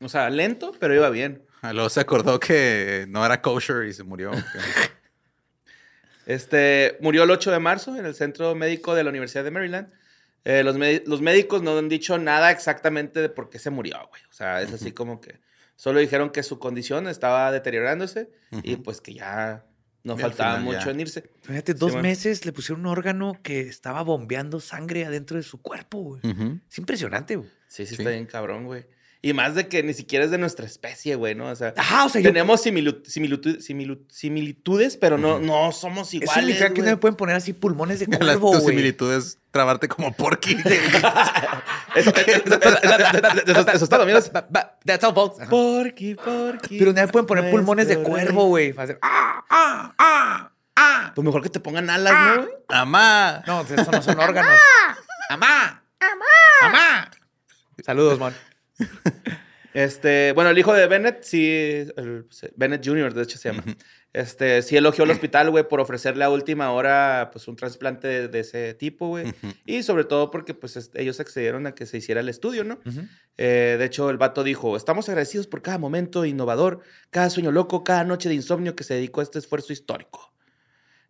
O 0.00 0.08
sea, 0.08 0.30
lento, 0.30 0.72
pero 0.78 0.94
iba 0.94 1.10
bien. 1.10 1.42
Ah, 1.62 1.72
Luego 1.72 1.88
se 1.88 1.98
acordó 2.00 2.38
que 2.38 3.06
no 3.08 3.24
era 3.24 3.40
kosher 3.42 3.86
y 3.86 3.92
se 3.92 4.04
murió. 4.04 4.30
Este, 6.26 6.96
murió 7.00 7.24
el 7.24 7.30
8 7.30 7.50
de 7.50 7.58
marzo 7.58 7.96
en 7.96 8.06
el 8.06 8.14
centro 8.14 8.54
médico 8.54 8.94
de 8.94 9.04
la 9.04 9.10
Universidad 9.10 9.44
de 9.44 9.50
Maryland. 9.50 9.88
Eh, 10.44 10.62
los, 10.62 10.76
los 11.06 11.20
médicos 11.22 11.62
no 11.62 11.76
han 11.78 11.88
dicho 11.88 12.18
nada 12.18 12.50
exactamente 12.50 13.20
de 13.20 13.28
por 13.30 13.48
qué 13.50 13.58
se 13.58 13.70
murió, 13.70 13.96
güey. 14.10 14.22
O 14.30 14.32
sea, 14.32 14.60
es 14.62 14.72
así 14.72 14.92
como 14.92 15.20
que 15.20 15.40
solo 15.76 16.00
dijeron 16.00 16.30
que 16.30 16.42
su 16.42 16.58
condición 16.58 17.08
estaba 17.08 17.50
deteriorándose 17.50 18.30
y 18.62 18.74
Ujú. 18.74 18.82
pues 18.82 19.00
que 19.00 19.14
ya 19.14 19.64
no 20.02 20.12
Y 20.12 20.16
al 20.16 20.20
faltaba 20.20 20.58
final 20.58 20.64
mucho 20.64 20.84
ya. 20.86 20.90
en 20.90 21.00
irse. 21.00 21.30
Fíjate, 21.42 21.72
dos 21.72 21.92
bueno. 21.92 22.02
meses 22.08 22.44
le 22.44 22.52
pusieron 22.52 22.80
un 22.82 22.86
órgano 22.88 23.38
que 23.42 23.60
estaba 23.60 24.02
bombeando 24.02 24.60
sangre 24.60 25.06
adentro 25.06 25.38
de 25.38 25.42
su 25.42 25.62
cuerpo, 25.62 25.98
güey. 25.98 26.20
Ujú. 26.30 26.60
Es 26.70 26.76
impresionante, 26.78 27.36
güey. 27.36 27.48
Sí, 27.66 27.86
sí, 27.86 27.96
Sí. 27.96 28.02
está 28.02 28.10
bien 28.10 28.26
cabrón, 28.26 28.66
güey. 28.66 28.84
Y 29.22 29.32
más 29.32 29.54
de 29.54 29.68
que 29.68 29.82
ni 29.82 29.94
siquiera 29.94 30.26
es 30.26 30.30
de 30.30 30.36
nuestra 30.36 30.66
especie, 30.66 31.14
güey, 31.14 31.34
¿no? 31.34 31.48
O 31.48 31.56
sea, 31.56 31.72
Ajá, 31.78 32.04
o 32.04 32.10
sea, 32.10 32.20
yo- 32.20 32.28
tenemos 32.28 32.64
similu- 32.66 33.02
similitu- 33.04 33.56
similu- 33.56 34.04
similitudes, 34.10 34.98
pero 34.98 35.16
no, 35.16 35.40
no 35.40 35.72
somos 35.72 36.08
Eso 36.08 36.18
iguales. 36.18 36.34
significa 36.44 36.74
que 36.74 36.82
no 36.82 36.88
me 36.88 36.96
pueden 36.98 37.16
poner 37.16 37.34
así 37.36 37.54
pulmones 37.54 38.00
de 38.00 38.06
cuervo, 38.42 38.50
güey. 38.50 38.60
similitud 38.76 39.10
es 39.14 39.38
trabarte 39.54 39.88
como 39.88 40.12
porky. 40.12 40.56
Eso, 41.94 42.10
eso- 42.10 43.70
eso 43.72 43.84
es 43.84 43.88
todo, 43.88 44.02
amigos. 44.02 44.30
Ba- 44.32 44.46
ba- 44.50 44.76
That's 44.84 45.04
all, 45.04 45.14
folks. 45.14 45.46
Porky, 45.48 46.16
porky. 46.16 46.76
Pero 46.78 46.92
me 46.92 47.06
pueden 47.06 47.24
poner 47.24 47.50
pulmones 47.52 47.86
de 47.86 48.02
cuervo, 48.02 48.46
güey. 48.46 48.72
Va 48.72 48.82
a 48.82 48.86
ser, 48.88 48.98
ah, 49.00 49.44
ah, 49.48 49.94
ah, 49.96 50.50
ah. 50.74 51.12
Pues 51.14 51.24
mejor 51.24 51.40
que 51.40 51.50
te 51.50 51.60
pongan 51.60 51.88
alas, 51.88 52.12
¿no? 52.12 52.42
güey? 52.42 52.54
Amá. 52.68 53.44
No, 53.46 53.60
eso 53.62 53.90
no 53.92 54.02
son 54.02 54.18
órganos. 54.18 54.58
¡Amá! 55.30 55.84
¡Amá! 56.00 56.24
¡Amá! 56.62 57.10
Saludos, 57.84 58.18
man. 58.18 58.34
Este, 59.72 60.32
bueno, 60.32 60.50
el 60.50 60.58
hijo 60.58 60.72
de 60.72 60.86
Bennett, 60.88 61.22
sí, 61.22 61.46
el- 61.96 62.26
Bennett 62.56 62.84
Jr., 62.84 63.14
de 63.14 63.22
hecho 63.22 63.38
se 63.38 63.50
llama. 63.52 63.62
Este, 64.14 64.62
sí 64.62 64.76
elogió 64.76 65.04
al 65.04 65.10
hospital, 65.10 65.50
güey, 65.50 65.68
por 65.68 65.80
ofrecerle 65.80 66.24
a 66.24 66.30
última 66.30 66.70
hora, 66.72 67.28
pues, 67.32 67.46
un 67.48 67.56
trasplante 67.56 68.08
de, 68.08 68.28
de 68.28 68.40
ese 68.40 68.72
tipo, 68.72 69.08
güey. 69.08 69.34
Y 69.66 69.82
sobre 69.82 70.04
todo 70.04 70.30
porque, 70.30 70.54
pues, 70.54 70.76
este, 70.76 71.02
ellos 71.02 71.20
accedieron 71.20 71.66
a 71.66 71.74
que 71.74 71.84
se 71.84 71.98
hiciera 71.98 72.20
el 72.20 72.28
estudio, 72.28 72.64
¿no? 72.64 72.78
Eh, 73.36 73.76
de 73.78 73.84
hecho, 73.84 74.08
el 74.08 74.16
vato 74.16 74.44
dijo, 74.44 74.76
estamos 74.76 75.08
agradecidos 75.08 75.48
por 75.48 75.60
cada 75.60 75.78
momento 75.78 76.24
innovador, 76.24 76.80
cada 77.10 77.28
sueño 77.28 77.50
loco, 77.50 77.82
cada 77.84 78.04
noche 78.04 78.28
de 78.28 78.36
insomnio 78.36 78.76
que 78.76 78.84
se 78.84 78.94
dedicó 78.94 79.20
a 79.20 79.24
este 79.24 79.40
esfuerzo 79.40 79.72
histórico. 79.72 80.32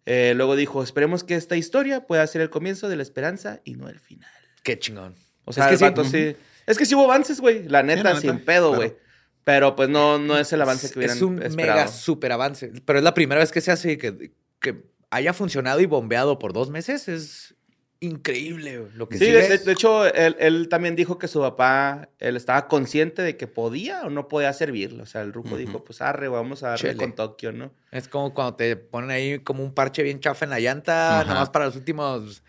Eh, 0.06 0.32
luego 0.34 0.56
dijo, 0.56 0.82
esperemos 0.82 1.24
que 1.24 1.34
esta 1.34 1.56
historia 1.56 2.06
pueda 2.06 2.26
ser 2.26 2.40
el 2.40 2.50
comienzo 2.50 2.88
de 2.88 2.96
la 2.96 3.02
esperanza 3.02 3.60
y 3.64 3.74
no 3.74 3.88
el 3.88 4.00
final. 4.00 4.30
Qué 4.62 4.78
chingón. 4.78 5.14
O 5.44 5.52
sea, 5.52 5.64
es 5.64 5.68
que 5.68 5.72
el 5.74 5.78
sí. 5.78 5.84
vato 5.84 6.04
sí. 6.04 6.36
Es 6.66 6.78
que 6.78 6.86
sí 6.86 6.94
hubo 6.94 7.04
avances, 7.04 7.40
güey. 7.40 7.68
La 7.68 7.82
neta, 7.82 8.14
la 8.14 8.20
sin 8.20 8.42
pedo, 8.44 8.72
claro. 8.72 8.96
Pero 9.44 9.76
pues 9.76 9.88
no, 9.90 10.18
no 10.18 10.38
es 10.38 10.52
el 10.52 10.62
avance 10.62 10.90
que 10.90 10.98
hubieran 10.98 11.16
Es 11.16 11.22
un 11.22 11.42
esperado. 11.42 11.78
mega 11.80 11.88
super 11.88 12.32
avance. 12.32 12.72
Pero 12.84 12.98
es 12.98 13.04
la 13.04 13.14
primera 13.14 13.40
vez 13.40 13.52
que 13.52 13.60
se 13.60 13.70
hace 13.70 13.98
que, 13.98 14.32
que 14.60 14.84
haya 15.10 15.32
funcionado 15.34 15.80
y 15.80 15.86
bombeado 15.86 16.38
por 16.38 16.52
dos 16.52 16.70
meses. 16.70 17.08
Es 17.08 17.54
increíble 18.00 18.88
lo 18.94 19.08
que 19.08 19.18
Sí, 19.18 19.26
sí 19.26 19.30
de, 19.32 19.72
hecho, 19.72 20.06
él, 20.06 20.36
él 20.38 20.68
también 20.68 20.94
dijo 20.96 21.18
que 21.18 21.28
su 21.28 21.40
papá, 21.40 22.08
él 22.18 22.36
estaba 22.36 22.68
consciente 22.68 23.22
de 23.22 23.36
que 23.36 23.46
podía 23.46 24.02
o 24.02 24.10
no 24.10 24.28
podía 24.28 24.52
servirlo. 24.52 25.02
O 25.04 25.06
sea, 25.06 25.22
el 25.22 25.32
ruco 25.32 25.56
dijo, 25.56 25.84
pues 25.84 26.00
arre, 26.02 26.28
vamos 26.28 26.62
a 26.62 26.70
darle 26.70 26.90
Chele. 26.90 26.96
con 26.98 27.12
Tokio, 27.14 27.52
¿no? 27.52 27.72
Es 27.92 28.08
como 28.08 28.34
cuando 28.34 28.56
te 28.56 28.76
ponen 28.76 29.10
ahí 29.10 29.38
como 29.40 29.62
un 29.62 29.72
parche 29.74 30.02
bien 30.02 30.20
chafa 30.20 30.44
en 30.44 30.50
la 30.50 30.60
llanta, 30.60 31.20
Ajá. 31.20 31.32
nomás 31.34 31.50
para 31.50 31.66
los 31.66 31.76
últimos 31.76 32.42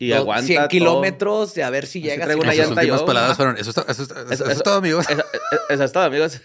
Y 0.00 0.12
aguanta 0.12 0.46
100 0.46 0.58
todo. 0.62 0.68
kilómetros 0.68 1.54
de 1.54 1.62
a 1.62 1.70
ver 1.70 1.86
si 1.86 2.00
llegas. 2.00 2.24
traigo 2.24 2.42
y 2.42 2.44
una 2.46 2.54
llanta 2.54 2.80
últimas 2.80 3.00
yo, 3.00 3.06
palabras 3.06 3.36
fueron, 3.36 3.56
eso, 3.58 3.70
está- 3.70 3.82
eso, 3.82 4.02
eso- 4.02 4.14
Eso- 4.18 4.44
eso 4.44 4.50
es 4.50 4.62
todo, 4.62 4.74
amigos. 4.76 5.06
Eso, 5.10 5.22
eso 5.68 5.84
es 5.84 5.92
todo, 5.92 6.04
amigos. 6.04 6.40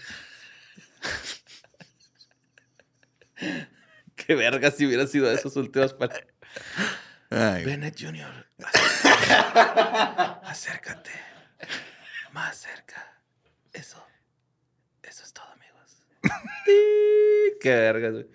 Qué 4.14 4.34
verga 4.34 4.70
si 4.70 4.86
hubiera 4.86 5.06
sido 5.06 5.30
esos 5.30 5.56
últimos 5.56 5.92
palabras. 5.94 6.26
Ay, 7.30 7.64
Bennett 7.64 7.98
Jr. 8.00 8.46
Acércate. 10.44 11.10
Más 12.32 12.56
cerca. 12.56 13.20
Eso. 13.72 14.02
Eso 15.02 15.22
es 15.24 15.32
todo, 15.32 15.46
amigos. 15.52 16.02
Qué 17.60 17.70
vergas, 17.70 18.12
güey. 18.12 18.26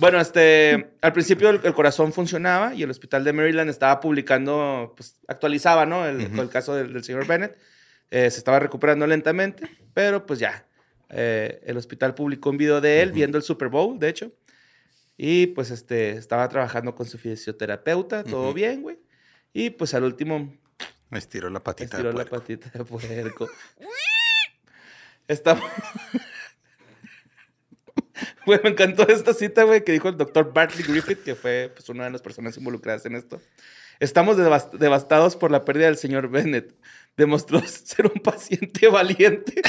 Bueno, 0.00 0.20
este. 0.20 0.90
Al 1.00 1.12
principio 1.12 1.50
el, 1.50 1.60
el 1.62 1.74
corazón 1.74 2.12
funcionaba 2.12 2.74
y 2.74 2.82
el 2.82 2.90
hospital 2.90 3.22
de 3.22 3.32
Maryland 3.32 3.70
estaba 3.70 4.00
publicando, 4.00 4.94
pues 4.96 5.16
actualizaba, 5.28 5.86
¿no? 5.86 6.06
El, 6.06 6.20
el 6.20 6.48
caso 6.48 6.74
del, 6.74 6.92
del 6.92 7.04
señor 7.04 7.26
Bennett. 7.26 7.56
Eh, 8.10 8.28
se 8.30 8.38
estaba 8.38 8.58
recuperando 8.58 9.06
lentamente, 9.06 9.68
pero 9.94 10.26
pues 10.26 10.38
ya. 10.40 10.66
Eh, 11.10 11.60
el 11.64 11.76
hospital 11.76 12.14
publicó 12.14 12.50
un 12.50 12.56
video 12.56 12.80
de 12.80 13.02
él 13.02 13.12
viendo 13.12 13.36
el 13.38 13.44
Super 13.44 13.68
Bowl, 13.68 13.98
de 13.98 14.08
hecho. 14.08 14.32
Y 15.16 15.48
pues 15.48 15.70
este, 15.70 16.12
estaba 16.12 16.48
trabajando 16.48 16.94
con 16.94 17.06
su 17.06 17.18
fisioterapeuta, 17.18 18.24
todo 18.24 18.54
bien, 18.54 18.82
güey. 18.82 18.98
Y 19.52 19.70
pues 19.70 19.92
al 19.94 20.04
último 20.04 20.56
me 21.10 21.18
estiró 21.18 21.50
la 21.50 21.62
patita. 21.62 21.96
de 21.96 22.02
estiró 22.02 22.12
la 22.12 22.24
puerco. 22.24 22.36
patita 22.38 22.70
de 22.70 22.84
puerco. 22.84 23.48
Estamos... 25.28 25.64
Güey, 28.46 28.60
me 28.62 28.70
encantó 28.70 29.06
esta 29.08 29.34
cita, 29.34 29.64
güey, 29.64 29.84
que 29.84 29.92
dijo 29.92 30.08
el 30.08 30.16
doctor 30.16 30.52
Bartley 30.52 30.84
Griffith, 30.84 31.22
que 31.22 31.34
fue 31.34 31.72
pues, 31.74 31.88
una 31.88 32.04
de 32.04 32.10
las 32.10 32.22
personas 32.22 32.56
involucradas 32.56 33.06
en 33.06 33.16
esto. 33.16 33.40
Estamos 34.00 34.36
devas- 34.36 34.70
devastados 34.72 35.36
por 35.36 35.50
la 35.50 35.64
pérdida 35.64 35.86
del 35.86 35.96
señor 35.98 36.28
Bennett. 36.28 36.74
Demostró 37.16 37.60
ser 37.66 38.06
un 38.06 38.22
paciente 38.22 38.88
valiente. 38.88 39.60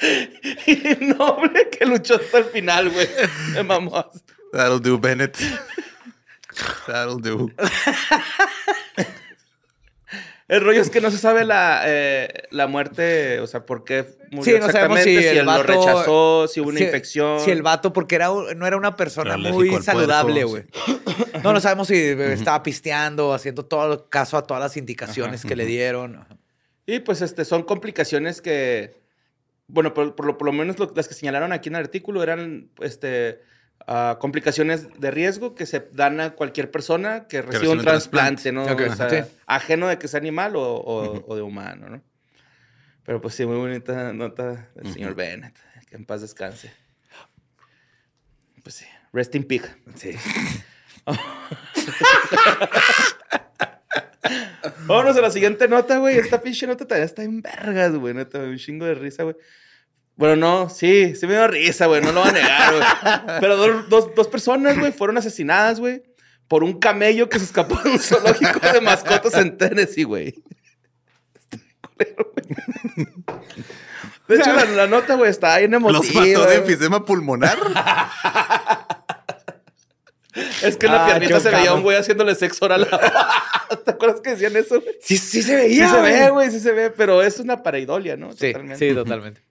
y 0.66 1.04
noble 1.04 1.68
que 1.70 1.84
luchó 1.86 2.16
hasta 2.16 2.38
el 2.38 2.44
final, 2.46 2.90
güey. 2.90 3.08
Me 3.52 3.62
mamó. 3.62 4.10
That'll 4.52 4.80
do, 4.80 4.98
Bennett. 4.98 5.36
That'll 6.86 7.20
do. 7.20 7.50
El 10.50 10.62
rollo 10.62 10.80
es 10.82 10.90
que 10.90 11.00
no 11.00 11.10
se 11.12 11.18
sabe 11.18 11.44
la, 11.44 11.82
eh, 11.86 12.28
la 12.50 12.66
muerte, 12.66 13.38
o 13.40 13.46
sea, 13.46 13.64
por 13.64 13.84
qué 13.84 14.04
murió 14.32 14.56
Sí, 14.56 14.60
no 14.60 14.70
sabemos 14.70 14.98
exactamente, 14.98 15.04
si 15.04 15.22
si, 15.22 15.26
el 15.28 15.36
él 15.38 15.44
lo 15.46 15.52
vato- 15.52 15.62
rechazó, 15.62 16.48
si 16.48 16.60
hubo 16.60 16.68
una 16.70 16.78
Si- 16.78 16.84
infección. 16.84 17.40
Si 17.40 17.50
el 17.52 17.62
vato, 17.62 17.92
porque 17.92 18.16
era, 18.16 18.28
no 18.56 18.66
era 18.66 18.76
una 18.76 18.96
persona 18.96 19.34
Era 19.34 19.52
muy 19.52 19.72
al 19.72 19.82
saludable, 19.84 20.42
güey. 20.44 20.64
No, 21.44 21.52
no 21.52 21.60
sabemos 21.60 21.86
si 21.86 21.94
estaba 21.96 22.62
pisteando, 22.64 23.32
haciendo 23.32 23.64
todo 23.64 24.08
caso 24.08 24.36
a 24.36 24.46
todas 24.46 24.60
las 24.62 24.76
indicaciones 24.76 25.44
que 25.44 25.54
le 25.54 25.64
dieron. 25.66 26.26
Y 26.84 26.98
pues 26.98 27.22
este, 27.22 27.44
son 27.44 27.62
complicaciones 27.62 28.40
que, 28.42 28.96
bueno, 29.68 29.94
por, 29.94 30.16
por 30.16 30.26
lo, 30.26 30.36
por 30.36 30.46
lo 30.46 30.52
menos 30.52 30.78
lo- 30.80 30.92
las 30.96 31.06
que 31.06 31.14
señalaron 31.14 31.52
aquí 31.52 31.68
en 31.68 31.76
el 31.76 31.82
artículo 31.82 32.24
eran 32.24 32.70
este, 32.80 33.40
ah, 33.86 34.18
complicaciones 34.20 34.88
de 35.00 35.10
riesgo 35.10 35.54
que 35.54 35.66
se 35.66 35.88
dan 35.92 36.20
a 36.20 36.30
cualquier 36.30 36.70
persona 36.70 37.26
que 37.28 37.42
reciba 37.42 37.58
recibe 37.60 37.72
un 37.78 37.80
trasplante, 37.84 38.52
¿no? 38.52 38.64
Ok, 38.64 38.82
O 38.90 38.94
sea, 38.96 39.08
sí. 39.10 39.30
Ajeno 39.46 39.88
de 39.88 39.98
que 39.98 40.08
sea 40.08 40.18
animal 40.20 40.56
o, 40.56 40.62
o- 40.76 41.24
o 41.26 41.36
de 41.36 41.42
humano, 41.42 41.88
¿no? 41.88 42.02
Pero 43.04 43.20
pues 43.20 43.34
sí, 43.34 43.44
muy 43.46 43.56
bonita 43.56 44.12
nota 44.12 44.68
del 44.74 44.92
señor 44.92 45.14
Bennett. 45.14 45.56
Que 45.88 45.96
en 45.96 46.04
paz 46.04 46.20
descanse. 46.20 46.70
Pues 48.62 48.74
sí, 48.76 48.84
rest 49.12 49.34
in 49.34 49.44
pig. 49.44 49.62
Sí. 49.96 50.12
Vámonos 54.86 55.16
a 55.16 55.20
la 55.20 55.30
siguiente 55.30 55.66
nota, 55.68 55.98
güey. 55.98 56.16
Esta 56.18 56.40
pinche 56.40 56.66
nota 56.66 56.86
también 56.86 57.06
está 57.06 57.22
en 57.22 57.40
vergas, 57.42 57.94
güey. 57.94 58.14
Neta, 58.14 58.38
un 58.40 58.56
chingo 58.58 58.84
de 58.86 58.94
risa, 58.94 59.22
güey. 59.24 59.36
Bueno, 60.20 60.36
no, 60.36 60.68
sí, 60.68 61.14
sí 61.16 61.26
me 61.26 61.32
dio 61.32 61.48
risa, 61.48 61.86
güey. 61.86 62.00
No 62.02 62.12
lo 62.12 62.20
voy 62.20 62.28
a 62.28 62.32
negar, 62.32 62.72
güey. 62.74 62.84
Pero 63.40 63.56
dos, 63.56 63.88
dos, 63.88 64.14
dos 64.14 64.28
personas, 64.28 64.78
güey, 64.78 64.92
fueron 64.92 65.16
asesinadas, 65.18 65.80
güey, 65.80 66.02
por 66.46 66.62
un 66.62 66.78
camello 66.78 67.28
que 67.28 67.38
se 67.38 67.46
escapó 67.46 67.80
de 67.82 67.90
un 67.90 67.98
zoológico 67.98 68.60
de 68.72 68.80
mascotas 68.82 69.34
en 69.34 69.56
Tennessee, 69.56 70.04
güey. 70.04 70.34
Está 71.34 71.56
bien 71.56 72.14
culero, 72.14 72.32
güey. 72.34 73.06
De 74.28 74.36
hecho, 74.36 74.52
la, 74.52 74.64
la 74.66 74.86
nota, 74.86 75.14
güey, 75.16 75.30
está 75.30 75.58
bien 75.58 75.72
emotiva. 75.74 75.98
Los 76.04 76.14
mató 76.14 76.46
de 76.50 76.56
enfisema 76.56 77.04
pulmonar. 77.04 77.58
Es 80.62 80.76
que 80.76 80.86
en 80.86 80.92
la 80.92 81.02
Ah, 81.04 81.06
piernita 81.06 81.40
se 81.40 81.50
veía 81.50 81.74
un 81.74 81.82
güey 81.82 81.96
haciéndole 81.96 82.34
sexo 82.36 82.64
oral. 82.66 82.86
a- 82.92 83.76
¿Te 83.84 83.90
acuerdas 83.90 84.20
que 84.20 84.30
decían 84.30 84.54
eso, 84.56 84.80
güey? 84.80 84.96
Sí, 85.02 85.16
sí 85.18 85.42
se 85.42 85.48
Sí 85.48 85.54
veía. 85.56 85.90
se 85.90 86.00
ve, 86.00 86.30
güey, 86.30 86.50
sí 86.50 86.60
se 86.60 86.72
ve, 86.72 86.90
pero 86.90 87.22
es 87.22 87.40
una 87.40 87.62
pareidolia, 87.62 88.16
¿no? 88.16 88.30
Sí, 88.32 88.52
Totalmente. 88.52 88.88
sí, 88.88 88.94
totalmente. 88.94 89.42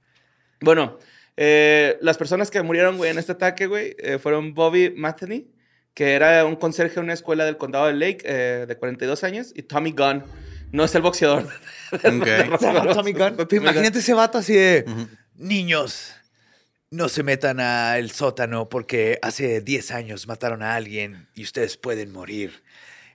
Bueno, 0.62 1.00
eh, 1.38 1.98
las 2.02 2.18
personas 2.18 2.52
que 2.52 2.62
murieron, 2.62 2.98
güey, 2.98 3.12
en 3.12 3.18
este 3.18 3.32
ataque, 3.32 3.68
güey, 3.68 3.96
eh, 4.00 4.20
fueron 4.20 4.54
Bobby 4.54 4.92
Matheny, 4.96 5.48
que 5.94 6.14
era 6.14 6.46
un 6.46 6.56
conserje 6.56 7.00
en 7.00 7.06
una 7.06 7.14
escuela 7.14 7.46
del 7.46 7.58
condado 7.58 7.88
de 7.88 7.94
Lake, 7.94 8.20
eh, 8.26 8.66
de 8.68 8.78
42 8.78 9.24
años, 9.24 9.52
y 9.56 9.64
Tommy 9.64 9.92
Gunn. 9.92 10.24
No 10.72 10.84
es 10.84 10.94
el 10.96 11.02
boxeador. 11.02 11.48
Tommy 12.02 13.14
Gunn. 13.14 13.48
Imagínate 13.52 14.00
ese 14.00 14.14
vato 14.14 14.38
así 14.38 14.54
de... 14.54 14.86
Niños, 15.36 16.14
no 16.92 17.08
se 17.08 17.24
metan 17.24 17.60
al 17.60 18.12
sótano 18.12 18.68
porque 18.68 19.20
hace 19.22 19.62
10 19.62 19.92
años 19.92 20.28
mataron 20.28 20.62
a 20.62 20.76
alguien 20.76 21.28
y 21.36 21.44
ustedes 21.44 21.78
pueden 21.78 22.12
morir. 22.12 22.62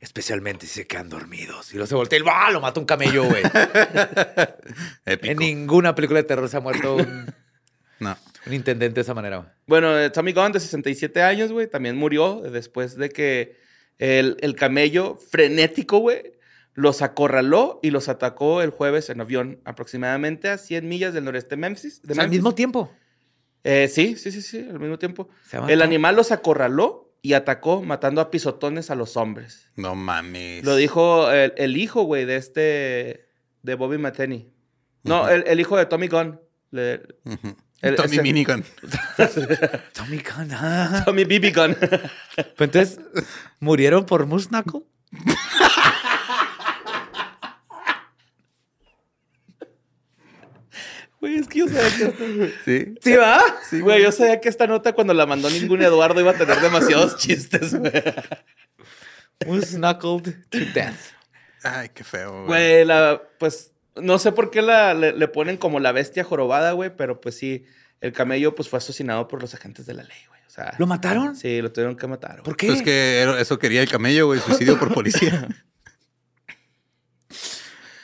Especialmente 0.04 0.66
si 0.66 0.74
se 0.74 0.86
quedan 0.86 1.08
dormidos. 1.08 1.72
Y 1.72 1.76
luego 1.76 1.86
se 1.86 1.94
voltea 1.94 2.18
y 2.18 2.52
lo 2.52 2.60
mata 2.60 2.78
un 2.78 2.84
camello, 2.84 3.24
güey. 3.24 3.42
Épico. 5.06 5.32
en 5.32 5.38
ninguna 5.38 5.94
película 5.94 6.20
de 6.20 6.24
terror 6.24 6.46
se 6.48 6.58
ha 6.58 6.60
muerto 6.60 6.96
un, 6.96 7.32
No. 8.00 8.14
un 8.46 8.52
intendente 8.52 8.96
de 8.96 9.00
esa 9.00 9.14
manera. 9.14 9.38
güey. 9.38 9.48
Bueno, 9.66 10.12
Tommy 10.12 10.32
Gunn, 10.32 10.52
de 10.52 10.60
67 10.60 11.22
años, 11.22 11.52
güey, 11.52 11.68
también 11.68 11.96
murió 11.96 12.42
después 12.42 12.96
de 12.96 13.08
que 13.08 13.56
el, 13.98 14.36
el 14.40 14.54
camello 14.56 15.16
frenético, 15.16 15.98
güey, 15.98 16.34
los 16.74 17.00
acorraló 17.00 17.80
y 17.82 17.90
los 17.90 18.10
atacó 18.10 18.60
el 18.60 18.70
jueves 18.70 19.08
en 19.08 19.22
avión, 19.22 19.60
aproximadamente 19.64 20.50
a 20.50 20.58
100 20.58 20.86
millas 20.86 21.14
del 21.14 21.24
noreste 21.24 21.50
de 21.50 21.56
Memphis. 21.56 22.02
De 22.02 22.12
O 22.12 22.14
sea, 22.14 22.24
al 22.24 22.30
mismo 22.30 22.54
tiempo. 22.54 22.92
Eh, 23.62 23.88
sí, 23.88 24.16
sí, 24.16 24.30
sí, 24.30 24.42
sí, 24.42 24.58
al 24.58 24.78
mismo 24.80 24.98
tiempo. 24.98 25.30
El 25.66 25.80
animal 25.80 26.14
los 26.14 26.30
acorraló 26.30 27.03
y 27.24 27.32
atacó 27.32 27.80
matando 27.82 28.20
a 28.20 28.30
pisotones 28.30 28.90
a 28.90 28.94
los 28.94 29.16
hombres. 29.16 29.70
No 29.76 29.94
mames. 29.94 30.62
Lo 30.62 30.76
dijo 30.76 31.30
el, 31.32 31.54
el 31.56 31.78
hijo, 31.78 32.02
güey, 32.02 32.26
de 32.26 32.36
este, 32.36 33.26
de 33.62 33.74
Bobby 33.76 33.96
Metheny. 33.96 34.52
No, 35.04 35.26
el, 35.30 35.42
el 35.46 35.58
hijo 35.58 35.78
de 35.78 35.86
Tommy 35.86 36.08
Gunn. 36.08 36.38
Le- 36.70 37.00
Ujú. 37.24 37.56
el- 37.80 37.96
Tommy 37.96 38.12
ese- 38.16 38.22
Minigun. 38.22 38.62
Tommy 39.94 40.18
Gunn, 40.18 40.50
ah. 40.52 41.02
Tommy 41.06 41.24
BB 41.24 41.54
Gunn. 41.54 41.74
Pues 41.76 42.46
entonces, 42.58 43.00
¿murieron 43.58 44.04
por 44.04 44.26
Moose 44.26 44.50
Güey, 51.24 51.36
es 51.38 51.48
que 51.48 51.58
yo 51.60 51.66
sabía 51.68 51.96
que 51.96 52.04
esta, 52.04 52.24
Sí. 52.66 52.94
¿Sí 53.00 53.12
va? 53.16 53.42
Sí, 53.70 53.80
güey, 53.80 54.02
yo 54.02 54.12
sabía 54.12 54.40
que 54.40 54.48
esta 54.50 54.66
nota 54.66 54.92
cuando 54.92 55.14
la 55.14 55.24
mandó 55.24 55.48
ningún 55.48 55.80
Eduardo 55.82 56.20
iba 56.20 56.32
a 56.32 56.36
tener 56.36 56.60
demasiados 56.60 57.16
chistes, 57.18 57.74
güey. 57.74 57.92
Moose 59.46 59.76
Knuckled 59.78 60.34
to 60.50 60.58
death. 60.74 60.96
Ay, 61.62 61.88
qué 61.94 62.04
feo, 62.04 62.32
güey. 62.32 62.46
Güey, 62.46 62.84
la, 62.84 63.22
pues, 63.38 63.72
no 63.96 64.18
sé 64.18 64.32
por 64.32 64.50
qué 64.50 64.60
la, 64.60 64.92
le, 64.92 65.12
le 65.12 65.28
ponen 65.28 65.56
como 65.56 65.80
la 65.80 65.92
bestia 65.92 66.24
jorobada, 66.24 66.72
güey, 66.72 66.94
pero 66.94 67.20
pues 67.22 67.36
sí, 67.36 67.64
el 68.02 68.12
camello 68.12 68.54
pues 68.54 68.68
fue 68.68 68.76
asesinado 68.78 69.26
por 69.28 69.40
los 69.40 69.54
agentes 69.54 69.86
de 69.86 69.94
la 69.94 70.02
ley, 70.02 70.18
güey. 70.28 70.40
O 70.46 70.50
sea, 70.50 70.74
¿Lo 70.78 70.86
mataron? 70.86 71.34
Sí, 71.36 71.62
lo 71.62 71.72
tuvieron 71.72 71.96
que 71.96 72.06
matar. 72.06 72.32
güey. 72.32 72.44
¿Por 72.44 72.56
qué? 72.56 72.66
Pues 72.66 72.82
que 72.82 73.26
eso 73.40 73.58
quería 73.58 73.80
el 73.82 73.88
camello, 73.88 74.26
güey. 74.26 74.40
Suicidio 74.40 74.78
por 74.78 74.92
policía. 74.92 75.48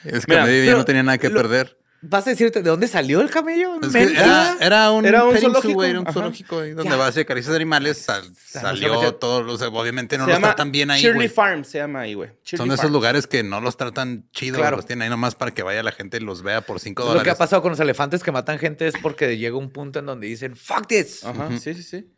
Es 0.05 0.25
que 0.25 0.33
Mira, 0.33 0.43
camello 0.45 0.65
ya 0.65 0.77
no 0.77 0.85
tenía 0.87 1.03
nada 1.03 1.19
que 1.19 1.29
lo- 1.29 1.37
perder. 1.37 1.77
¿Vas 2.03 2.27
a 2.27 2.31
decirte 2.31 2.63
de 2.63 2.71
dónde 2.71 2.89
salió 2.89 3.21
el 3.21 3.29
camello? 3.29 3.75
Es 3.75 3.89
que 3.93 3.99
Memphis? 3.99 4.19
era, 4.19 4.57
era 4.59 4.91
un, 4.91 5.05
Era 5.05 5.25
un 5.25 5.37
zoológico, 5.37 5.75
güey, 5.75 5.91
era 5.91 6.01
un 6.01 6.07
zoológico 6.11 6.61
ahí 6.61 6.71
donde 6.71 6.91
Ya. 6.93 6.97
vas 6.97 7.15
y 7.17 7.21
acaricias 7.21 7.55
animales. 7.55 7.99
sal- 7.99 8.25
sea, 8.37 8.63
salió 8.63 8.89
no 8.89 9.01
se 9.01 9.07
metió- 9.09 9.15
todo. 9.19 9.53
o 9.53 9.59
sea, 9.59 9.69
obviamente 9.69 10.17
no 10.17 10.25
se 10.25 10.31
los 10.31 10.41
tratan 10.41 10.73
bien 10.73 10.91
ahí, 10.91 11.03
Shirley. 11.03 11.29
Farm 11.29 11.63
se 11.63 11.77
llama 11.77 12.01
ahí, 12.01 12.15
güey. 12.15 12.31
Son 12.43 12.69
de 12.71 12.75
esos 12.77 12.91
lugares 12.91 13.27
que 13.27 13.43
no 13.43 13.61
los 13.61 13.77
tratan 13.77 14.25
chido. 14.33 14.57
Claro. 14.59 14.77
Los 14.77 14.87
tienen 14.87 15.03
ahí 15.03 15.11
nomás 15.11 15.35
para 15.35 15.51
que 15.53 15.63
vaya 15.63 15.83
la 15.83 15.93
gente 15.93 16.17
y 16.17 16.21
los 16.21 16.43
vea 16.43 16.63
por 16.63 16.81
cinco 16.81 17.03
Lo 17.03 17.09
que 17.09 17.13
dólares. 17.19 17.35
ha 17.35 17.37
pasado 17.39 17.61
con 17.61 17.71
los 17.73 17.81
elefantes 17.81 18.23
que 18.23 18.33
matan 18.33 18.59
gente 18.59 18.87
es 18.87 18.95
porque 19.03 19.37
llega 19.37 19.57
un 19.59 19.69
punto 19.69 19.99
en 19.99 20.07
donde 20.07 20.27
dicen, 20.27 20.57
fuck 20.57 20.87
this. 20.87 21.23
Ajá, 21.25 21.51
sí, 21.59 21.75
sí, 21.75 21.83
sí. 21.83 22.11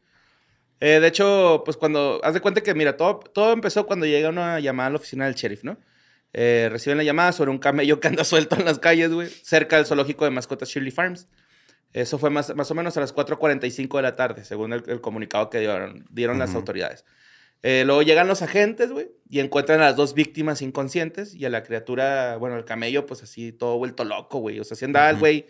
Eh, 0.79 1.01
de 1.01 1.07
hecho, 1.09 1.63
pues 1.65 1.77
cuando, 1.77 2.21
haz 2.23 2.35
de 2.35 2.41
cuenta 2.41 2.61
que, 2.61 2.73
mira, 2.75 2.97
todo, 2.97 3.19
todo 3.19 3.53
empezó 3.53 3.85
cuando 3.87 4.07
llega 4.07 4.29
una 4.29 4.61
llamada 4.61 4.87
a 4.89 4.91
la 4.91 4.97
oficina 4.99 5.25
del 5.27 5.35
sheriff, 5.35 5.65
¿no? 5.65 5.77
Eh, 6.35 6.69
reciben 6.71 6.97
la 6.97 7.05
llamada 7.05 7.33
sobre 7.33 7.51
un 7.51 7.59
camello 7.59 8.01
que 8.01 8.09
anda 8.09 8.25
suelto 8.25 8.57
en 8.57 8.65
las 8.65 8.79
calles, 8.79 9.11
güey, 9.13 9.29
cerca 9.29 9.77
del 9.77 9.87
zoológico 9.87 10.25
de 10.25 10.31
mascotas 10.31 10.69
Shirley 10.69 10.91
Farms. 10.91 11.29
Eso 11.93 12.19
fue 12.19 12.31
más, 12.31 12.55
más 12.57 12.71
o 12.71 12.75
menos 12.75 12.97
a 12.97 13.01
las 13.01 13.15
4.45 13.15 13.97
de 13.99 14.03
la 14.03 14.17
tarde, 14.17 14.45
según 14.45 14.73
el, 14.73 14.83
el 14.87 15.01
comunicado 15.03 15.51
que 15.51 15.59
dieron, 15.61 16.07
dieron 16.11 16.39
las 16.39 16.55
autoridades. 16.55 17.05
Eh, 17.63 17.85
luego 17.85 18.03
llegan 18.03 18.27
los 18.27 18.41
agentes, 18.43 18.91
güey, 18.91 19.11
y 19.29 19.41
encuentran 19.41 19.81
a 19.81 19.85
las 19.85 19.97
dos 19.97 20.15
víctimas 20.15 20.63
inconscientes 20.63 21.35
y 21.35 21.45
a 21.45 21.51
la 21.51 21.63
criatura, 21.63 22.37
bueno, 22.39 22.57
el 22.57 22.65
camello, 22.65 23.05
pues 23.07 23.23
así, 23.23 23.53
todo 23.53 23.77
vuelto 23.77 24.05
loco, 24.05 24.39
güey. 24.39 24.59
O 24.59 24.65
sea, 24.65 24.77
si 24.77 24.85
andaba 24.87 25.11
el 25.11 25.17
Ujú. 25.17 25.21
güey, 25.21 25.47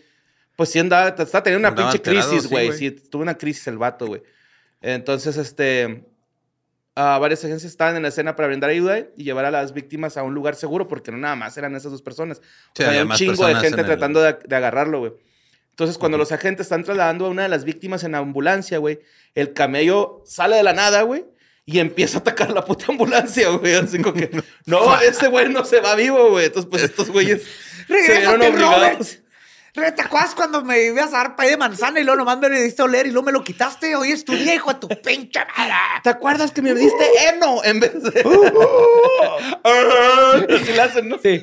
pues 0.57 0.69
sí 0.69 0.81
andaba, 0.81 1.09
está 1.17 1.43
teniendo 1.45 1.61
una 1.61 1.69
Andaba 1.69 1.93
pinche 1.93 2.11
alterado, 2.11 2.29
crisis, 2.31 2.43
sí, 2.49 2.55
güey. 2.55 2.67
güey. 2.67 2.79
Sí, 2.79 2.91
tuvo 2.91 3.23
una 3.23 3.39
crisis 3.39 3.67
el 3.69 3.79
vato, 3.79 4.07
güey. 4.09 4.23
Entonces, 4.83 5.37
este, 5.37 6.05
ah, 6.97 7.19
varias 7.21 7.45
agencias 7.45 7.71
estaban 7.71 7.97
en 7.97 8.03
la 8.03 8.09
escena 8.09 8.37
para 8.37 8.49
brindar 8.49 8.71
ayuda 8.71 8.99
y 9.17 9.25
llevar 9.25 9.45
a 9.45 9.51
las 9.51 9.73
víctimas 9.73 10.17
a 10.17 10.23
un 10.23 10.35
lugar 10.35 10.55
seguro, 10.57 10.89
porque 10.89 11.11
no 11.13 11.19
nada 11.19 11.37
más 11.37 11.57
eran 11.57 11.75
esas 11.77 11.93
dos 11.93 12.03
personas. 12.03 12.39
O 12.39 12.43
Sí, 12.43 12.83
sea, 12.83 12.89
había 12.89 13.05
un 13.05 13.13
chingo 13.13 13.47
de 13.47 13.55
gente 13.57 13.81
el- 13.81 13.87
tratando 13.87 14.21
de, 14.23 14.37
de 14.45 14.57
agarrarlo, 14.57 14.99
güey. 15.01 15.13
Entonces, 15.71 15.97
cuando 15.97 16.19
los 16.19 16.33
agentes 16.33 16.67
están 16.67 16.85
trasladando 16.85 17.27
a 17.27 17.29
una 17.31 17.45
de 17.45 17.49
las 17.49 17.65
víctimas 17.65 18.05
en 18.05 18.13
la 18.13 18.19
ambulancia, 18.19 18.77
güey, 18.79 19.01
el 19.35 19.55
camello 19.55 20.23
sale 20.27 20.57
de 20.57 20.63
la 20.63 20.75
nada, 20.75 21.01
güey, 21.03 21.25
y 21.65 21.79
empieza 21.79 22.19
a 22.19 22.21
atacar 22.21 22.51
la 22.51 22.63
puta 22.65 22.87
ambulancia, 22.91 23.49
güey. 23.51 23.75
Así 23.75 23.99
como 24.03 24.15
que, 24.15 24.31
no, 24.67 25.01
ese 25.01 25.29
güey 25.29 25.49
no 25.49 25.65
se 25.65 25.81
va 25.81 25.95
vivo, 25.95 26.29
güey. 26.31 26.47
Entonces, 26.47 26.69
pues 26.71 26.83
estos 26.83 27.09
güeyes 27.11 27.43
se 27.89 27.95
vieron 27.95 28.39
¡Regrésate, 28.41 28.49
obligados. 28.49 28.83
Robert! 28.83 29.22
Re, 29.75 29.91
¿Te 29.93 30.03
acuerdas 30.03 30.35
cuando 30.35 30.63
me 30.63 30.83
ibas 30.83 31.15
a 31.15 31.19
dar 31.19 31.35
pay 31.37 31.49
de 31.51 31.57
manzana 31.57 31.99
y 31.99 32.05
luego 32.05 32.19
nomás 32.19 32.39
me 32.39 32.51
le 32.51 32.61
diste 32.63 32.83
a 32.83 32.85
oler 32.85 33.07
y 33.07 33.11
luego 33.11 33.25
me 33.25 33.33
lo 33.33 33.43
quitaste? 33.43 33.97
Hoy 33.97 34.13
es 34.13 34.23
tu 34.25 34.33
viejo, 34.35 34.69
a 34.71 34.79
tu 34.79 34.87
pinche 34.89 35.41
madre. 35.57 35.73
¿Te 36.03 36.11
acuerdas 36.11 36.53
que 36.53 36.61
me 36.61 36.75
diste 36.75 37.05
heno 37.29 37.65
en 37.65 37.81
vez 37.81 38.03
de...? 38.03 38.21
Así 39.65 40.73
le 40.73 40.81
hacen, 40.83 41.09
¿no? 41.09 41.19
Sí. 41.19 41.43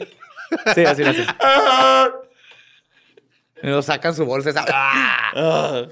Sí, 0.75 0.83
así 0.85 1.03
lo 1.03 1.09
hacen. 1.11 1.25
Y 3.61 3.65
luego 3.67 3.81
sacan 3.81 4.15
su 4.15 4.23
bolsa. 4.25 4.51
esa-. 4.51 4.65
Ah. 4.69 5.85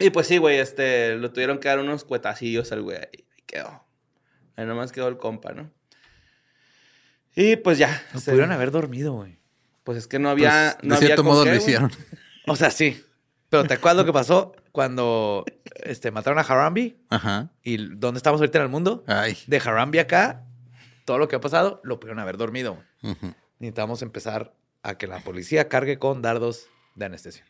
Y 0.00 0.10
pues 0.10 0.26
sí, 0.26 0.38
güey, 0.38 0.58
este, 0.58 1.14
lo 1.14 1.30
tuvieron 1.30 1.58
que 1.60 1.68
dar 1.68 1.78
unos 1.78 2.04
cuetacillos 2.04 2.72
al 2.72 2.82
güey. 2.82 2.96
Ahí 2.98 3.24
quedó. 3.46 3.84
Ahí 4.56 4.66
nomás 4.66 4.90
quedó 4.90 5.06
el 5.06 5.16
compa, 5.16 5.52
¿no? 5.52 5.70
Y 7.36 7.54
pues 7.54 7.78
ya. 7.78 8.02
No 8.12 8.18
se- 8.18 8.32
pudieron 8.32 8.50
haber 8.50 8.72
dormido, 8.72 9.12
güey. 9.12 9.38
Pues 9.84 9.98
es 9.98 10.06
que 10.06 10.18
no 10.18 10.28
había. 10.30 10.76
Pues, 10.78 10.84
no 10.84 10.90
de 10.90 10.96
había 10.96 11.06
cierto 11.08 11.24
modo 11.24 11.44
qué, 11.44 11.50
lo 11.50 11.56
hicieron. 11.56 11.90
O 12.46 12.56
sea, 12.56 12.70
sí. 12.70 13.04
Pero 13.48 13.64
¿te 13.64 13.74
acuerdas 13.74 13.98
lo 13.98 14.04
que 14.04 14.12
pasó 14.12 14.54
cuando 14.72 15.44
este, 15.84 16.10
mataron 16.10 16.38
a 16.38 16.42
Harambe? 16.42 16.96
Ajá. 17.10 17.50
¿Y 17.62 17.76
dónde 17.96 18.18
estamos 18.18 18.40
ahorita 18.40 18.58
en 18.58 18.64
el 18.64 18.70
mundo? 18.70 19.04
Ay. 19.06 19.36
De 19.46 19.58
Harambe 19.58 20.00
acá, 20.00 20.46
todo 21.04 21.18
lo 21.18 21.28
que 21.28 21.36
ha 21.36 21.40
pasado, 21.40 21.80
lo 21.84 22.00
pudieron 22.00 22.18
haber 22.18 22.36
dormido. 22.38 22.74
güey. 23.02 23.12
Ujú, 23.14 23.34
Necesitamos 23.58 24.02
empezar 24.02 24.54
a 24.82 24.96
que 24.96 25.06
la 25.06 25.18
policía 25.20 25.68
cargue 25.68 25.98
con 25.98 26.22
dardos 26.22 26.66
de 26.94 27.04
anestesia. 27.06 27.44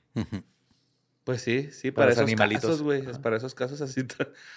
Pues 1.24 1.42
sí, 1.42 1.70
sí, 1.70 1.90
Para 1.92 2.10
esos 2.12 2.24
animalitos. 2.24 2.62
casos, 2.64 2.82
güey. 2.82 3.08
es 3.08 3.18
Para 3.18 3.36
esos 3.36 3.54
casos 3.54 3.80
así. 3.80 4.02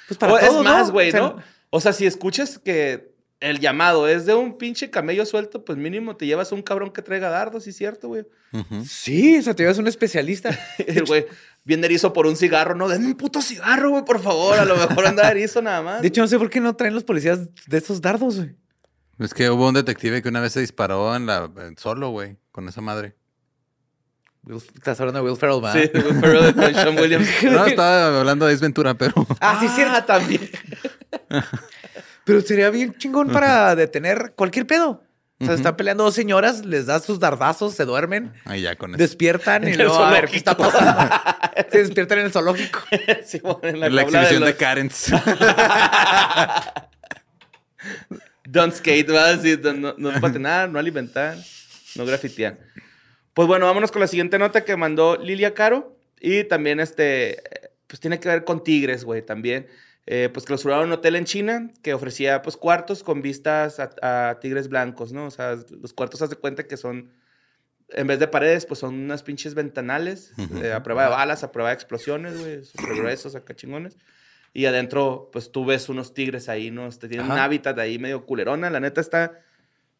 Pues 0.07 0.17
para 0.17 0.33
o 0.33 0.39
todo, 0.39 0.59
es 0.59 0.63
más, 0.65 0.91
güey, 0.91 1.11
¿no? 1.11 1.37
O 1.69 1.79
sea, 1.79 1.93
si 1.93 2.05
escuchas 2.05 2.57
que 2.57 3.12
el 3.43 3.59
llamado 3.59 4.07
es 4.07 4.25
de 4.25 4.33
un 4.33 4.57
pinche 4.57 4.89
camello 4.89 5.25
suelto, 5.25 5.65
pues 5.65 5.77
mínimo 5.77 6.15
te 6.15 6.25
llevas 6.25 6.51
un 6.51 6.61
cabrón 6.61 6.91
que 6.91 7.01
traiga 7.01 7.29
dardos, 7.29 7.65
¿sí 7.65 7.71
es 7.71 7.75
cierto, 7.77 8.07
güey? 8.07 8.25
Sí, 8.87 9.37
o 9.37 9.41
sea, 9.41 9.53
te 9.53 9.63
llevas 9.63 9.77
un 9.77 9.87
especialista. 9.87 10.57
El 10.87 11.05
güey 11.05 11.25
bien 11.65 11.83
erizo 11.83 12.13
por 12.13 12.25
un 12.25 12.35
cigarro, 12.35 12.73
no, 12.75 12.87
denme 12.87 13.07
un 13.07 13.15
puto 13.15 13.41
cigarro, 13.41 13.89
güey, 13.91 14.05
por 14.05 14.21
favor. 14.21 14.57
A 14.59 14.65
lo 14.65 14.75
mejor 14.75 15.05
anda 15.07 15.29
erizo 15.29 15.61
nada 15.61 15.81
más. 15.81 16.01
De 16.01 16.07
hecho, 16.07 16.21
no 16.21 16.27
sé 16.27 16.37
por 16.39 16.49
qué 16.49 16.59
no 16.59 16.75
traen 16.75 16.93
los 16.93 17.03
policías 17.03 17.49
de 17.67 17.77
estos 17.77 17.99
dardos, 18.01 18.37
güey. 18.37 18.55
Es 19.19 19.33
que 19.33 19.49
hubo 19.49 19.67
un 19.67 19.73
detective 19.75 20.21
que 20.21 20.29
una 20.29 20.39
vez 20.41 20.53
se 20.53 20.59
disparó 20.59 21.15
en 21.15 21.25
la 21.25 21.49
en 21.57 21.77
solo, 21.77 22.09
güey, 22.09 22.37
con 22.51 22.67
esa 22.67 22.81
madre. 22.81 23.15
Will- 24.45 24.61
Estás 24.75 24.99
hablando 24.99 25.21
de 25.23 25.29
Will 25.29 25.39
Ferrell, 25.39 25.61
¿verdad? 25.61 25.81
Sí, 25.83 25.91
Will 25.93 26.19
Ferrell 26.19 26.53
con 26.55 26.73
Sean 26.73 26.97
Williams. 26.99 27.27
No, 27.43 27.65
estaba 27.65 28.19
hablando 28.19 28.45
de 28.45 28.53
Ace 28.53 28.61
Ventura, 28.61 28.93
pero 28.95 29.13
Ah, 29.39 29.57
sí, 29.61 29.67
cierto. 29.69 30.03
también. 30.05 30.49
Pero 32.25 32.41
sería 32.41 32.69
bien 32.69 32.93
chingón 32.97 33.29
para 33.31 33.75
detener 33.75 34.33
cualquier 34.35 34.65
pedo. 34.67 35.03
O 35.39 35.45
sea, 35.45 35.55
están 35.55 35.75
peleando 35.75 36.05
dos 36.05 36.13
señoras, 36.15 36.63
les 36.65 36.85
das 36.85 37.03
sus 37.03 37.19
dardazos, 37.19 37.73
se 37.73 37.83
duermen, 37.83 38.31
ahí 38.45 38.61
ya 38.61 38.77
con 38.77 38.91
eso. 38.91 38.97
despiertan 38.97 39.63
y 39.63 39.67
En 39.67 39.71
el 39.73 39.77
luego 39.79 39.95
a 40.01 40.09
ver 40.11 40.29
qué 40.29 40.37
está 40.37 40.55
zoológico. 40.55 40.79
pasando. 40.85 41.67
se 41.71 41.77
despiertan 41.79 42.19
en 42.19 42.25
el 42.25 42.31
zoológico. 42.31 42.79
Sí, 43.25 43.39
bueno, 43.41 43.59
en 43.63 43.79
la, 43.81 43.89
La, 43.89 44.01
jaula 44.03 44.21
exhibición 44.21 44.43
de, 44.43 44.49
los- 44.51 44.57
Karens. 44.57 45.11
Don't 48.45 48.73
skate, 48.73 49.07
¿verdad? 49.07 49.39
Sí, 49.41 49.57
no, 49.61 49.73
no, 49.73 49.93
no 49.97 50.21
patinar, 50.21 50.69
no 50.69 50.79
alimentar, 50.79 51.35
no 51.95 52.05
grafitear. 52.05 52.59
Pues 53.33 53.47
bueno, 53.47 53.65
vámonos 53.65 53.91
con 53.91 53.99
la 54.01 54.07
siguiente 54.07 54.37
nota 54.39 54.63
que 54.63 54.75
mandó 54.77 55.17
Lilia 55.17 55.53
Caro. 55.53 55.97
Y 56.21 56.43
también, 56.45 56.79
este, 56.79 57.41
pues 57.87 57.99
tiene 57.99 58.19
que 58.19 58.29
ver 58.29 58.43
con 58.45 58.63
tigres, 58.63 59.03
güey, 59.03 59.21
también. 59.25 59.67
Eh, 60.05 60.29
pues 60.33 60.45
clausuraron 60.45 60.87
un 60.87 60.91
hotel 60.93 61.15
en 61.15 61.23
China 61.25 61.71
que 61.81 61.93
ofrecía, 61.93 62.41
pues, 62.41 62.57
cuartos 62.57 63.03
con 63.03 63.21
vistas 63.21 63.79
a, 63.79 64.29
a 64.29 64.39
tigres 64.39 64.67
blancos, 64.67 65.13
¿no? 65.13 65.27
O 65.27 65.31
sea, 65.31 65.57
los 65.81 65.93
cuartos, 65.93 66.21
haz 66.21 66.29
de 66.29 66.35
cuenta 66.35 66.67
que 66.67 66.75
son, 66.75 67.11
en 67.89 68.07
vez 68.07 68.19
de 68.19 68.27
paredes, 68.27 68.65
pues 68.65 68.81
son 68.81 68.95
unas 68.95 69.23
pinches 69.23 69.53
ventanales 69.55 70.33
eh, 70.61 70.73
a 70.73 70.83
prueba 70.83 71.03
de 71.03 71.09
balas, 71.09 71.43
a 71.43 71.51
prueba 71.53 71.69
de 71.69 71.75
explosiones, 71.75 72.37
güey, 72.37 72.65
súper 72.65 72.95
gruesos, 72.97 73.35
acá 73.35 73.55
chingones. 73.55 73.97
Y 74.55 74.65
adentro, 74.65 75.29
pues 75.31 75.51
tú 75.51 75.65
ves 75.65 75.89
unos 75.89 76.13
tigres 76.13 76.49
ahí, 76.49 76.69
¿no? 76.69 76.87
Este, 76.87 77.07
tienen 77.07 77.25
un 77.25 77.31
Ajá. 77.31 77.45
hábitat 77.45 77.79
ahí 77.79 77.97
medio 77.97 78.25
culerona. 78.25 78.69
La 78.69 78.79
neta 78.79 79.01
está 79.01 79.39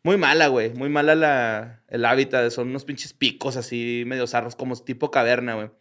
muy 0.04 0.18
mala, 0.18 0.48
güey. 0.48 0.72
Muy 0.74 0.90
mala 0.90 1.16
la, 1.16 1.82
el 1.88 2.06
hábitat. 2.06 2.52
Son 2.52 2.68
unos 2.68 2.86
pinches 2.86 3.14
picos 3.14 3.56
así, 3.58 4.04
medio 4.06 4.28
zarros, 4.28 4.56
como 4.56 4.76
tipo 4.76 5.10
caverna, 5.10 5.56
güey. 5.56 5.72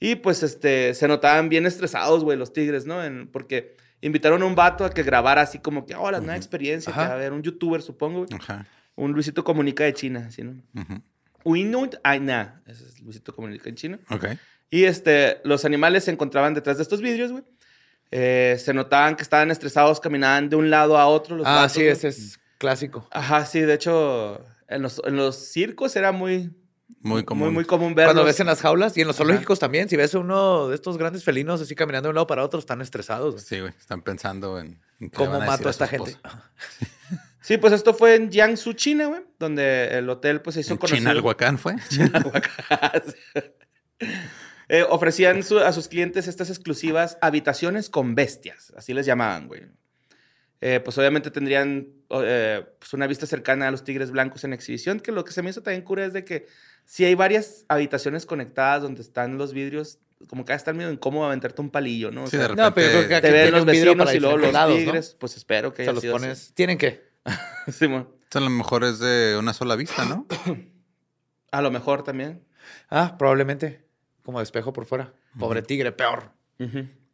Y 0.00 0.16
pues, 0.16 0.42
este, 0.42 0.94
se 0.94 1.06
notaban 1.06 1.48
bien 1.50 1.66
estresados, 1.66 2.24
güey, 2.24 2.38
los 2.38 2.52
tigres, 2.52 2.86
¿no? 2.86 3.04
En- 3.04 3.28
porque 3.28 3.76
invitaron 4.00 4.42
a 4.42 4.46
un 4.46 4.54
vato 4.54 4.84
a 4.86 4.90
que 4.90 5.02
grabara 5.02 5.42
así 5.42 5.58
como 5.58 5.84
que, 5.84 5.94
oh, 5.94 6.10
la 6.10 6.18
nueva 6.20 6.36
experiencia. 6.36 6.90
Ajá. 6.90 7.06
Que, 7.06 7.12
a 7.12 7.16
ver, 7.16 7.32
un 7.32 7.42
youtuber, 7.42 7.82
supongo, 7.82 8.24
güey. 8.24 8.30
Ajá. 8.40 8.66
Un 8.96 9.12
Luisito 9.12 9.44
Comunica 9.44 9.84
de 9.84 9.92
China, 9.94 10.24
así, 10.28 10.42
¿no? 10.42 10.52
Ujú. 10.74 11.02
Uinut 11.44 11.96
Aina. 12.02 12.62
Ese 12.66 12.84
es 12.84 13.00
Luisito 13.00 13.34
Comunica 13.34 13.68
en 13.68 13.74
China. 13.74 13.98
Ok. 14.10 14.26
Y 14.70 14.84
este, 14.84 15.40
los 15.44 15.64
animales 15.64 16.04
se 16.04 16.10
encontraban 16.12 16.54
detrás 16.54 16.76
de 16.78 16.82
estos 16.82 17.00
vidrios, 17.02 17.32
güey. 17.32 17.44
Eh, 18.10 18.56
se 18.58 18.72
notaban 18.74 19.16
que 19.16 19.22
estaban 19.22 19.50
estresados, 19.50 20.00
caminaban 20.00 20.48
de 20.48 20.56
un 20.56 20.70
lado 20.70 20.96
a 20.98 21.06
otro. 21.06 21.36
Los 21.36 21.46
Ah, 21.46 21.56
vatos, 21.56 21.72
sí, 21.72 21.84
ese 21.86 22.08
es 22.08 22.40
clásico. 22.58 23.06
Ajá, 23.10 23.44
sí, 23.46 23.60
de 23.60 23.74
hecho, 23.74 24.44
en 24.68 24.82
los, 24.82 25.00
en 25.04 25.16
los 25.16 25.36
circos 25.36 25.94
era 25.96 26.10
muy, 26.12 26.50
Muy 27.02 27.24
común. 27.24 27.46
Muy, 27.48 27.54
muy 27.54 27.64
común 27.64 27.94
verlos. 27.94 28.12
Cuando 28.14 28.24
ves 28.26 28.38
en 28.40 28.46
las 28.46 28.60
jaulas 28.60 28.96
y 28.96 29.00
en 29.00 29.06
los 29.06 29.16
Ajá. 29.16 29.24
zoológicos 29.24 29.58
también, 29.58 29.88
si 29.88 29.96
ves 29.96 30.12
uno 30.14 30.68
de 30.68 30.74
estos 30.74 30.98
grandes 30.98 31.24
felinos 31.24 31.60
así 31.60 31.74
caminando 31.74 32.08
de 32.08 32.10
un 32.10 32.14
lado 32.16 32.26
para 32.26 32.44
otro, 32.44 32.60
están 32.60 32.80
estresados. 32.82 33.34
güey. 33.34 33.44
Sí, 33.46 33.60
güey. 33.60 33.72
Están 33.78 34.02
pensando 34.02 34.58
en, 34.60 34.80
en 35.00 35.08
qué 35.10 35.16
¿Cómo 35.16 35.40
mato 35.40 35.68
a 35.68 35.70
esta 35.70 35.86
gente? 35.86 36.16
Sí, 37.42 37.56
pues 37.56 37.72
esto 37.72 37.94
fue 37.94 38.16
en 38.16 38.30
Jiangsu, 38.30 38.74
China, 38.74 39.06
güey, 39.06 39.22
donde 39.38 39.96
el 39.96 40.08
hotel 40.10 40.42
pues 40.42 40.54
se 40.54 40.60
hizo 40.60 40.74
En 40.74 40.78
conocido. 40.78 40.98
Chinalhuacán 40.98 41.56
fue. 41.58 41.74
Eh, 44.72 44.84
ofrecían 44.88 45.42
su- 45.42 45.58
a 45.58 45.72
sus 45.72 45.88
clientes 45.88 46.28
estas 46.28 46.48
exclusivas 46.48 47.18
habitaciones 47.20 47.90
con 47.90 48.14
bestias, 48.14 48.72
así 48.76 48.94
les 48.94 49.04
llamaban, 49.04 49.48
güey. 49.48 49.62
Eh, 50.60 50.78
pues 50.78 50.96
obviamente 50.96 51.32
tendrían 51.32 51.88
eh, 52.10 52.64
pues 52.78 52.92
una 52.92 53.08
vista 53.08 53.26
cercana 53.26 53.66
a 53.66 53.70
los 53.72 53.82
tigres 53.82 54.12
blancos 54.12 54.44
en 54.44 54.52
exhibición, 54.52 55.00
que 55.00 55.10
lo 55.10 55.24
que 55.24 55.32
se 55.32 55.42
me 55.42 55.50
hizo 55.50 55.62
también 55.62 55.82
cura 55.82 56.04
es 56.04 56.12
de 56.12 56.24
que 56.24 56.46
si 56.84 57.04
hay 57.04 57.14
varias 57.14 57.64
habitaciones 57.68 58.26
conectadas 58.26 58.82
donde 58.82 59.02
están 59.02 59.38
los 59.38 59.52
vidrios, 59.52 59.98
como 60.28 60.44
que 60.44 60.52
están 60.52 60.76
medio 60.76 60.90
incómodo 60.90 61.26
aventarte 61.26 61.60
un 61.62 61.70
palillo, 61.70 62.10
¿no? 62.10 62.24
O 62.24 62.26
Sí, 62.26 62.32
sea, 62.32 62.40
de 62.40 62.48
repente. 62.48 62.62
No, 62.62 62.74
pero 62.74 62.90
creo 62.90 63.08
que 63.08 63.14
aquí 63.16 63.26
te 63.26 63.32
ven 63.32 63.50
los 63.52 63.60
un 63.62 63.66
vidrio 63.68 63.90
vecinos 63.92 64.04
para 64.06 64.16
y 64.16 64.20
luego 64.20 64.36
los 64.38 64.76
tigres, 64.76 65.16
pues 65.18 65.36
espero 65.36 65.72
que 65.72 65.88
O 65.88 65.92
los 65.92 66.00
sido 66.02 66.16
así. 66.16 66.22
pones. 66.24 66.52
¿Tienen 66.54 66.78
que? 66.78 67.08
Simón. 67.72 68.08
Esto 68.24 68.38
a 68.38 68.42
lo 68.42 68.50
mejor 68.50 68.84
es 68.84 68.98
de 68.98 69.36
una 69.38 69.52
sola 69.52 69.76
vista, 69.76 70.04
¿no? 70.04 70.26
A 71.52 71.62
lo 71.62 71.70
mejor 71.72 72.04
también. 72.04 72.44
Ah, 72.90 73.16
probablemente. 73.18 73.84
Como 74.22 74.38
de 74.38 74.44
espejo 74.44 74.72
por 74.72 74.86
fuera. 74.86 75.12
Pobre 75.36 75.62
tigre, 75.62 75.90
peor. 75.90 76.30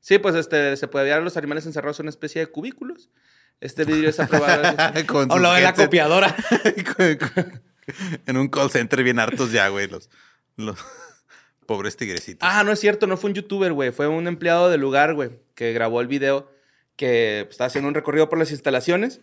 Sí, 0.01 0.19
pues 0.19 0.35
este, 0.35 0.77
se 0.77 0.89
puede 0.89 1.07
ver 1.07 1.15
a 1.15 1.21
los 1.21 1.39
animales 1.39 1.65
encerrados 1.65 1.99
en 2.01 2.05
una 2.05 2.11
especie 2.11 2.43
de 2.43 2.49
cubículos. 2.49 3.09
Este 3.63 3.85
vidrio 3.87 4.11
es 4.11 4.21
aprobado. 4.21 4.63
Sus 5.09 5.41
lado 5.41 5.55
de 5.55 5.63
la 5.63 5.73
copiadora. 5.73 6.37
En 8.27 8.37
un 8.37 8.49
call 8.49 8.71
center 8.71 9.03
bien 9.03 9.19
hartos 9.19 9.53
ya, 9.53 9.69
güey. 9.69 9.89
Los, 9.89 10.11
los 10.57 10.79
pobres 11.67 11.97
tigrecitos. 11.97 12.49
ah, 12.49 12.65
no 12.65 12.73
es 12.73 12.81
cierto, 12.81 13.07
no 13.07 13.17
fue 13.17 13.31
un 13.31 13.35
youtuber, 13.35 13.73
güey. 13.73 13.91
Fue 13.93 14.09
un 14.09 14.27
empleado 14.27 14.71
del 14.71 14.81
lugar, 14.81 15.15
güey, 15.15 15.31
que 15.55 15.73
grabó 15.73 16.01
el 16.01 16.07
video 16.07 16.51
que 16.97 17.43
pues, 17.45 17.55
estaba 17.55 17.67
haciendo 17.69 17.89
un 17.89 17.95
recorrido 17.95 18.29
por 18.29 18.39
las 18.39 18.51
instalaciones. 18.51 19.21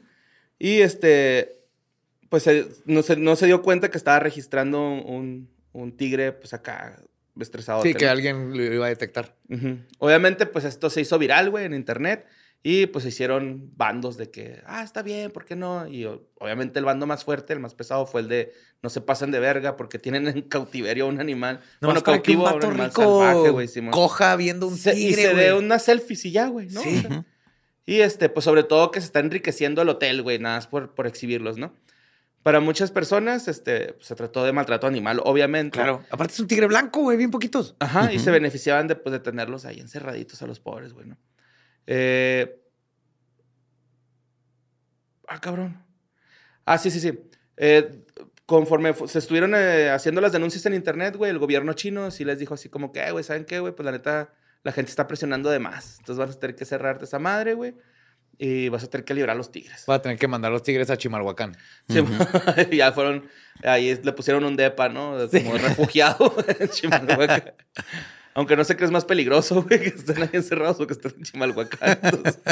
Y 0.60 0.82
este, 0.82 1.64
pues 2.30 2.48
no, 2.86 3.02
se, 3.02 3.16
no 3.18 3.36
se 3.36 3.46
dio 3.48 3.62
cuenta 3.62 3.90
que 3.90 3.98
estaba 3.98 4.20
registrando 4.20 4.82
un, 4.82 5.50
un 5.72 5.98
tigre, 5.98 6.32
pues 6.32 6.54
acá, 6.54 7.02
estresado. 7.40 7.82
Sí, 7.82 7.94
que 7.94 8.08
alguien 8.08 8.56
lo 8.56 8.64
iba 8.64 8.86
a 8.86 8.90
detectar. 8.90 9.36
Ujú. 9.50 9.80
Obviamente, 10.00 10.46
pues 10.46 10.66
esto 10.66 10.90
se 10.90 11.02
hizo 11.02 11.18
viral, 11.18 11.50
güey, 11.50 11.66
en 11.66 11.74
internet. 11.74 12.26
Y 12.66 12.86
pues 12.88 13.04
se 13.04 13.10
hicieron 13.10 13.72
bandos 13.76 14.16
de 14.16 14.32
que, 14.32 14.62
ah, 14.66 14.84
está 14.84 15.02
bien, 15.02 15.32
¿por 15.32 15.44
qué 15.44 15.58
no? 15.58 15.86
Y 15.86 16.06
obviamente 16.06 16.80
el 16.80 16.86
bando 16.86 17.06
más 17.06 17.26
fuerte, 17.26 17.52
el 17.52 17.60
más 17.60 17.76
pesado, 17.76 18.06
fue 18.06 18.22
el 18.22 18.30
de 18.30 18.54
no 18.82 18.90
se 18.90 19.02
pasen 19.02 19.32
de 19.32 19.40
verga 19.42 19.76
porque 19.76 20.00
tienen 20.00 20.28
en 20.30 20.42
cautiverio 20.44 21.04
a 21.06 21.08
un 21.10 21.20
animal. 21.20 21.60
No, 21.82 21.90
bueno, 21.90 22.02
cautivo 22.02 22.48
a 22.48 22.54
un 22.54 22.56
vato 22.56 22.68
animal 22.70 22.88
rico 22.88 23.02
salvaje, 23.22 23.50
güey. 23.50 23.68
Coja 23.92 24.36
viendo 24.38 24.68
un 24.68 24.78
Se- 24.78 24.94
tigre, 24.94 25.22
y 25.22 25.26
se 25.26 25.34
dé 25.34 25.52
güey. 25.52 25.66
unas 25.66 25.84
selfies 25.84 26.24
y 26.24 26.32
ya, 26.32 26.48
güey, 26.48 26.70
¿no? 26.70 26.82
Sí. 26.82 27.04
O 27.06 27.10
sea, 27.10 27.26
y 27.86 28.00
este, 28.00 28.30
pues 28.30 28.46
sobre 28.46 28.64
todo 28.64 28.92
que 28.92 29.02
se 29.02 29.08
está 29.08 29.20
enriqueciendo 29.20 29.82
el 29.82 29.90
hotel, 29.90 30.22
güey, 30.22 30.40
nada 30.40 30.56
más 30.56 30.68
por, 30.68 30.96
por 30.96 31.06
exhibirlos, 31.06 31.58
¿no? 31.58 31.74
Para 32.44 32.62
muchas 32.62 32.92
personas, 32.92 33.50
este, 33.50 33.92
pues, 33.94 34.08
se 34.08 34.16
trató 34.16 34.46
de 34.46 34.54
maltrato 34.54 34.88
animal, 34.88 35.20
obviamente. 35.26 35.80
Claro. 35.80 36.02
Aparte 36.10 36.34
es 36.34 36.40
un 36.40 36.48
tigre 36.48 36.68
blanco, 36.68 37.02
güey, 37.02 37.18
bien 37.18 37.30
poquitos. 37.32 37.76
Ajá, 37.80 38.14
y 38.14 38.20
se 38.20 38.32
beneficiaban 38.32 38.88
de, 38.88 38.96
pues, 38.96 39.12
de 39.12 39.20
tenerlos 39.20 39.66
ahí 39.66 39.82
encerraditos 39.82 40.42
a 40.42 40.48
los 40.48 40.62
pobres, 40.62 40.94
güey, 40.94 41.08
¿no? 41.08 41.18
Eh... 41.88 42.60
Ah, 45.28 45.40
cabrón. 45.40 45.84
Ah, 46.66 46.78
sí, 46.78 46.92
sí, 46.92 47.00
sí. 47.00 47.20
Eh, 47.58 48.04
conforme 48.46 48.94
se 49.08 49.20
estuvieron 49.20 49.54
eh, 49.56 49.90
haciendo 49.90 50.22
las 50.22 50.32
denuncias 50.32 50.66
en 50.66 50.74
internet, 50.74 51.16
güey, 51.16 51.32
el 51.32 51.40
gobierno 51.40 51.74
chino 51.74 52.12
sí 52.12 52.26
les 52.26 52.40
dijo 52.40 52.54
así 52.54 52.70
como 52.70 52.92
que, 52.92 53.02
"Eh, 53.02 53.12
güey, 53.12 53.24
¿saben 53.24 53.46
qué, 53.46 53.60
güey? 53.60 53.74
Pues 53.74 53.86
la 53.86 53.92
neta, 53.92 54.34
la 54.64 54.72
gente 54.72 54.90
está 54.90 55.08
presionando 55.08 55.50
de 55.50 55.60
más. 55.60 56.00
Entonces 56.00 56.18
vas 56.26 56.36
a 56.36 56.40
tener 56.40 56.56
que 56.56 56.66
cerrarte 56.66 57.06
esa 57.06 57.20
madre, 57.20 57.54
güey, 57.54 57.76
y 58.38 58.70
vas 58.70 58.84
a 58.84 58.88
tener 58.90 59.06
que 59.06 59.14
liberar 59.14 59.36
a 59.36 59.38
los 59.38 59.52
tigres. 59.52 59.86
Va 59.90 59.96
a 59.96 60.02
tener 60.02 60.18
que 60.18 60.28
mandar 60.28 60.52
los 60.52 60.64
tigres 60.64 60.90
a 60.90 60.98
Chimalhuacán. 60.98 61.56
Sí, 61.88 62.04
y 62.72 62.78
ya 62.78 62.92
fueron, 62.92 63.28
ahí 63.64 64.00
le 64.04 64.14
pusieron 64.14 64.44
un 64.44 64.56
depa, 64.56 64.90
¿no? 64.90 65.18
Como 65.30 65.58
refugiado 65.58 66.36
en 66.60 66.68
Chimalhuacán. 66.70 67.54
Aunque 68.36 68.56
no 68.56 68.64
sé 68.64 68.76
qué 68.76 68.86
es 68.86 68.92
más 68.92 69.06
peligroso, 69.06 69.64
güey, 69.64 69.80
que 69.80 69.90
estén 69.90 70.24
ahí 70.24 70.30
encerrados 70.34 70.80
o 70.80 70.88
que 70.88 70.94
estén 70.94 71.14
en 71.18 71.24
Chimalhuacán. 71.24 72.00
entonces. 72.02 72.40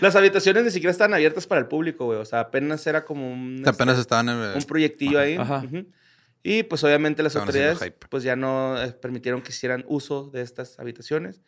Las 0.00 0.16
habitaciones 0.16 0.64
ni 0.64 0.70
siquiera 0.70 0.90
estaban 0.90 1.14
abiertas 1.14 1.46
para 1.46 1.60
el 1.60 1.66
público, 1.66 2.06
güey. 2.06 2.18
O 2.18 2.24
sea, 2.24 2.40
apenas 2.40 2.86
era 2.86 3.04
como 3.04 3.30
un, 3.30 3.62
Apenas 3.66 3.94
este, 3.94 4.02
estaban 4.02 4.28
en 4.28 4.56
un 4.56 4.64
proyectillo 4.64 5.20
ahí. 5.20 5.36
Ajá. 5.36 5.62
Ujú. 5.64 5.86
Y 6.42 6.62
pues 6.62 6.82
obviamente 6.84 7.22
las 7.22 7.32
Estaban 7.32 7.48
autoridades 7.48 7.92
pues 8.08 8.22
ya 8.22 8.34
no 8.34 8.82
eh, 8.82 8.92
permitieron 8.92 9.42
que 9.42 9.50
hicieran 9.50 9.84
uso 9.86 10.30
de 10.30 10.42
estas 10.42 10.78
habitaciones. 10.78 11.42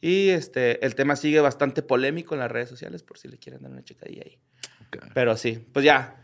Y 0.00 0.28
este, 0.28 0.84
el 0.84 0.94
tema 0.94 1.16
sigue 1.16 1.40
bastante 1.40 1.82
polémico 1.82 2.34
en 2.34 2.40
las 2.40 2.52
redes 2.52 2.68
sociales 2.68 3.02
por 3.02 3.18
si 3.18 3.28
le 3.28 3.38
quieren 3.38 3.62
dar 3.62 3.72
una 3.72 3.82
checadilla 3.82 4.22
ahí. 4.26 4.38
Pero 5.14 5.36
sí, 5.36 5.66
pues 5.72 5.84
ya, 5.84 6.23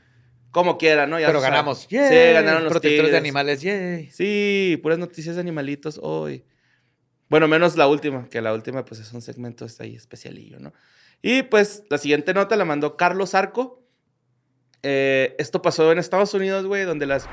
como 0.51 0.79
quiera, 0.79 1.07
¿no? 1.07 1.21
Ya 1.21 1.27
Pero 1.29 1.41
ganamos. 1.41 1.87
Sí, 1.89 1.97
ganaron 1.97 2.65
los 2.65 2.73
Protectores 2.73 3.13
de 3.13 3.19
animales, 3.19 3.63
yay. 3.63 4.11
Sí, 4.11 4.79
puras 4.83 4.99
noticias 4.99 5.37
de 5.37 5.41
animalitos 5.41 6.01
hoy. 6.03 6.45
Bueno, 7.29 7.47
menos 7.47 7.77
la 7.77 7.87
última, 7.87 8.29
que 8.29 8.41
la 8.41 8.53
última 8.53 8.85
pues 8.85 9.01
es 9.01 9.13
un 9.13 9.23
segmento 9.23 9.65
está 9.65 9.85
ahí 9.85 9.95
especialillo, 9.95 10.59
¿no? 10.59 10.73
Y 11.23 11.43
pues 11.43 11.85
la 11.89 11.99
siguiente 11.99 12.35
nota 12.35 12.57
la 12.57 12.65
mandó 12.65 12.97
Carlos 12.97 13.35
Arco. 13.35 13.85
Eh, 14.83 15.37
esto 15.39 15.63
pasó 15.63 15.93
en 15.93 15.99
Estados 15.99 16.35
Unidos, 16.35 16.67
güey, 16.67 16.85
donde 16.85 17.07
las 17.07 17.29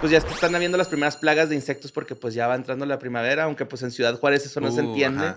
pues 0.00 0.10
ya 0.10 0.18
están 0.18 0.54
habiendo 0.54 0.76
las 0.76 0.88
primeras 0.88 1.16
plagas 1.16 1.48
de 1.48 1.54
insectos 1.54 1.92
porque 1.92 2.16
pues 2.16 2.34
ya 2.34 2.48
va 2.48 2.56
entrando 2.56 2.84
la 2.86 2.98
primavera, 2.98 3.44
aunque 3.44 3.66
pues 3.66 3.82
en 3.82 3.92
Ciudad 3.92 4.18
Juárez 4.18 4.44
eso 4.44 4.60
no 4.60 4.70
se 4.72 4.82
Uh, 4.82 4.88
entiende. 4.88 5.34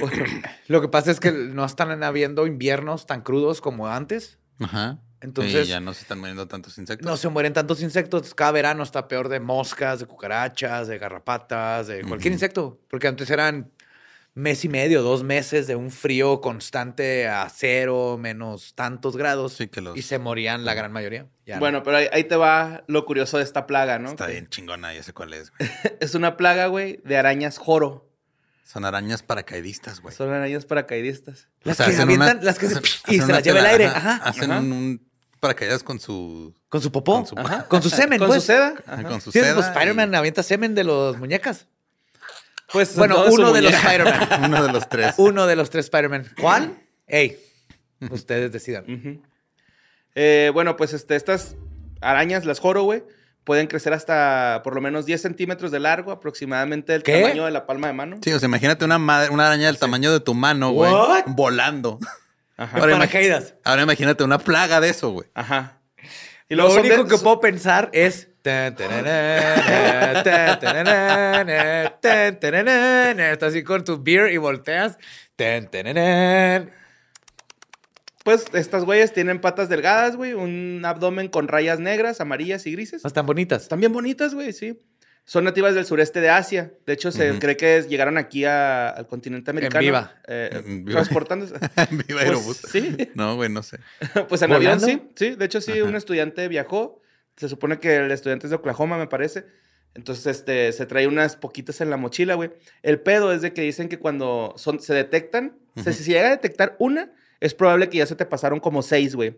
Bueno, 0.00 0.24
Lo 0.68 0.80
que 0.80 0.88
pasa 0.88 1.10
es 1.10 1.20
que 1.20 1.32
no 1.32 1.64
están 1.64 2.02
habiendo 2.02 2.46
inviernos 2.46 3.06
tan 3.06 3.22
crudos 3.22 3.60
como 3.60 3.88
antes. 3.88 4.38
Ajá. 4.60 5.00
Entonces- 5.26 5.66
Y 5.66 5.70
ya 5.70 5.80
no 5.80 5.92
se 5.92 6.02
están 6.02 6.18
muriendo 6.20 6.46
tantos 6.48 6.78
insectos. 6.78 7.04
No 7.06 7.16
se 7.16 7.28
mueren 7.28 7.52
tantos 7.52 7.82
insectos. 7.82 8.34
Cada 8.34 8.52
verano 8.52 8.82
está 8.82 9.08
peor 9.08 9.28
de 9.28 9.40
moscas, 9.40 9.98
de 9.98 10.06
cucarachas, 10.06 10.88
de 10.88 10.98
garrapatas, 10.98 11.88
de 11.88 12.02
cualquier 12.02 12.32
insecto. 12.32 12.78
Porque 12.88 13.08
antes 13.08 13.28
eran 13.30 13.70
mes 14.34 14.64
y 14.64 14.68
medio, 14.68 15.02
dos 15.02 15.22
meses 15.24 15.66
de 15.66 15.76
un 15.76 15.90
frío 15.90 16.40
constante 16.42 17.26
a 17.26 17.48
cero, 17.48 18.18
menos 18.20 18.74
tantos 18.74 19.16
grados. 19.16 19.54
Sí, 19.54 19.66
que 19.68 19.80
los- 19.80 19.96
Y 19.96 20.02
se 20.02 20.18
morían 20.18 20.64
la 20.64 20.74
gran 20.74 20.92
mayoría. 20.92 21.26
Ya 21.46 21.54
no. 21.56 21.60
bueno, 21.60 21.82
pero 21.82 21.96
ahí, 21.96 22.08
ahí 22.12 22.24
te 22.24 22.36
va 22.36 22.84
lo 22.86 23.04
curioso 23.06 23.38
de 23.38 23.44
esta 23.44 23.66
plaga, 23.66 23.98
¿no? 23.98 24.10
Está 24.10 24.26
bien 24.26 24.48
chingona, 24.48 24.92
ya 24.94 25.02
sé 25.02 25.12
cuál 25.12 25.32
es. 25.34 25.50
güey. 25.56 25.68
Es 26.00 26.14
una 26.14 26.36
plaga, 26.36 26.66
güey, 26.66 27.00
de 27.04 27.16
arañas 27.16 27.58
joro. 27.58 28.04
Son 28.62 28.84
arañas 28.84 29.22
paracaidistas, 29.22 30.00
güey. 30.00 30.14
Son 30.14 30.28
arañas 30.28 30.66
paracaidistas. 30.66 31.48
Las 31.62 31.78
O 31.80 31.84
sea, 31.84 31.94
que 31.94 32.02
avientan, 32.02 32.36
una- 32.38 32.44
las 32.44 32.58
que 32.58 32.66
se- 32.66 32.74
hacen- 32.74 33.00
y 33.14 33.20
se 33.20 33.32
las 33.32 33.42
lleva 33.44 33.60
el 33.60 33.66
aire. 33.66 33.86
ajá. 33.86 34.16
Hacen 34.24 34.50
Ajá. 34.50 34.60
un 34.60 35.05
paracaídas 35.46 35.82
con 35.82 35.98
su... 36.00 36.54
Con 36.68 36.80
su 36.80 36.90
popó. 36.92 37.14
Con 37.16 37.26
su- 37.26 37.38
Ajá. 37.38 37.64
Con 37.68 37.82
su 37.82 37.90
semen, 37.90 38.18
Con 38.18 38.28
pues. 38.28 38.42
su 38.42 38.46
seda. 38.48 38.74
ajá, 38.86 39.02
con 39.04 39.20
su 39.20 39.30
Sí, 39.32 39.40
seda. 39.40 39.54
pues 39.54 39.66
Spider-Man 39.66 40.12
y- 40.12 40.16
avienta 40.16 40.42
semen 40.42 40.74
de 40.74 40.84
los 40.84 41.16
muñecas. 41.18 41.66
Pues 42.72 42.96
Bueno, 42.96 43.24
uno 43.30 43.52
de 43.52 43.62
los. 43.62 43.72
Spider-Man. 43.72 44.44
Uno 44.44 44.62
de 44.66 44.72
los 44.72 44.88
tres. 44.88 45.14
Uno 45.18 45.46
de 45.46 45.54
los 45.56 45.70
tres 45.70 45.84
Spider-Man. 45.86 46.26
¿Cuál? 46.40 46.76
Ey, 47.06 47.38
ustedes 48.10 48.50
decidan. 48.50 48.84
Eh, 50.16 50.50
bueno, 50.52 50.76
pues 50.76 50.92
este, 50.92 51.14
estas 51.14 51.54
arañas, 52.00 52.44
las 52.44 52.58
joro, 52.58 52.82
güey, 52.82 53.04
pueden 53.44 53.68
crecer 53.68 53.92
hasta 53.92 54.62
por 54.64 54.74
lo 54.74 54.80
menos 54.80 55.06
10 55.06 55.22
centímetros 55.22 55.70
de 55.70 55.78
largo, 55.78 56.10
aproximadamente 56.10 56.94
el 56.94 57.02
¿Qué? 57.04 57.22
tamaño 57.22 57.44
de 57.44 57.52
la 57.52 57.66
palma 57.66 57.86
de 57.86 57.92
mano. 57.92 58.16
Sí, 58.22 58.32
o 58.32 58.38
sea, 58.40 58.48
imagínate 58.48 58.84
una, 58.84 58.98
madre- 58.98 59.30
una 59.30 59.46
araña 59.46 59.66
del 59.66 59.78
tamaño 59.78 60.12
de 60.12 60.18
tu 60.20 60.34
mano, 60.34 60.70
güey. 60.72 60.92
Volando. 61.26 62.00
Ajá. 62.56 62.78
Ahora 62.78 62.92
paracaídas. 62.94 63.54
Ahora 63.64 63.82
imagínate 63.82 64.24
una 64.24 64.38
plaga 64.38 64.80
de 64.80 64.88
eso, 64.90 65.10
güey. 65.10 65.28
Ajá. 65.34 65.80
Y 66.48 66.54
Lo 66.54 66.72
único 66.72 67.04
de- 67.04 67.10
que 67.10 67.18
puedo 67.18 67.40
pensar 67.40 67.90
es. 67.92 68.28
Estás 73.32 73.52
así 73.52 73.62
con 73.64 73.82
tu 73.84 74.02
beer 74.02 74.32
y 74.32 74.36
volteas. 74.36 74.98
Pues 78.24 78.44
estas 78.54 78.84
güeyes 78.84 79.12
tienen 79.12 79.40
patas 79.40 79.68
delgadas, 79.68 80.16
güey, 80.16 80.32
un 80.34 80.82
abdomen 80.84 81.28
con 81.28 81.46
rayas 81.48 81.78
negras, 81.78 82.20
amarillas 82.20 82.66
y 82.66 82.72
grises. 82.72 83.04
No 83.04 83.08
están 83.08 83.26
bonitas. 83.26 83.62
Están 83.62 83.78
bien 83.80 83.92
bonitas, 83.92 84.34
güey, 84.34 84.52
sí. 84.52 84.78
Son 85.28 85.42
nativas 85.42 85.74
del 85.74 85.84
sureste 85.84 86.20
de 86.20 86.30
Asia. 86.30 86.72
De 86.86 86.92
hecho, 86.92 87.10
se 87.10 87.36
cree 87.40 87.56
que 87.56 87.82
llegaron 87.88 88.16
aquí 88.16 88.44
a- 88.44 88.88
al 88.90 89.06
continente 89.08 89.50
americano. 89.50 89.80
viva. 89.80 90.14
eh, 90.28 90.62
En 90.64 90.84
viva. 90.84 91.00
transportándose. 91.00 91.54
Viva 92.06 92.20
Pues, 92.44 92.62
sí. 92.70 92.96
No, 93.14 93.34
güey, 93.34 93.50
no 93.50 93.62
sé. 93.64 93.78
Pues 94.28 94.40
en 94.42 94.52
avión 94.52 94.80
sí, 94.80 95.02
sí. 95.16 95.30
De 95.34 95.44
hecho, 95.44 95.60
sí, 95.60 95.72
Ajá. 95.72 95.84
un 95.84 95.96
estudiante 95.96 96.46
viajó. 96.46 97.02
Se 97.36 97.48
supone 97.48 97.80
que 97.80 97.96
el 97.96 98.10
estudiante 98.12 98.46
es 98.46 98.50
de 98.50 98.56
Oklahoma, 98.56 98.96
me 98.98 99.08
parece. 99.08 99.46
Entonces, 99.94 100.26
este, 100.26 100.70
se 100.72 100.86
trae 100.86 101.06
unas 101.08 101.34
poquitas 101.36 101.80
en 101.80 101.90
la 101.90 101.96
mochila, 101.96 102.34
güey. 102.34 102.52
El 102.82 103.00
pedo 103.00 103.32
es 103.32 103.42
de 103.42 103.52
que 103.52 103.62
dicen 103.62 103.88
que 103.88 103.98
cuando 103.98 104.54
son, 104.56 104.78
se 104.80 104.94
detectan, 104.94 105.56
o 105.74 105.82
sea, 105.82 105.90
Ujú. 105.90 105.98
si 105.98 106.04
se 106.04 106.12
llega 106.12 106.28
a 106.28 106.30
detectar 106.30 106.76
una, 106.78 107.10
es 107.40 107.52
probable 107.52 107.88
que 107.88 107.98
ya 107.98 108.06
se 108.06 108.14
te 108.14 108.26
pasaron 108.26 108.60
como 108.60 108.80
seis, 108.82 109.16
güey. 109.16 109.30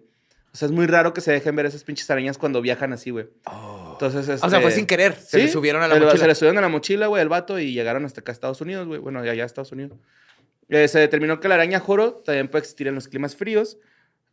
O 0.53 0.57
sea, 0.57 0.66
es 0.66 0.72
muy 0.72 0.86
raro 0.86 1.12
que 1.14 1.20
se 1.20 1.32
dejen 1.32 1.57
ver 1.57 1.66
esas 1.66 1.82
pinches 1.84 2.11
arañas 2.11 2.36
cuando 2.39 2.61
viajan 2.61 2.93
así, 2.93 3.11
güey. 3.11 3.28
Entonces, 4.07 4.42
O 4.42 4.49
sea, 4.51 4.61
fue 4.61 4.68
este, 4.70 4.76
sin 4.80 4.86
querer. 4.86 5.14
Se 5.14 5.38
sí, 5.38 5.46
le 5.46 5.53
subieron 5.53 5.82
a 5.82 5.88
la 5.88 5.94
se 5.94 6.01
le- 6.01 6.07
mochila. 6.07 6.22
Se 6.22 6.28
le 6.28 6.34
subieron 6.34 6.59
a 6.59 6.61
la 6.62 6.68
mochila, 6.68 7.07
güey, 7.09 7.22
el 7.22 7.28
vato 7.28 7.59
y 7.59 7.72
llegaron 7.72 8.05
hasta 8.05 8.20
acá 8.20 8.32
a 8.32 8.34
Estados 8.34 8.61
Unidos, 8.61 8.86
güey. 8.86 9.01
Bueno, 9.01 9.20
allá 9.20 9.42
a 9.42 9.46
Estados 9.46 9.72
Unidos. 9.72 9.99
Eh, 10.68 10.86
se 10.88 10.99
determinó 10.99 11.40
que 11.40 11.49
la 11.49 11.55
araña 11.55 11.80
joro 11.80 12.12
también 12.24 12.49
puede 12.49 12.61
existir 12.62 12.86
en 12.88 12.94
los 12.94 13.09
climas 13.09 13.34
fríos, 13.36 13.78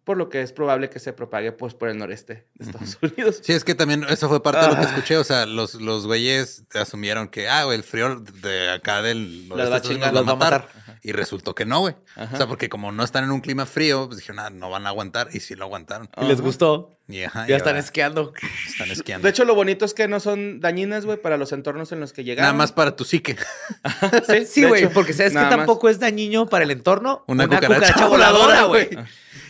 por 0.03 0.17
lo 0.17 0.29
que 0.29 0.41
es 0.41 0.51
probable 0.51 0.89
que 0.89 0.99
se 0.99 1.13
propague 1.13 1.51
pues, 1.51 1.73
por 1.73 1.89
el 1.89 1.97
noreste 1.97 2.45
de 2.55 2.65
Estados 2.65 2.97
Unidos. 3.01 3.39
Sí, 3.41 3.53
es 3.53 3.63
que 3.63 3.73
también 3.73 4.05
eso 4.09 4.27
fue 4.29 4.43
parte 4.43 4.61
de 4.61 4.67
lo 4.67 4.73
que 4.75 4.81
Ah. 4.81 4.89
escuché. 4.89 5.17
O 5.17 5.23
sea, 5.23 5.45
los, 5.45 5.75
los 5.75 6.05
güeyes 6.05 6.63
asumieron 6.73 7.27
que, 7.29 7.47
ah, 7.49 7.63
güey, 7.63 7.77
el 7.77 7.83
frío 7.83 8.19
de 8.19 8.69
acá 8.69 9.01
del 9.01 9.47
Las 9.49 9.71
va 9.71 9.77
a 9.77 9.81
chingar, 9.81 10.13
los 10.13 10.27
va 10.27 10.33
a 10.33 10.35
matar. 10.35 10.67
Y 11.07 11.11
resultó 11.11 11.53
que 11.53 11.65
no, 11.65 11.81
güey. 11.81 11.93
O 12.17 12.35
sea, 12.35 12.47
porque 12.47 12.67
como 12.67 12.91
no 12.91 13.03
están 13.03 13.25
en 13.25 13.29
un 13.29 13.39
clima 13.39 13.67
frío, 13.67 14.07
pues 14.07 14.17
dijeron, 14.17 14.39
ah, 14.39 14.49
no 14.49 14.71
van 14.71 14.87
a 14.87 14.89
aguantar. 14.89 15.29
Y 15.33 15.39
sí 15.39 15.53
lo 15.53 15.65
aguantaron. 15.65 16.09
Y 16.19 16.25
les 16.25 16.41
gustó. 16.41 16.97
Y, 17.07 17.21
ajá, 17.21 17.45
y 17.45 17.49
Ya 17.51 17.57
están 17.57 17.77
esquiando. 17.77 18.33
están 18.67 18.89
esquiando. 18.89 19.23
De 19.23 19.29
hecho, 19.29 19.45
lo 19.45 19.53
bonito 19.53 19.85
es 19.85 19.93
que 19.93 20.07
no 20.07 20.19
son 20.19 20.59
dañinas, 20.61 21.05
güey, 21.05 21.21
para 21.21 21.37
los 21.37 21.51
entornos 21.51 21.91
en 21.91 21.99
los 21.99 22.11
que 22.11 22.23
llegaron. 22.23 22.45
Nada 22.45 22.57
más 22.57 22.71
para 22.71 22.95
tu 22.95 23.05
psique. 23.05 23.37
Sí, 24.47 24.63
güey, 24.65 24.87
porque 24.91 25.13
sabes 25.13 25.33
que 25.33 25.39
tampoco 25.39 25.89
es 25.89 25.99
dañino 25.99 26.47
para 26.47 26.63
el 26.63 26.71
entorno. 26.71 27.23
Una 27.27 27.47
cucaracha 27.47 28.07
voladora, 28.07 28.63
voladora, 28.63 28.63
güey. 28.63 28.89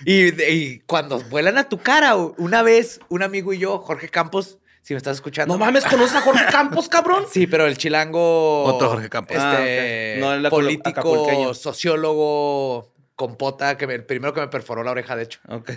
Y, 0.03 0.41
y 0.43 0.79
cuando 0.79 1.21
vuelan 1.21 1.57
a 1.57 1.69
tu 1.69 1.77
cara, 1.77 2.17
una 2.17 2.63
vez, 2.63 2.99
un 3.07 3.23
amigo 3.23 3.53
y 3.53 3.59
yo, 3.59 3.79
Jorge 3.79 4.09
Campos, 4.09 4.57
si 4.85 4.93
me 4.93 4.97
estás 4.99 5.15
escuchando. 5.17 5.51
No 5.51 5.57
mames, 5.57 5.83
¿conoces 5.85 6.15
a 6.15 6.21
Jorge 6.21 6.45
Campos, 6.51 6.87
cabrón? 6.89 7.25
Sí, 7.31 7.47
pero 7.47 7.65
el 7.65 7.75
chilango. 7.75 8.65
Otro 8.65 8.89
Jorge 8.89 9.09
Campos. 9.09 9.35
Este, 9.35 10.13
Ah, 10.13 10.17
ok. 10.17 10.21
No, 10.21 10.33
el 10.35 10.49
político, 10.49 11.53
sociólogo, 11.55 12.93
compota, 13.15 13.77
que 13.77 13.87
me- 13.87 13.95
el 13.95 14.05
primero 14.05 14.33
que 14.33 14.41
me 14.41 14.47
perforó 14.47 14.83
la 14.83 14.91
oreja, 14.91 15.15
de 15.15 15.23
hecho. 15.23 15.39
Ok. 15.49 15.71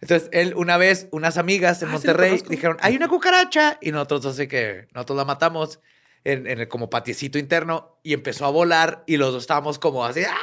Entonces, 0.00 0.28
él, 0.32 0.52
una 0.56 0.76
vez, 0.76 1.08
unas 1.10 1.38
amigas 1.38 1.82
en 1.82 1.88
Ah, 1.88 1.92
Monterrey 1.92 2.42
dijeron, 2.48 2.76
hay 2.82 2.96
una 2.96 3.08
cucaracha. 3.08 3.78
Y 3.80 3.92
nosotros, 3.92 4.26
así 4.26 4.46
que 4.46 4.86
nosotros 4.94 5.16
la 5.16 5.24
matamos 5.24 5.80
en, 6.24 6.46
en 6.46 6.60
el 6.60 6.68
como 6.68 6.90
patiecito 6.90 7.38
interno 7.38 7.98
y 8.02 8.12
empezó 8.12 8.44
a 8.46 8.50
volar 8.50 9.02
y 9.06 9.16
los 9.16 9.32
dos 9.32 9.42
estábamos 9.42 9.78
como 9.78 10.04
así. 10.04 10.22
¡ah! 10.24 10.36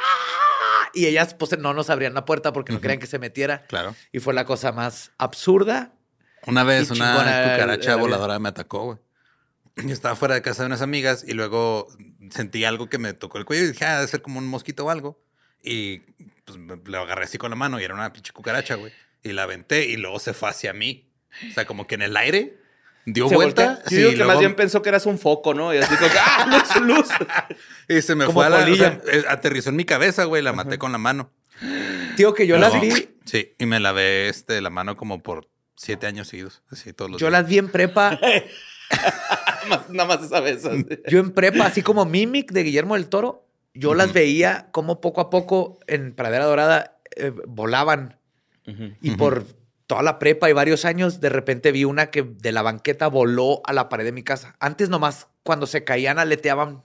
Y 0.96 1.06
ellas, 1.06 1.34
pues, 1.36 1.58
no 1.58 1.74
nos 1.74 1.90
abrían 1.90 2.14
la 2.14 2.26
puerta 2.26 2.52
porque 2.52 2.74
no 2.74 2.82
querían 2.82 3.00
que 3.00 3.08
se 3.08 3.20
metiera. 3.20 3.64
Claro. 3.68 3.96
Y 4.12 4.20
fue 4.20 4.34
la 4.34 4.46
cosa 4.46 4.72
más 4.72 5.12
absurda. 5.18 5.94
Una 6.48 6.64
vez 6.64 6.90
una 6.92 7.16
cucaracha 7.16 7.96
voladora 7.96 8.40
me 8.40 8.50
atacó, 8.50 8.84
güey. 8.86 8.98
Yo 9.76 9.94
estaba 9.94 10.16
fuera 10.16 10.36
de 10.36 10.42
casa 10.44 10.64
de 10.64 10.68
unas 10.68 10.82
amigas 10.82 11.24
y 11.28 11.34
luego 11.34 11.88
sentí 12.30 12.64
algo 12.64 12.90
que 12.90 13.00
me 13.00 13.14
tocó 13.14 13.38
el 13.40 13.46
cuello 13.46 13.64
y 13.64 13.68
dije, 13.72 13.86
ah, 13.86 13.96
debe 13.96 14.08
ser 14.08 14.22
como 14.22 14.38
un 14.40 14.48
mosquito 14.48 14.86
o 14.86 14.90
algo. 14.90 15.20
Y 15.64 16.00
pues 16.46 16.60
lo 16.86 17.00
agarré 17.02 17.24
así 17.26 17.38
con 17.38 17.50
la 17.50 17.56
mano 17.56 17.80
y 17.80 17.84
era 17.84 17.94
una 17.96 18.12
pinche 18.14 18.34
cucaracha, 18.34 18.76
güey. 18.76 18.92
Y 19.24 19.32
la 19.32 19.44
aventé 19.44 19.86
y 19.86 19.98
luego 19.98 20.20
se 20.20 20.34
fue 20.34 20.50
hacia 20.50 20.74
mí. 20.74 21.10
O 21.50 21.54
sea, 21.54 21.66
como 21.66 21.88
que 21.88 21.96
en 21.96 22.04
el 22.04 22.16
aire 22.18 22.58
dio 23.06 23.28
Se 23.30 23.36
vuelta. 23.36 23.80
Yo 23.86 23.90
sí, 23.90 23.96
digo 23.98 24.10
que 24.12 24.18
luego- 24.18 24.32
más 24.34 24.40
bien 24.40 24.56
pensó 24.56 24.82
que 24.84 24.90
eras 24.90 25.06
un 25.08 25.18
foco, 25.18 25.54
¿no? 25.56 25.74
Y 25.74 25.78
así 25.78 25.96
como, 25.96 26.12
¡ah, 26.20 26.46
luz, 26.78 26.86
luz! 26.98 27.08
Y 27.90 28.02
se 28.02 28.14
me 28.16 28.26
Como 28.26 28.36
fue 28.40 28.46
a 28.46 28.50
la... 28.50 28.72
o 28.72 28.76
sea, 28.76 29.02
eh, 29.12 29.24
aterrizó 29.28 29.70
en 29.72 29.76
mi 29.78 29.86
cabeza, 29.86 30.26
güey. 30.26 30.44
La 30.44 30.54
maté 30.54 30.78
con 30.78 30.92
la 30.92 30.98
mano. 31.00 31.32
Tío, 32.16 32.34
que 32.36 32.46
yo 32.46 32.58
las 32.58 32.74
Luego- 32.76 32.96
vi. 32.96 33.10
Sí, 33.26 33.56
y 33.58 33.66
me 33.66 33.80
lavé 33.80 34.30
este, 34.30 34.62
la 34.62 34.70
mano 34.70 34.96
como 34.98 35.24
por 35.24 35.50
siete 35.76 36.08
años 36.08 36.28
seguidos. 36.28 36.62
Así 36.70 36.94
todos 36.94 37.12
los 37.12 37.20
Yo 37.22 37.28
días. 37.28 37.42
las 37.42 37.50
vi 37.50 37.58
en 37.58 37.70
prepa. 37.70 38.20
Nada 39.90 40.06
más- 40.08 40.24
esa 40.24 40.40
vez. 40.40 40.66
así. 40.66 40.86
Yo 41.08 41.20
en 41.20 41.32
prepa, 41.32 41.66
así 41.66 41.82
como 41.82 42.06
Mimic 42.06 42.52
de 42.52 42.64
Guillermo 42.64 42.96
del 42.96 43.08
Toro, 43.08 43.48
yo 43.74 43.94
las 43.96 44.14
veía 44.14 44.68
como 44.72 45.02
poco 45.02 45.22
a 45.22 45.30
poco 45.30 45.80
en 45.88 46.14
Pradera 46.14 46.46
Dorada 46.46 46.98
eh, 47.16 47.32
volaban. 47.48 48.18
Y 49.02 49.12
por 49.12 49.46
toda 49.88 50.04
la 50.04 50.20
prepa 50.20 50.50
y 50.50 50.54
varios 50.54 50.86
años, 50.86 51.20
de 51.20 51.30
repente 51.30 51.72
vi 51.74 51.84
una 51.84 52.12
que 52.12 52.24
de 52.24 52.52
la 52.54 52.62
banqueta 52.62 53.08
voló 53.08 53.62
a 53.66 53.74
la 53.74 53.90
pared 53.90 54.06
de 54.06 54.12
mi 54.14 54.24
casa. 54.24 54.56
Antes 54.60 54.90
nomás, 54.90 55.28
cuando 55.44 55.66
se 55.68 55.84
caían, 55.84 56.20
aleteaban. 56.20 56.84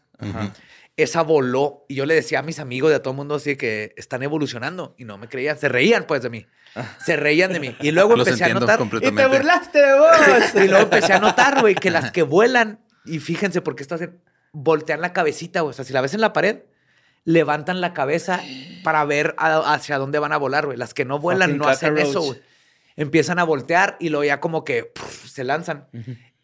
Esa 0.97 1.22
voló. 1.22 1.84
Y 1.89 1.95
yo 1.95 2.07
le 2.07 2.14
decía 2.14 2.41
a 2.41 2.43
mis 2.43 2.59
amigos 2.59 2.91
y 2.91 2.95
a 2.95 3.03
todo 3.03 3.12
el 3.12 3.18
mundo 3.18 3.36
así 3.36 3.55
que 3.57 3.93
están 3.97 4.22
evolucionando. 4.24 4.95
Y 4.99 5.05
no 5.05 5.18
me 5.18 5.28
creían. 5.28 5.57
Se 5.59 5.68
reían 5.68 6.05
pues 6.09 6.22
de 6.22 6.30
mí. 6.30 6.47
Se 7.05 7.16
reían 7.16 7.53
de 7.53 7.61
mí. 7.61 7.76
Y 7.81 7.91
luego 7.91 8.16
Los 8.16 8.26
empecé 8.29 8.45
a 8.45 8.55
notar. 8.55 8.81
Y 8.81 9.11
te 9.14 9.26
burlaste 9.26 9.79
de 9.79 9.99
vos. 9.99 10.09
Y 10.55 10.68
luego 10.68 10.85
empecé 10.85 11.12
a 11.12 11.18
notar, 11.18 11.61
güey, 11.61 11.74
que 11.74 11.91
las 11.91 12.11
que 12.11 12.22
vuelan, 12.22 12.81
y 13.05 13.18
fíjense 13.20 13.61
por 13.61 13.74
qué 13.76 13.83
esto 13.83 13.95
hacen, 13.95 14.20
voltean 14.53 15.01
la 15.01 15.12
cabecita, 15.12 15.61
güey. 15.61 15.70
O 15.70 15.74
sea, 15.74 15.85
si 15.85 15.93
la 15.93 16.01
ves 16.01 16.14
en 16.14 16.20
la 16.20 16.33
pared, 16.33 16.61
levantan 17.24 17.81
la 17.81 17.93
cabeza 17.95 18.41
para 18.83 19.05
ver 19.05 19.35
a- 19.39 19.74
hacia 19.74 19.99
dónde 19.99 20.18
van 20.18 20.33
a 20.33 20.37
volar, 20.37 20.66
güey. 20.66 20.79
Las 20.79 20.95
que 20.95 21.05
no 21.05 21.18
vuelan 21.18 21.51
Fucking 21.51 21.59
no 21.62 21.68
hacen 21.68 21.89
cockroach. 21.91 22.09
eso, 22.11 22.22
güey. 22.22 22.41
Empiezan 22.97 23.39
a 23.39 23.45
voltear 23.45 23.97
y 24.01 24.09
luego 24.09 24.24
ya 24.24 24.41
como 24.41 24.64
que 24.64 24.93
se 25.26 25.45
lanzan. 25.45 25.87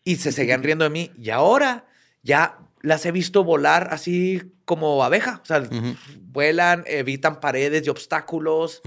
Y 0.05 0.17
se 0.17 0.31
seguían 0.33 0.63
riendo 0.63 0.85
de 0.85 0.91
mí. 0.91 1.11
Y 1.19 1.31
ahora 1.31 1.87
ya 2.23 2.59
las 2.81 3.05
he 3.07 3.13
visto 3.13 3.43
volar 3.43 3.89
así 3.91 4.53
como 4.65 5.03
abeja. 5.03 5.41
O 5.43 5.47
sea, 5.47 5.63
vuelan, 6.21 6.85
evitan 6.87 7.41
paredes 7.41 7.85
y 7.87 7.91
obstáculos. 7.91 8.83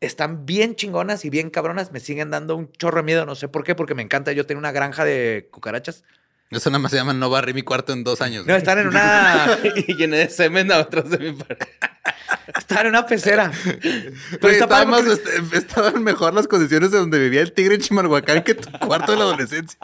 Están 0.00 0.46
bien 0.46 0.74
chingonas 0.76 1.24
y 1.24 1.30
bien 1.30 1.50
cabronas. 1.50 1.92
Me 1.92 2.00
siguen 2.00 2.30
dando 2.30 2.56
un 2.56 2.72
chorro 2.72 2.98
de 2.98 3.02
miedo. 3.04 3.26
No 3.26 3.34
sé 3.34 3.48
por 3.48 3.64
qué, 3.64 3.74
porque 3.74 3.94
me 3.94 4.02
encanta. 4.02 4.32
Yo 4.32 4.46
tengo 4.46 4.58
una 4.58 4.72
granja 4.72 5.04
de 5.04 5.48
cucarachas. 5.50 6.04
Eso 6.50 6.68
nada 6.70 6.80
más 6.80 6.90
se 6.90 6.96
llama 6.96 7.12
no 7.12 7.30
barrí 7.30 7.54
mi 7.54 7.62
cuarto 7.62 7.92
en 7.92 8.02
dos 8.02 8.20
años. 8.20 8.44
No, 8.44 8.56
están 8.56 8.78
en 8.80 8.88
una, 8.88 9.56
y 9.86 9.94
llené 9.94 10.16
de 10.16 10.30
semen 10.30 10.72
atrás 10.72 11.08
de 11.08 11.18
mi 11.18 11.32
pared. 11.32 11.58
están 12.58 12.80
en 12.80 12.86
una 12.88 13.06
pecera. 13.06 13.52
Pero 13.64 13.78
Güey, 14.40 14.54
está 14.54 14.64
estaba 14.64 14.68
padre 14.68 14.86
más- 14.86 15.02
porque- 15.02 15.36
est- 15.36 15.54
estaban 15.54 16.02
mejor 16.02 16.34
las 16.34 16.48
condiciones 16.48 16.90
de 16.90 16.98
donde 16.98 17.20
vivía 17.20 17.40
el 17.42 17.52
tigre 17.52 17.76
en 17.76 17.80
Chimalhuacán 17.82 18.42
que 18.42 18.54
tu 18.54 18.68
cuarto 18.84 19.12
de 19.12 19.18
la 19.18 19.24
adolescencia. 19.24 19.78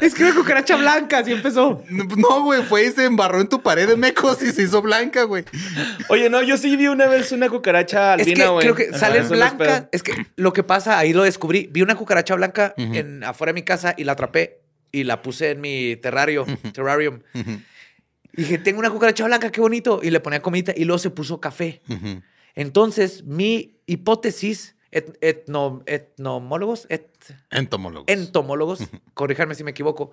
Es 0.00 0.14
que 0.14 0.24
una 0.24 0.34
cucaracha 0.34 0.76
blanca, 0.76 1.18
así 1.18 1.32
empezó. 1.32 1.82
No, 1.88 2.42
güey, 2.42 2.62
fue 2.62 2.86
y 2.86 2.90
se 2.90 3.04
embarró 3.04 3.40
en 3.40 3.48
tu 3.48 3.62
pared 3.62 3.88
de 3.88 3.96
mecos 3.96 4.42
y 4.42 4.50
se 4.52 4.62
hizo 4.62 4.82
blanca, 4.82 5.22
güey. 5.24 5.44
Oye, 6.08 6.28
no, 6.28 6.42
yo 6.42 6.56
sí 6.56 6.76
vi 6.76 6.88
una 6.88 7.06
vez 7.06 7.30
una 7.32 7.48
cucaracha 7.48 8.14
Es 8.14 8.24
que 8.24 8.32
albina, 8.32 8.48
güey. 8.48 8.62
creo 8.62 8.74
que 8.74 8.88
Ajá, 8.90 8.98
salen 8.98 9.24
eso 9.24 9.34
no 9.36 9.64
es. 9.64 9.84
Es 9.92 10.02
que 10.02 10.26
lo 10.36 10.52
que 10.52 10.62
pasa, 10.62 10.98
ahí 10.98 11.12
lo 11.12 11.22
descubrí. 11.22 11.68
Vi 11.70 11.82
una 11.82 11.94
cucaracha 11.94 12.34
blanca 12.34 12.74
en, 12.76 13.22
afuera 13.22 13.52
de 13.52 13.54
mi 13.54 13.62
casa 13.62 13.94
y 13.96 14.04
la 14.04 14.12
atrapé 14.12 14.60
y 14.90 15.04
la 15.04 15.22
puse 15.22 15.50
en 15.52 15.60
mi 15.60 15.96
terrario, 15.96 16.46
terrarium. 16.72 17.20
Y 18.36 18.42
dije, 18.42 18.58
tengo 18.58 18.80
una 18.80 18.90
cucaracha 18.90 19.24
blanca, 19.24 19.50
qué 19.50 19.60
bonito. 19.60 20.00
Y 20.02 20.10
le 20.10 20.20
ponía 20.20 20.42
comidita 20.42 20.72
y 20.76 20.84
luego 20.84 20.98
se 20.98 21.10
puso 21.10 21.40
café. 21.40 21.80
Entonces, 22.56 23.24
mi 23.24 23.78
hipótesis, 23.86 24.73
et- 24.94 25.18
etno- 25.20 25.82
etnomólogos, 25.86 26.86
et- 26.88 27.10
Entomólogos. 27.50 28.04
entomólogos, 28.08 28.78
corríjanme 29.14 29.54
si 29.54 29.64
me 29.64 29.72
equivoco, 29.72 30.12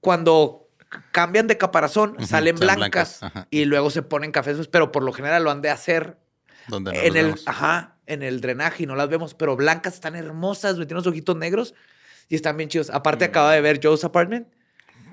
cuando 0.00 0.68
cambian 1.12 1.46
de 1.46 1.56
caparazón, 1.58 2.14
salen 2.26 2.56
salen 2.56 2.56
blancas, 2.56 3.20
y 3.50 3.64
luego 3.64 3.90
se 3.90 4.02
ponen 4.02 4.32
cafés, 4.32 4.68
pero 4.68 4.92
por 4.92 5.02
lo 5.02 5.12
general 5.12 5.42
lo 5.44 5.50
han 5.50 5.62
de 5.62 5.70
hacer 5.70 6.18
Donde 6.68 6.92
no 6.92 6.98
en 6.98 7.06
los 7.08 7.16
el, 7.16 7.24
vemos. 7.26 7.42
ajá, 7.46 7.96
en 8.06 8.22
el 8.22 8.40
drenaje 8.40 8.82
y 8.82 8.86
no 8.86 8.96
las 8.96 9.08
vemos, 9.08 9.34
pero 9.34 9.56
blancas 9.56 9.94
están 9.94 10.16
hermosas, 10.16 10.74
güey, 10.76 10.86
tienen 10.86 10.98
unos 10.98 11.06
ojitos 11.06 11.36
negros 11.36 11.74
y 12.28 12.34
están 12.34 12.56
bien 12.56 12.68
chidos. 12.68 12.90
Aparte, 12.90 13.26
Mm. 13.26 13.30
acaba 13.30 13.52
de 13.52 13.60
ver 13.60 13.80
Joe's 13.82 14.04
Apartment 14.04 14.48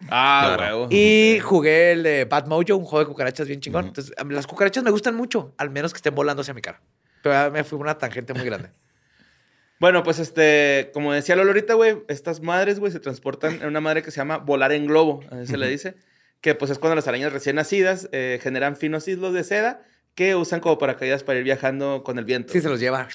Ah, 0.09 0.53
Claro. 0.57 0.87
y 0.91 1.39
jugué 1.43 1.91
el 1.93 2.03
de 2.03 2.25
Bad 2.25 2.45
Mojo, 2.45 2.75
un 2.77 2.85
juego 2.85 2.99
de 2.99 3.05
cucarachas 3.07 3.47
bien 3.47 3.59
chingón. 3.59 3.87
Entonces, 3.87 4.13
las 4.29 4.45
cucarachas 4.47 4.83
me 4.83 4.91
gustan 4.91 5.15
mucho, 5.15 5.53
al 5.57 5.69
menos 5.71 5.91
que 5.91 5.97
estén 5.97 6.13
volando 6.15 6.41
hacia 6.41 6.53
mi 6.53 6.61
cara. 6.61 6.79
Pero 7.23 7.51
me 7.51 7.63
fui 7.63 7.77
una 7.79 7.97
tangente 7.97 8.33
muy 8.33 8.45
grande. 8.45 8.69
Bueno, 9.79 10.03
pues 10.03 10.19
este, 10.19 10.89
como 10.93 11.13
decía 11.13 11.35
Lolo 11.35 11.51
ahorita, 11.51 11.75
güey, 11.75 11.97
estas 12.07 12.41
madres, 12.41 12.79
güey, 12.79 12.91
se 12.91 12.99
transportan 12.99 13.61
en 13.61 13.67
una 13.67 13.79
madre 13.79 14.01
que 14.01 14.11
se 14.11 14.17
llama 14.17 14.37
volar 14.37 14.71
en 14.71 14.87
globo, 14.87 15.23
así 15.31 15.47
se 15.47 15.57
le 15.57 15.67
dice, 15.67 15.95
que 16.41 16.55
pues 16.55 16.71
es 16.71 16.79
cuando 16.79 16.95
las 16.95 17.07
arañas 17.07 17.31
recién 17.31 17.57
nacidas 17.57 18.09
eh, 18.11 18.39
generan 18.41 18.75
finos 18.75 19.07
hilos 19.07 19.33
de 19.33 19.43
seda 19.43 19.83
que 20.15 20.35
usan 20.35 20.61
como 20.61 20.79
paracaídas 20.79 21.23
para 21.23 21.37
ir 21.37 21.45
viajando 21.45 22.03
con 22.03 22.17
el 22.17 22.25
viento. 22.25 22.51
Sí, 22.51 22.59
se 22.59 22.69
los 22.69 22.79
lleva. 22.79 23.07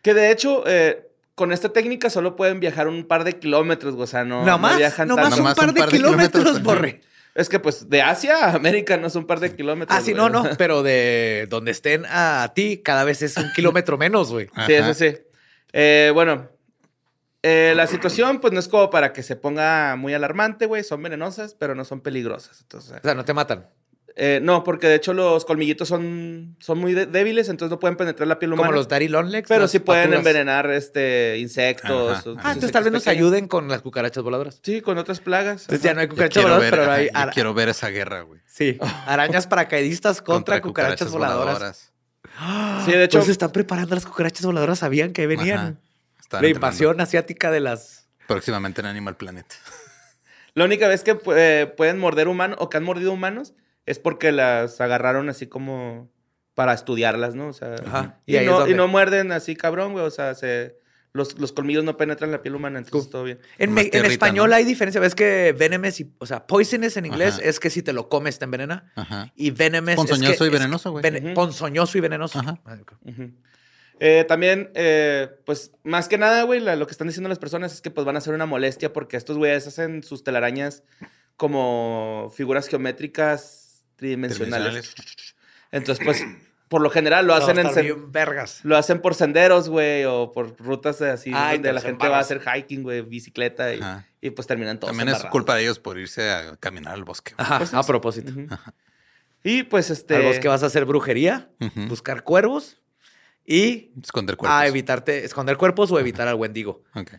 Que 0.00 0.14
de 0.14 0.30
hecho, 0.30 0.64
eh, 0.66 1.06
con 1.34 1.52
esta 1.52 1.68
técnica 1.68 2.08
solo 2.08 2.34
pueden 2.34 2.60
viajar 2.60 2.88
un 2.88 3.04
par 3.04 3.24
de 3.24 3.38
kilómetros, 3.38 3.94
güey, 3.94 4.04
o 4.04 4.06
sea, 4.06 4.24
no, 4.24 4.40
Nada 4.40 4.52
no 4.52 4.58
más, 4.58 4.78
viajan 4.78 5.08
nomás 5.08 5.36
tanto. 5.36 5.48
un 5.48 5.54
par 5.54 5.72
de 5.74 5.86
kilómetros, 5.86 6.62
borre. 6.62 7.02
Es 7.34 7.48
que 7.48 7.60
pues 7.60 7.88
de 7.88 8.02
Asia 8.02 8.46
a 8.46 8.54
América 8.54 8.96
no 8.96 9.06
es 9.06 9.14
un 9.14 9.26
par 9.26 9.38
de 9.38 9.54
kilómetros. 9.54 9.96
Ah, 9.96 10.02
sí, 10.02 10.12
güey. 10.12 10.22
no, 10.22 10.28
no, 10.28 10.48
pero 10.58 10.82
de 10.82 11.46
donde 11.48 11.70
estén 11.70 12.04
a 12.08 12.50
ti, 12.54 12.78
cada 12.78 13.04
vez 13.04 13.22
es 13.22 13.36
un 13.36 13.52
kilómetro 13.52 13.98
menos, 13.98 14.32
güey. 14.32 14.48
Sí, 14.66 14.72
eso 14.72 14.94
sí. 14.94 15.14
Eh, 15.72 16.10
bueno, 16.14 16.48
eh, 17.42 17.72
la 17.76 17.86
situación 17.86 18.40
pues 18.40 18.52
no 18.52 18.60
es 18.60 18.68
como 18.68 18.90
para 18.90 19.12
que 19.12 19.22
se 19.22 19.36
ponga 19.36 19.96
muy 19.96 20.14
alarmante, 20.14 20.66
güey. 20.66 20.82
Son 20.84 21.02
venenosas, 21.02 21.54
pero 21.54 21.74
no 21.74 21.84
son 21.84 22.00
peligrosas. 22.00 22.60
Entonces, 22.62 22.92
O 22.98 23.00
sea, 23.02 23.14
no 23.14 23.24
te 23.24 23.32
matan. 23.34 23.68
eh, 24.20 24.40
no, 24.42 24.64
porque 24.64 24.88
de 24.88 24.96
hecho 24.96 25.12
los 25.14 25.44
colmillitos 25.44 25.86
son, 25.86 26.56
son 26.58 26.78
muy 26.78 26.92
débiles, 26.94 27.48
entonces 27.48 27.70
no 27.70 27.78
pueden 27.78 27.96
penetrar 27.96 28.26
la 28.26 28.40
piel 28.40 28.52
humana. 28.52 28.66
Como 28.66 28.76
los 28.76 28.88
Daddy 28.88 29.06
Longlegs. 29.06 29.48
pero 29.48 29.68
sí 29.68 29.78
pueden 29.78 30.12
envenenar 30.12 30.68
este, 30.72 31.38
insectos. 31.38 32.10
Ajá. 32.10 32.18
Ah, 32.18 32.28
entonces 32.30 32.44
insectos 32.56 32.72
tal 32.72 32.82
vez 32.84 32.92
nos 32.92 33.04
pequeños. 33.04 33.26
ayuden 33.26 33.46
con 33.46 33.68
las 33.68 33.82
cucarachas 33.82 34.24
voladoras. 34.24 34.60
Sí, 34.64 34.80
con 34.80 34.98
otras 34.98 35.20
plagas. 35.20 35.62
Entonces 35.62 35.82
ya 35.82 35.94
no 35.94 36.00
hay 36.00 36.06
Yo 36.06 36.10
cucarachas 36.10 36.42
voladoras, 36.42 36.70
ver, 36.70 36.80
pero 36.80 36.82
ajá, 36.90 36.94
hay 36.94 37.08
ara- 37.14 37.32
quiero 37.32 37.54
ver 37.54 37.68
esa 37.68 37.88
guerra, 37.90 38.22
güey. 38.22 38.40
sí, 38.46 38.76
arañas 39.06 39.46
paracaidistas 39.46 40.20
contra, 40.22 40.60
cucarachas, 40.60 41.12
voladoras. 41.12 41.92
Sí, 42.84 42.92
de 42.92 43.04
hecho, 43.04 43.18
Pues 43.18 43.26
se 43.26 43.32
están 43.32 43.50
preparando 43.50 43.94
las 43.94 44.06
cucarachas 44.06 44.44
voladoras, 44.44 44.78
sabían 44.78 45.12
que 45.12 45.26
venían. 45.26 45.80
La 46.30 46.48
invasión 46.48 47.00
asiática 47.00 47.50
de 47.50 47.60
las 47.60 48.08
Próximamente 48.26 48.82
en 48.82 48.86
Animal 48.86 49.16
Planet. 49.16 49.46
La 50.54 50.64
única 50.64 50.86
vez 50.88 51.02
que 51.02 51.18
eh, 51.34 51.72
pueden 51.76 51.98
morder 51.98 52.28
humanos 52.28 52.58
o 52.60 52.68
que 52.68 52.76
han 52.76 52.84
mordido 52.84 53.12
humanos 53.12 53.54
es 53.86 53.98
porque 53.98 54.32
las 54.32 54.80
agarraron 54.80 55.28
así 55.28 55.46
como 55.46 56.10
para 56.54 56.74
estudiarlas, 56.74 57.34
¿no? 57.34 57.46
O 57.48 57.52
sea, 57.52 57.76
Ajá. 57.86 58.20
no, 58.26 58.68
y 58.68 58.74
no 58.74 58.88
muerden 58.88 59.32
así 59.32 59.56
cabrón, 59.56 59.92
güey. 59.92 60.04
O 60.04 60.10
sea, 60.10 60.34
se, 60.34 60.76
los, 61.12 61.38
los 61.38 61.52
colmillos 61.52 61.84
no 61.84 61.96
penetran 61.96 62.30
la 62.30 62.42
piel 62.42 62.54
humana, 62.54 62.78
entonces 62.78 63.10
todo 63.10 63.24
bien. 63.24 63.38
En, 63.58 63.72
me- 63.72 63.88
en 63.92 64.04
español 64.04 64.50
¿no? 64.50 64.56
hay 64.56 64.64
diferencia. 64.64 65.00
Ves 65.00 65.14
que 65.14 65.54
venomous 65.58 66.00
y, 66.00 66.12
o 66.18 66.26
sea, 66.26 66.46
poisonous 66.46 66.96
en 66.96 67.06
inglés 67.06 67.34
Ajá. 67.34 67.42
es 67.44 67.58
que 67.60 67.70
si 67.70 67.82
te 67.82 67.92
lo 67.92 68.08
comes 68.08 68.38
te 68.38 68.44
envenena. 68.44 68.92
Ajá. 68.94 69.32
Y 69.34 69.50
venomous 69.50 69.96
Ponzoñoso 69.96 70.32
es 70.32 70.38
que 70.38 70.44
y 70.46 70.50
venenoso, 70.50 70.90
güey. 70.92 71.02
vene-. 71.02 71.34
Ponzoñoso 71.34 71.98
y 71.98 72.00
venenoso. 72.00 72.38
Ajá. 72.38 72.60
Ah. 72.64 72.76
Eh, 74.00 74.24
también, 74.28 74.70
eh, 74.74 75.28
pues, 75.44 75.72
más 75.82 76.06
que 76.08 76.18
nada, 76.18 76.42
güey, 76.44 76.60
lo 76.60 76.86
que 76.86 76.92
están 76.92 77.08
diciendo 77.08 77.28
las 77.28 77.40
personas 77.40 77.72
es 77.72 77.80
que 77.80 77.90
pues 77.90 78.04
van 78.04 78.16
a 78.16 78.20
ser 78.20 78.32
una 78.32 78.46
molestia 78.46 78.92
porque 78.92 79.16
estos 79.16 79.36
güeyes 79.38 79.66
hacen 79.66 80.04
sus 80.04 80.22
telarañas 80.22 80.84
como 81.36 82.32
figuras 82.36 82.68
geométricas 82.68 83.84
tridimensionales. 83.96 84.94
Entonces, 85.72 86.04
pues, 86.04 86.24
por 86.68 86.80
lo 86.82 86.90
general 86.90 87.26
lo 87.26 87.34
hacen 87.34 87.58
en 87.58 87.74
bien 87.74 88.12
vergas. 88.12 88.60
lo 88.62 88.76
hacen 88.76 89.00
por 89.00 89.14
senderos, 89.14 89.68
güey, 89.68 90.04
o 90.04 90.32
por 90.32 90.56
rutas 90.58 90.98
de 90.98 91.10
así 91.10 91.32
Ay, 91.34 91.56
donde 91.56 91.72
la 91.72 91.80
gente 91.80 92.08
va 92.08 92.18
a 92.18 92.20
hacer 92.20 92.40
hiking, 92.42 92.82
güey, 92.82 93.00
bicicleta 93.02 93.72
y, 93.74 93.80
y, 94.20 94.30
pues 94.30 94.46
terminan 94.46 94.78
todos 94.78 94.94
También 94.96 95.16
es 95.16 95.24
culpa 95.24 95.54
de 95.56 95.62
ellos 95.62 95.78
por 95.78 95.98
irse 95.98 96.30
a 96.30 96.56
caminar 96.56 96.94
al 96.94 97.04
bosque. 97.04 97.32
Ajá, 97.36 97.58
Pues 97.58 97.72
a 97.74 97.82
propósito. 97.82 98.32
Ujú. 98.32 98.46
Y 99.44 99.62
pues 99.62 99.90
este 99.90 100.16
Al 100.16 100.22
bosque 100.24 100.48
vas 100.48 100.62
a 100.62 100.66
hacer 100.66 100.84
brujería, 100.84 101.48
Ujú. 101.60 101.86
buscar 101.88 102.22
cuervos 102.24 102.78
y 103.46 103.92
Esconder 104.02 104.36
cuerpos. 104.36 104.58
a 104.60 104.66
evitarte, 104.66 105.24
esconder 105.24 105.56
cuerpos 105.56 105.90
o 105.90 105.98
evitar 105.98 106.28
al 106.28 106.34
wendigo. 106.34 106.82
Ok. 106.94 107.12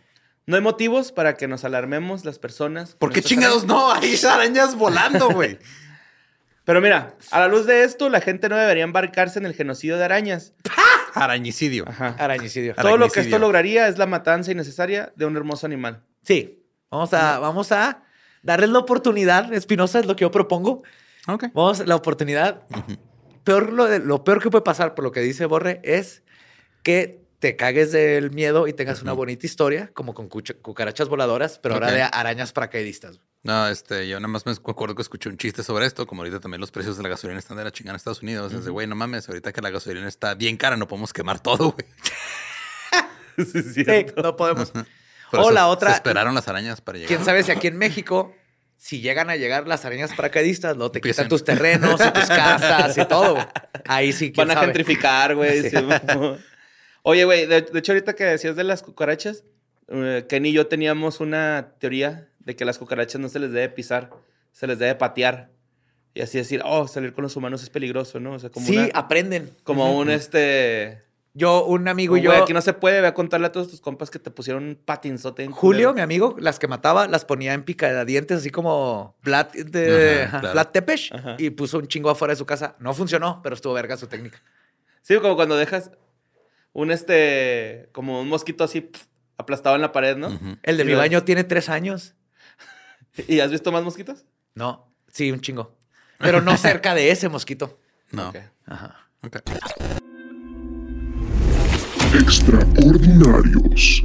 no 0.46 0.56
hay 0.56 0.62
motivos 0.62 1.12
para 1.12 1.36
que 1.36 1.48
nos 1.48 1.64
alarmemos 1.64 2.26
las 2.26 2.40
personas. 2.40 2.96
¿Por 2.96 3.12
qué 3.14 3.22
chingados 3.22 3.66
no? 3.66 3.92
Hay 3.94 4.16
arañas 4.26 4.76
volando, 4.76 5.30
güey. 5.32 5.58
Pero 6.66 6.82
mira, 6.82 7.16
a 7.32 7.40
la 7.40 7.48
luz 7.48 7.66
de 7.66 7.84
esto, 7.84 8.10
la 8.10 8.22
gente 8.22 8.48
no 8.50 8.56
debería 8.58 8.84
embarcarse 8.84 9.40
en 9.40 9.46
el 9.46 9.54
genocidio 9.56 9.98
de 9.98 10.04
arañas. 10.06 10.54
Arañicidio. 11.16 11.86
Ajá. 11.88 12.16
Arañicidio. 12.20 12.76
Todo 12.76 12.98
lo 12.98 13.10
que 13.10 13.22
esto 13.22 13.40
lograría 13.40 13.88
es 13.88 13.98
la 13.98 14.06
matanza 14.06 14.52
innecesaria 14.52 15.12
de 15.16 15.26
un 15.26 15.36
hermoso 15.36 15.66
animal. 15.66 16.04
Sí. 16.24 16.64
Vamos 16.92 17.14
a, 17.14 17.40
vamos 17.40 17.72
a 17.72 18.04
darles 18.44 18.70
la 18.70 18.80
oportunidad. 18.80 19.52
Espinosa 19.54 20.00
es 20.00 20.06
lo 20.06 20.16
que 20.16 20.22
yo 20.22 20.32
propongo. 20.32 20.84
Ok. 21.28 21.46
Vamos, 21.54 21.86
la 21.88 21.96
oportunidad. 21.96 22.62
Peor 23.44 23.74
lo, 23.74 23.86
de- 23.86 24.00
lo 24.00 24.24
peor 24.24 24.42
que 24.42 24.50
puede 24.52 24.64
pasar, 24.64 24.94
por 24.96 25.04
lo 25.04 25.12
que 25.12 25.22
dice 25.22 25.46
Borre, 25.46 25.80
es 25.84 26.24
que 26.84 27.24
te 27.40 27.56
cagues 27.56 27.92
del 27.92 28.32
miedo 28.32 28.68
y 28.68 28.74
tengas 28.74 29.02
una 29.02 29.14
bonita 29.14 29.46
historia, 29.46 29.90
como 29.94 30.14
con 30.14 30.28
cucarachas 30.30 31.08
voladoras, 31.10 31.58
pero 31.58 31.76
ahora 31.76 31.92
de 31.92 32.02
arañas 32.04 32.52
paracaidistas. 32.52 33.22
No, 33.44 33.68
este, 33.70 34.08
yo 34.08 34.20
nada 34.20 34.28
más 34.28 34.46
me 34.46 34.52
acuerdo 34.52 34.96
que 34.96 35.02
escuché 35.02 35.30
un 35.30 35.38
chiste 35.38 35.64
sobre 35.64 35.86
esto, 35.86 36.06
como 36.06 36.22
ahorita 36.24 36.40
también 36.42 36.60
los 36.60 36.72
precios 36.72 36.98
de 36.98 37.04
la 37.04 37.10
gasolina 37.10 37.40
están 37.40 37.56
de 37.58 37.64
la 37.64 37.72
chingada 37.72 37.94
en 37.94 37.96
Estados 37.98 38.22
Unidos. 38.22 38.52
Es 38.54 38.66
de, 38.66 38.72
güey, 38.72 38.86
no 38.86 38.96
mames, 38.96 39.30
ahorita 39.30 39.54
que 39.54 39.62
la 39.62 39.70
gasolina 39.70 40.08
está 40.08 40.36
bien 40.36 40.58
cara, 40.58 40.76
no 40.76 40.88
podemos 40.88 41.14
quemar 41.14 41.40
todo, 41.40 41.72
güey. 41.72 41.86
Sí, 43.74 43.86
no 44.22 44.36
podemos. 44.36 44.72
Por 44.72 45.40
O 45.40 45.42
eso 45.44 45.52
la 45.52 45.62
se 45.62 45.68
otra, 45.68 45.92
esperaron 45.94 46.36
las 46.36 46.48
arañas 46.50 46.82
para 46.82 46.98
llegar. 46.98 47.08
quién 47.08 47.24
sabe 47.24 47.42
si 47.44 47.52
aquí 47.52 47.68
en 47.68 47.78
México, 47.78 48.36
si 48.76 49.00
llegan 49.00 49.30
a 49.30 49.38
llegar 49.38 49.66
las 49.66 49.86
arañas 49.86 50.12
paracaidistas, 50.14 50.76
no 50.76 50.92
te 50.92 51.00
quitan 51.00 51.30
tus 51.30 51.46
terrenos 51.46 52.02
y 52.06 52.12
tus 52.12 52.26
casas 52.28 52.98
y 52.98 53.06
todo. 53.06 53.36
güey. 53.36 53.46
Ahí 53.86 54.12
sí, 54.12 54.34
quién 54.34 54.48
Van 54.48 54.52
a 54.52 54.54
sabe. 54.56 54.66
gentrificar, 54.68 55.36
güey. 55.36 55.62
Sí. 55.62 55.70
sí. 55.70 55.78
Oye, 57.04 57.24
güey, 57.24 57.46
de, 57.46 57.62
de 57.62 57.80
hecho, 57.80 57.94
ahorita 57.94 58.14
que 58.14 58.26
decías 58.26 58.58
de 58.58 58.66
las 58.66 58.82
cucarachas, 58.84 59.46
eh, 59.88 60.26
Ken 60.28 60.46
y 60.46 60.52
yo 60.52 60.68
teníamos 60.68 61.22
una 61.22 61.76
teoría 61.80 62.28
de 62.50 62.56
que 62.56 62.66
las 62.66 62.80
cucarachas 62.80 63.22
no 63.22 63.30
se 63.30 63.38
les 63.40 63.52
debe 63.52 63.70
pisar, 63.70 64.10
se 64.52 64.66
les 64.66 64.80
debe 64.80 64.96
patear. 64.96 65.52
Y 66.16 66.22
así 66.22 66.40
decir, 66.40 66.62
oh, 66.66 66.88
salir 66.88 67.14
con 67.14 67.22
los 67.22 67.36
humanos 67.36 67.62
es 67.62 67.70
peligroso, 67.70 68.20
¿no? 68.20 68.34
O 68.34 68.40
sea, 68.40 68.50
como, 68.50 68.66
Sí, 68.66 68.76
una- 68.76 68.90
aprenden. 68.96 69.52
como 69.64 69.96
un 69.98 70.10
este. 70.10 71.04
Yo, 71.36 71.64
un 71.64 71.88
amigo 71.88 72.18
y 72.18 72.22
yo, 72.22 72.32
aquí 72.34 72.54
no 72.54 72.62
se 72.62 72.74
puede, 72.74 73.02
ve 73.02 73.08
a 73.08 73.14
contarle 73.14 73.46
a 73.46 73.52
todos 73.52 73.70
tus 73.70 73.80
compas 73.82 74.10
que 74.10 74.18
te 74.18 74.32
pusieron 74.32 74.64
un 74.64 74.76
patinzote 74.76 75.44
en 75.44 75.52
Julio, 75.52 75.90
mi 75.90 75.94
culero. 75.94 76.04
amigo, 76.04 76.36
las 76.40 76.58
que 76.58 76.68
mataba, 76.68 77.08
las 77.08 77.24
ponía 77.24 77.54
en 77.54 77.62
picadientes, 77.64 78.40
así 78.40 78.50
como 78.50 79.16
Vlad 79.22 79.52
de 79.54 80.24
Ajá, 80.24 80.40
claro. 80.40 80.54
Vlad 80.54 80.68
Tepes, 80.70 81.12
Ajá. 81.12 81.36
y 81.38 81.52
puso 81.52 81.78
un 81.78 81.88
chingo 81.88 82.10
afuera 82.10 82.34
de 82.34 82.38
su 82.38 82.48
casa. 82.48 82.76
No 82.80 82.96
funcionó, 82.96 83.42
pero 83.44 83.54
estuvo 83.54 83.74
verga 83.76 83.96
su 83.96 84.08
técnica. 84.08 84.42
Sí, 85.04 85.16
como 85.20 85.36
cuando 85.36 85.56
dejas 85.56 85.92
un 86.74 86.90
este. 86.92 87.90
como 87.92 88.20
un 88.22 88.28
mosquito 88.28 88.64
así 88.64 88.82
pf, 88.82 89.06
aplastado 89.38 89.76
en 89.76 89.82
la 89.84 89.92
pared, 89.92 90.18
¿no? 90.18 90.38
El 90.64 90.78
de 90.78 90.84
Y 90.84 90.86
mi 90.88 90.92
lo- 90.94 90.98
baño 90.98 91.24
tiene 91.24 91.44
tres 91.44 91.70
años. 91.70 92.16
¿Y 93.28 93.40
has 93.40 93.52
visto 93.52 93.72
más 93.72 93.84
mosquitos? 93.84 94.26
No, 94.56 94.92
sí, 95.12 95.32
un 95.32 95.42
chingo. 95.42 95.78
Pero 96.20 96.42
no 96.42 96.56
cerca 96.58 96.94
de 96.94 97.12
ese 97.12 97.30
mosquito. 97.30 97.80
No. 98.12 98.30
Ok. 98.30 98.38
Ajá. 98.66 99.10
Ok. 99.24 99.38
Extraordinarios. 102.14 104.04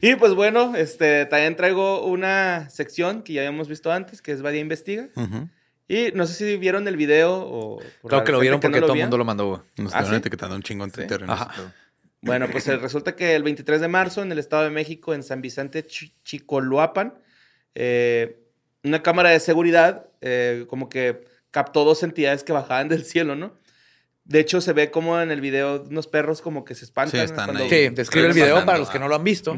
Y 0.00 0.14
pues 0.16 0.34
bueno, 0.34 0.76
este, 0.76 1.24
también 1.26 1.56
traigo 1.56 2.04
una 2.04 2.68
sección 2.68 3.22
que 3.22 3.32
ya 3.32 3.40
habíamos 3.40 3.68
visto 3.68 3.90
antes, 3.90 4.20
que 4.20 4.32
es 4.32 4.42
Badía 4.42 4.60
Investiga. 4.60 5.08
Y 5.88 6.10
no 6.14 6.26
sé 6.26 6.34
si 6.34 6.56
vieron 6.56 6.86
el 6.88 6.96
video 6.96 7.32
o... 7.34 7.80
Creo 8.06 8.24
que 8.24 8.32
lo 8.32 8.40
vieron 8.40 8.60
que 8.60 8.68
porque 8.68 8.80
no 8.80 8.86
todo 8.86 8.94
el 8.94 9.02
mundo 9.02 9.18
lo 9.18 9.24
mandó. 9.24 9.64
Nos 9.78 9.94
¿Ah, 9.94 9.98
estuvieron 9.98 10.10
sí? 10.10 10.16
etiquetando 10.16 10.56
un 10.56 10.62
chingo 10.62 10.84
en. 10.84 10.90
Twitter. 10.90 11.24
Ajá. 11.26 11.50
Bueno, 12.22 12.48
pues 12.50 12.66
eh, 12.68 12.76
resulta 12.76 13.14
que 13.14 13.34
el 13.36 13.42
23 13.42 13.80
de 13.80 13.88
marzo 13.88 14.22
en 14.22 14.32
el 14.32 14.38
Estado 14.38 14.64
de 14.64 14.70
México, 14.70 15.14
en 15.14 15.22
San 15.22 15.40
Vicente 15.42 15.84
Chi- 15.86 16.14
Chicoloapan, 16.24 17.14
eh, 17.74 18.40
una 18.82 19.02
cámara 19.02 19.30
de 19.30 19.38
seguridad 19.40 20.08
eh, 20.20 20.64
como 20.68 20.88
que 20.88 21.24
captó 21.50 21.84
dos 21.84 22.02
entidades 22.02 22.42
que 22.42 22.52
bajaban 22.52 22.88
del 22.88 23.04
cielo, 23.04 23.36
¿no? 23.36 23.54
De 24.24 24.40
hecho, 24.40 24.60
se 24.60 24.72
ve 24.72 24.90
como 24.90 25.20
en 25.20 25.30
el 25.30 25.40
video 25.40 25.84
unos 25.88 26.08
perros 26.08 26.42
como 26.42 26.64
que 26.64 26.74
se 26.74 26.84
espantan. 26.84 27.20
Sí, 27.20 27.24
están 27.24 27.46
cuando- 27.46 27.62
ahí. 27.64 27.70
Sí, 27.70 27.88
describe 27.94 28.26
el 28.26 28.32
video 28.32 28.64
para 28.66 28.78
los 28.78 28.90
que 28.90 28.98
no 28.98 29.06
lo 29.08 29.14
han 29.14 29.22
visto. 29.24 29.54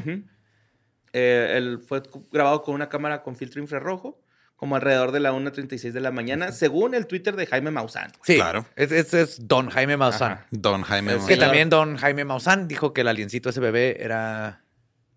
Eh, 1.14 1.54
el- 1.56 1.78
fue 1.80 2.02
grabado 2.30 2.62
con 2.62 2.74
una 2.74 2.88
cámara 2.90 3.22
con 3.22 3.34
filtro 3.34 3.62
infrarrojo, 3.62 4.20
como 4.58 4.74
alrededor 4.74 5.12
de 5.12 5.20
la 5.20 5.32
1.36 5.32 5.92
de 5.92 6.00
la 6.00 6.10
mañana, 6.10 6.50
según 6.52 6.94
el 6.94 7.06
Twitter 7.06 7.36
de 7.36 7.46
Jaime 7.46 7.70
Maussan. 7.70 8.10
Sí, 8.24 8.34
Claro. 8.34 8.66
Es, 8.76 8.90
es- 8.92 9.14
es 9.14 9.46
Don 9.48 9.70
Jaime 9.70 9.96
Maussan. 9.96 10.32
Ajá. 10.32 10.46
Don 10.50 10.82
Jaime 10.82 11.14
Es 11.14 11.22
Que 11.24 11.36
también 11.36 11.70
Don 11.70 11.96
Jaime 11.96 12.24
Maussan 12.24 12.66
dijo 12.68 12.92
que 12.92 13.02
el 13.02 13.08
aliencito 13.08 13.50
ese 13.50 13.60
bebé 13.60 13.96
era, 14.02 14.64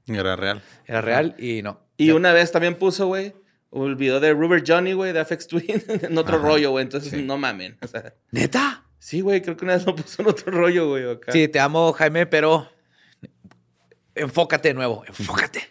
Era 0.08 0.36
real. 0.36 0.62
era 0.86 1.02
real 1.02 1.36
y 1.40 1.64
no. 1.64 1.82
Y 1.98 2.08
Ya. 2.08 2.16
una 2.16 2.32
vez 2.34 2.52
también 2.52 2.76
puso, 2.76 3.08
güey, 3.08 3.34
el 3.74 3.96
video 3.96 4.20
de 4.20 4.32
Rubber 4.34 4.64
Johnny, 4.66 4.94
güey, 4.94 5.12
de 5.12 5.20
Afex 5.22 5.48
Twin, 5.48 5.66
en 5.88 6.18
otro 6.20 6.38
Ajá. 6.38 6.46
rollo, 6.48 6.70
güey. 6.72 6.84
Entonces, 6.84 7.10
Sí. 7.12 7.24
no 7.24 7.38
mamen. 7.38 7.78
O 7.82 7.88
sea, 7.88 8.14
¿Neta? 8.30 8.84
sí, 9.00 9.22
güey, 9.22 9.42
creo 9.42 9.58
que 9.58 9.66
una 9.66 9.74
vez 9.74 9.86
lo 9.88 9.96
puso 9.96 10.22
en 10.22 10.28
otro 10.30 10.52
rollo, 10.52 10.88
güey, 10.90 11.10
acá. 11.10 11.32
Sí, 11.32 11.48
te 11.48 11.60
amo, 11.60 11.94
Jaime, 11.94 12.28
pero 12.28 12.70
enfócate 14.14 14.68
de 14.70 14.74
nuevo, 14.76 15.04
enfócate. 15.08 15.62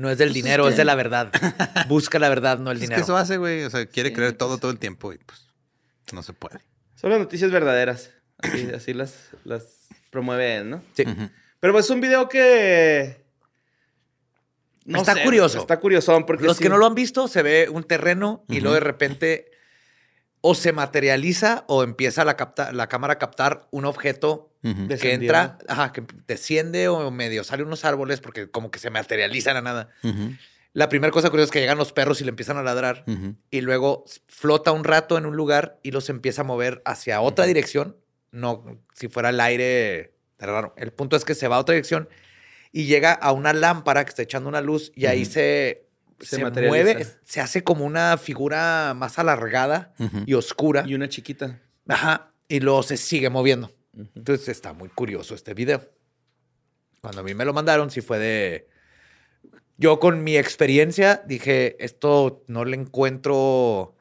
No 0.00 0.10
es 0.10 0.16
del 0.18 0.32
dinero, 0.32 0.66
es 0.68 0.76
de 0.78 0.84
la 0.84 0.94
verdad. 0.94 1.30
Busca 1.88 2.18
la 2.18 2.28
verdad, 2.30 2.58
no 2.58 2.70
el 2.70 2.78
Es 2.78 2.80
que 2.80 2.86
dinero. 2.86 3.02
eso 3.02 3.16
hace, 3.16 3.36
güey. 3.36 3.64
O 3.64 3.70
sea, 3.70 3.84
quiere 3.86 4.08
Sí, 4.08 4.14
creer 4.14 4.30
pues. 4.32 4.38
todo 4.38 4.56
todo 4.58 4.70
el 4.70 4.78
tiempo 4.78 5.12
y 5.12 5.18
pues 5.18 5.46
no 6.12 6.22
se 6.22 6.32
puede. 6.32 6.60
Son 6.94 7.10
las 7.10 7.18
noticias 7.18 7.50
verdaderas. 7.50 8.10
Así, 8.38 8.68
así 8.74 8.94
las, 8.94 9.28
las 9.44 9.88
promueve 10.10 10.56
él, 10.56 10.70
¿no? 10.70 10.82
Sí. 10.94 11.04
Pero 11.60 11.72
pues 11.74 11.84
es 11.84 11.90
un 11.90 12.00
video 12.00 12.28
que... 12.28 13.22
Está 14.86 15.22
curioso. 15.22 15.58
Está 15.60 15.78
curiosón 15.78 16.24
porque 16.26 16.44
Los 16.44 16.56
sí. 16.56 16.62
que 16.64 16.70
no 16.70 16.78
lo 16.78 16.86
han 16.86 16.94
visto, 16.94 17.28
se 17.28 17.42
ve 17.42 17.68
un 17.70 17.84
terreno 17.84 18.44
y 18.48 18.54
Ujú. 18.54 18.62
luego 18.62 18.74
de 18.74 18.80
repente 18.80 19.50
o 20.40 20.54
se 20.54 20.72
materializa 20.72 21.64
o 21.68 21.82
empieza 21.84 22.24
la, 22.24 22.36
capta- 22.36 22.72
la 22.72 22.88
cámara 22.88 23.12
a 23.14 23.18
captar 23.18 23.68
un 23.70 23.84
objeto 23.84 24.49
Ujú. 24.62 24.86
De- 24.88 24.98
que 24.98 25.14
entra, 25.14 25.58
ajá, 25.68 25.92
que 25.92 26.02
desciende 26.26 26.88
o 26.88 27.10
medio 27.10 27.44
sale 27.44 27.62
unos 27.62 27.84
árboles 27.84 28.20
porque 28.20 28.50
como 28.50 28.70
que 28.70 28.78
se 28.78 28.90
materializa 28.90 29.54
la 29.54 29.62
nada. 29.62 29.88
Ujú. 30.02 30.34
La 30.72 30.88
primera 30.88 31.10
cosa 31.10 31.30
curiosa 31.30 31.46
es 31.46 31.50
que 31.52 31.60
llegan 31.60 31.78
los 31.78 31.92
perros 31.92 32.20
y 32.20 32.24
le 32.24 32.30
empiezan 32.30 32.56
a 32.56 32.62
ladrar 32.62 33.02
Ujú. 33.08 33.34
y 33.50 33.60
luego 33.62 34.04
flota 34.28 34.70
un 34.72 34.84
rato 34.84 35.18
en 35.18 35.26
un 35.26 35.34
lugar 35.34 35.78
y 35.82 35.90
los 35.90 36.08
empieza 36.10 36.42
a 36.42 36.44
mover 36.44 36.82
hacia 36.84 37.20
otra 37.20 37.46
dirección. 37.46 37.96
No, 38.32 38.64
si 38.94 39.08
fuera 39.08 39.30
el 39.30 39.40
aire, 39.40 40.14
raro. 40.38 40.74
El 40.76 40.92
punto 40.92 41.16
es 41.16 41.24
que 41.24 41.34
se 41.34 41.48
va 41.48 41.56
a 41.56 41.60
otra 41.60 41.74
dirección 41.74 42.08
y 42.70 42.84
llega 42.84 43.12
a 43.12 43.32
una 43.32 43.52
lámpara 43.52 44.04
que 44.04 44.10
está 44.10 44.22
echando 44.22 44.48
una 44.48 44.60
luz 44.60 44.92
y 44.94 45.06
ahí 45.06 45.24
se, 45.24 45.88
Se 46.20 46.36
se, 46.36 46.44
mueve, 46.68 47.04
se 47.24 47.40
hace 47.40 47.64
como 47.64 47.84
una 47.84 48.16
figura 48.18 48.94
más 48.94 49.18
alargada 49.18 49.92
Ujú. 49.98 50.18
y 50.26 50.34
oscura. 50.34 50.84
Y 50.86 50.94
una 50.94 51.08
chiquita. 51.08 51.58
Ajá. 51.88 52.30
Y 52.46 52.60
luego 52.60 52.82
se 52.84 52.96
sigue 52.96 53.28
moviendo. 53.30 53.72
Entonces 54.14 54.48
está 54.48 54.72
muy 54.72 54.88
curioso 54.88 55.34
este 55.34 55.54
video. 55.54 55.82
Cuando 57.00 57.20
a 57.22 57.24
mí 57.24 57.34
me 57.34 57.44
lo 57.44 57.52
mandaron, 57.52 57.90
sí 57.90 58.00
fue 58.00 58.18
de. 58.18 58.68
Yo 59.76 59.98
con 59.98 60.22
mi 60.22 60.36
experiencia 60.36 61.22
dije, 61.26 61.82
esto 61.82 62.44
no 62.46 62.64
le 62.64 62.76
encuentro 62.76 63.96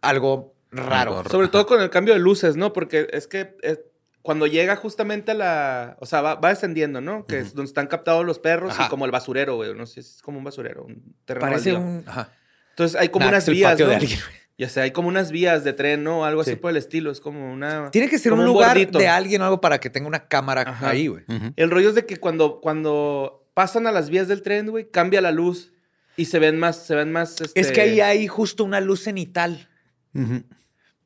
algo 0.00 0.54
raro. 0.70 1.18
Algo 1.18 1.28
Sobre 1.30 1.48
todo 1.48 1.66
con 1.66 1.80
el 1.82 1.90
cambio 1.90 2.14
de 2.14 2.20
luces, 2.20 2.56
¿no? 2.56 2.72
Porque 2.72 3.06
es 3.12 3.26
que 3.26 3.56
eh, 3.62 3.84
cuando 4.22 4.46
llega 4.46 4.74
justamente 4.76 5.32
a 5.32 5.34
la. 5.34 5.96
O 6.00 6.06
sea, 6.06 6.22
va, 6.22 6.36
va 6.36 6.48
descendiendo, 6.48 7.00
¿no? 7.02 7.26
Que 7.26 7.38
es 7.40 7.54
donde 7.54 7.68
están 7.68 7.86
captados 7.86 8.24
los 8.24 8.38
perros 8.38 8.72
Ajá. 8.72 8.86
y 8.86 8.88
como 8.88 9.04
el 9.04 9.10
basurero, 9.10 9.56
güey. 9.56 9.74
No 9.74 9.84
sé, 9.86 10.00
es 10.00 10.20
como 10.22 10.38
un 10.38 10.44
basurero, 10.44 10.84
un 10.84 11.14
terreno 11.26 11.46
Parece 11.46 11.72
baldío. 11.74 11.88
un. 11.88 12.04
Ajá. 12.08 12.32
Entonces 12.70 12.98
hay 13.00 13.10
como 13.10 13.26
Nah, 13.26 13.32
unas 13.32 13.44
es 13.44 13.48
el 13.48 13.54
vías. 13.54 13.72
patio 13.72 13.84
¿no? 13.86 13.90
de 13.90 13.96
alguien. 13.96 14.18
Ya 14.56 14.68
sé, 14.68 14.80
hay 14.82 14.92
como 14.92 15.08
unas 15.08 15.32
vías 15.32 15.64
de 15.64 15.72
tren, 15.72 16.04
¿no? 16.04 16.24
Algo 16.24 16.42
así 16.42 16.50
Sí. 16.52 16.56
por 16.56 16.70
el 16.70 16.76
estilo. 16.76 17.10
Es 17.10 17.20
como 17.20 17.52
una. 17.52 17.90
Tiene 17.90 18.08
que 18.08 18.18
ser 18.18 18.32
un 18.32 18.44
lugar 18.44 18.76
bordito. 18.76 18.98
de 18.98 19.08
alguien 19.08 19.42
o 19.42 19.44
algo 19.44 19.60
para 19.60 19.80
que 19.80 19.90
tenga 19.90 20.06
una 20.06 20.28
cámara 20.28 20.62
Ajá. 20.62 20.90
ahí, 20.90 21.08
güey. 21.08 21.24
El 21.56 21.70
rollo 21.70 21.88
es 21.88 21.94
de 21.96 22.06
que 22.06 22.18
cuando, 22.18 22.60
cuando 22.60 23.48
pasan 23.54 23.86
a 23.88 23.92
las 23.92 24.10
vías 24.10 24.28
del 24.28 24.42
tren, 24.42 24.68
güey, 24.70 24.88
cambia 24.90 25.20
la 25.20 25.32
luz 25.32 25.72
y 26.16 26.26
se 26.26 26.38
ven 26.38 26.56
más, 26.58 26.76
se 26.86 26.94
ven 26.94 27.10
más. 27.10 27.40
Es 27.40 27.50
este, 27.56 27.72
que 27.72 27.80
ahí 27.80 28.00
hay 28.00 28.28
justo 28.28 28.62
una 28.62 28.80
luz 28.80 29.02
cenital 29.02 29.68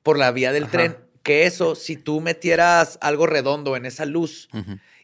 por 0.02 0.18
la 0.18 0.30
vía 0.30 0.52
del 0.52 0.64
Ajá. 0.64 0.72
tren. 0.72 0.96
Que 1.22 1.44
eso, 1.46 1.74
si 1.74 1.96
tú 1.96 2.20
metieras 2.20 2.98
algo 3.00 3.26
redondo 3.26 3.76
en 3.76 3.86
esa 3.86 4.04
luz 4.06 4.48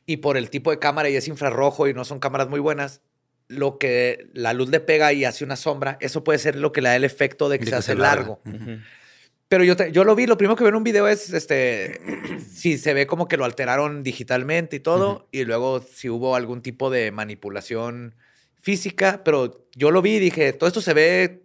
y 0.06 0.18
por 0.18 0.36
el 0.36 0.50
tipo 0.50 0.70
de 0.70 0.78
cámara 0.78 1.08
y 1.10 1.16
es 1.16 1.28
infrarrojo 1.28 1.88
y 1.88 1.94
no 1.94 2.04
son 2.04 2.18
cámaras 2.20 2.48
muy 2.48 2.60
buenas, 2.60 3.00
lo 3.48 3.78
que 3.78 4.28
la 4.32 4.52
luz 4.52 4.70
le 4.70 4.80
pega 4.80 5.12
y 5.12 5.24
hace 5.24 5.44
una 5.44 5.56
sombra, 5.56 5.96
eso 6.00 6.24
puede 6.24 6.38
ser 6.38 6.56
lo 6.56 6.72
que 6.72 6.80
le 6.80 6.88
da 6.88 6.96
el 6.96 7.04
efecto 7.04 7.48
de 7.48 7.58
que 7.58 7.64
De 7.66 7.70
se 7.70 7.74
que 7.76 7.78
hace 7.78 7.94
largo. 7.94 8.40
Pero 9.48 9.62
yo, 9.62 9.76
te- 9.76 9.92
yo 9.92 10.04
lo 10.04 10.14
vi, 10.16 10.26
lo 10.26 10.38
primero 10.38 10.56
que 10.56 10.64
veo 10.64 10.70
en 10.70 10.76
un 10.76 10.84
video 10.84 11.06
es 11.06 11.32
este 11.32 12.00
si 12.50 12.78
se 12.78 12.94
ve 12.94 13.06
como 13.06 13.28
que 13.28 13.36
lo 13.36 13.44
alteraron 13.44 14.02
digitalmente 14.02 14.76
y 14.76 14.80
todo, 14.80 15.28
y 15.32 15.44
luego 15.44 15.80
si 15.80 16.08
hubo 16.08 16.34
algún 16.34 16.62
tipo 16.62 16.88
de 16.90 17.10
manipulación 17.12 18.14
física, 18.60 19.22
pero 19.24 19.66
yo 19.76 19.90
lo 19.90 20.00
vi 20.00 20.14
y 20.16 20.18
dije, 20.20 20.52
todo 20.54 20.66
esto 20.66 20.80
se 20.80 20.94
ve 20.94 21.42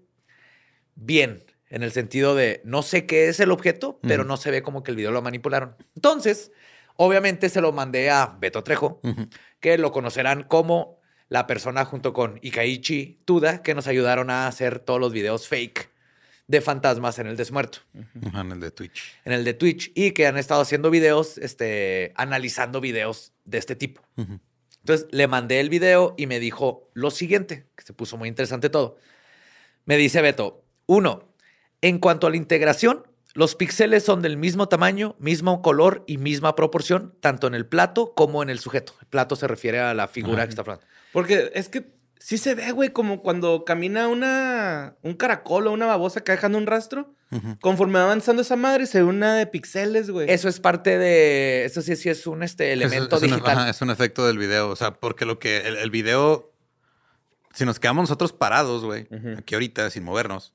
bien, 0.96 1.44
en 1.70 1.84
el 1.84 1.92
sentido 1.92 2.36
de 2.36 2.62
no 2.64 2.82
sé 2.82 3.06
qué 3.06 3.28
es 3.28 3.40
el 3.40 3.52
objeto, 3.52 4.00
pero 4.02 4.24
no 4.24 4.38
se 4.38 4.50
ve 4.52 4.64
como 4.64 4.82
que 4.84 4.92
el 4.92 4.98
video 4.98 5.12
lo 5.12 5.22
manipularon. 5.22 5.76
Entonces, 5.96 6.52
obviamente 6.96 7.50
se 7.50 7.62
lo 7.62 7.72
mandé 7.74 8.10
a 8.10 8.38
Beto 8.40 8.64
Trejo, 8.64 9.02
que 9.60 9.78
lo 9.78 9.92
conocerán 9.92 10.44
como 10.44 10.99
la 11.30 11.48
persona 11.48 11.86
junto 11.86 12.12
con 12.14 12.40
Ikaichi 12.42 13.20
Tuda, 13.26 13.62
que 13.62 13.76
nos 13.76 13.88
ayudaron 13.88 14.30
a 14.30 14.48
hacer 14.48 14.80
todos 14.80 15.00
los 15.00 15.14
videos 15.14 15.48
fake 15.48 15.90
de 16.48 16.62
fantasmas 16.62 17.20
en 17.20 17.28
el 17.28 17.38
desmuerto 17.38 17.80
Ajá, 18.28 18.42
En 18.42 18.52
el 18.52 18.60
de 18.60 18.72
Twitch. 18.72 19.14
en 19.24 19.34
el 19.34 19.44
de 19.44 19.54
Twitch 19.54 19.92
y 19.94 20.12
que 20.12 20.26
han 20.26 20.38
estado 20.38 20.62
haciendo 20.62 20.90
videos, 20.90 21.38
este, 21.38 22.12
analizando 22.16 22.82
videos 22.82 23.34
de 23.46 23.60
este 23.60 23.76
tipo. 23.76 24.02
Entonces 24.18 25.08
le 25.12 25.28
mandé 25.28 25.60
el 25.60 25.70
video 25.70 26.16
y 26.18 26.26
me 26.26 26.40
dijo 26.40 26.90
lo 26.94 27.12
siguiente, 27.12 27.68
que 27.76 27.84
se 27.84 27.94
puso 27.94 28.18
muy 28.18 28.28
interesante 28.30 28.70
todo. 28.72 28.98
Me 29.86 29.98
dice 29.98 30.22
Beto, 30.22 30.64
uno, 30.88 31.30
en 31.82 32.00
cuanto 32.00 32.26
a 32.26 32.32
la 32.32 32.38
integración, 32.38 33.06
los 33.36 33.54
píxeles 33.54 34.04
son 34.04 34.24
del 34.24 34.38
mismo 34.38 34.68
tamaño, 34.68 35.16
mismo 35.20 35.62
color 35.62 36.04
y 36.08 36.18
misma 36.18 36.56
proporción, 36.56 37.14
tanto 37.20 37.46
en 37.46 37.54
el 37.54 37.68
plato 37.68 38.16
como 38.16 38.42
en 38.42 38.50
el 38.50 38.58
sujeto. 38.60 38.96
El 39.02 39.08
plato 39.08 39.36
se 39.36 39.48
refiere 39.48 39.80
a 39.80 39.94
la 39.94 40.08
figura 40.08 40.38
Ajá. 40.38 40.46
que 40.46 40.50
está 40.50 40.62
hablando. 40.62 40.84
Porque 41.14 41.52
es 41.56 41.70
que 41.70 41.92
sí 42.20 42.38
se 42.38 42.56
ve, 42.56 42.72
güey, 42.72 42.90
como 42.90 43.22
cuando 43.22 43.64
camina 43.66 44.08
una, 44.08 44.96
un 45.02 45.14
caracol 45.16 45.68
o 45.68 45.72
una 45.72 45.86
babosa 45.86 46.22
que 46.24 46.32
dejando 46.34 46.58
un 46.58 46.68
rastro. 46.68 47.14
Conforme 47.62 48.00
va 48.00 48.06
avanzando 48.06 48.42
esa 48.42 48.56
madre, 48.56 48.88
se 48.88 48.98
ve 49.00 49.04
una 49.04 49.36
de 49.36 49.46
píxeles, 49.46 50.10
güey. 50.10 50.28
Eso 50.32 50.50
es 50.50 50.60
parte 50.60 50.98
de, 50.98 51.64
eso 51.64 51.84
sí, 51.84 51.96
sí 51.96 52.10
es 52.10 52.26
un 52.26 52.42
este, 52.42 52.68
Es- 52.74 52.74
elemento 52.74 53.18
es, 53.18 53.22
un- 53.22 53.30
digital. 53.30 53.58
ajá, 53.60 53.70
es 53.70 53.80
un 53.84 53.92
efecto 53.92 54.26
del 54.26 54.40
video. 54.40 54.70
O 54.70 54.76
sea, 54.76 54.96
porque 54.96 55.26
lo 55.26 55.38
que 55.38 55.60
el, 55.68 55.78
el 55.78 55.92
video, 55.92 56.52
si 57.54 57.66
nos 57.66 57.80
quedamos 57.80 58.02
nosotros 58.04 58.34
parados, 58.34 58.84
güey, 58.84 59.08
aquí 59.38 59.54
ahorita 59.54 59.92
sin 59.92 60.04
movernos, 60.06 60.54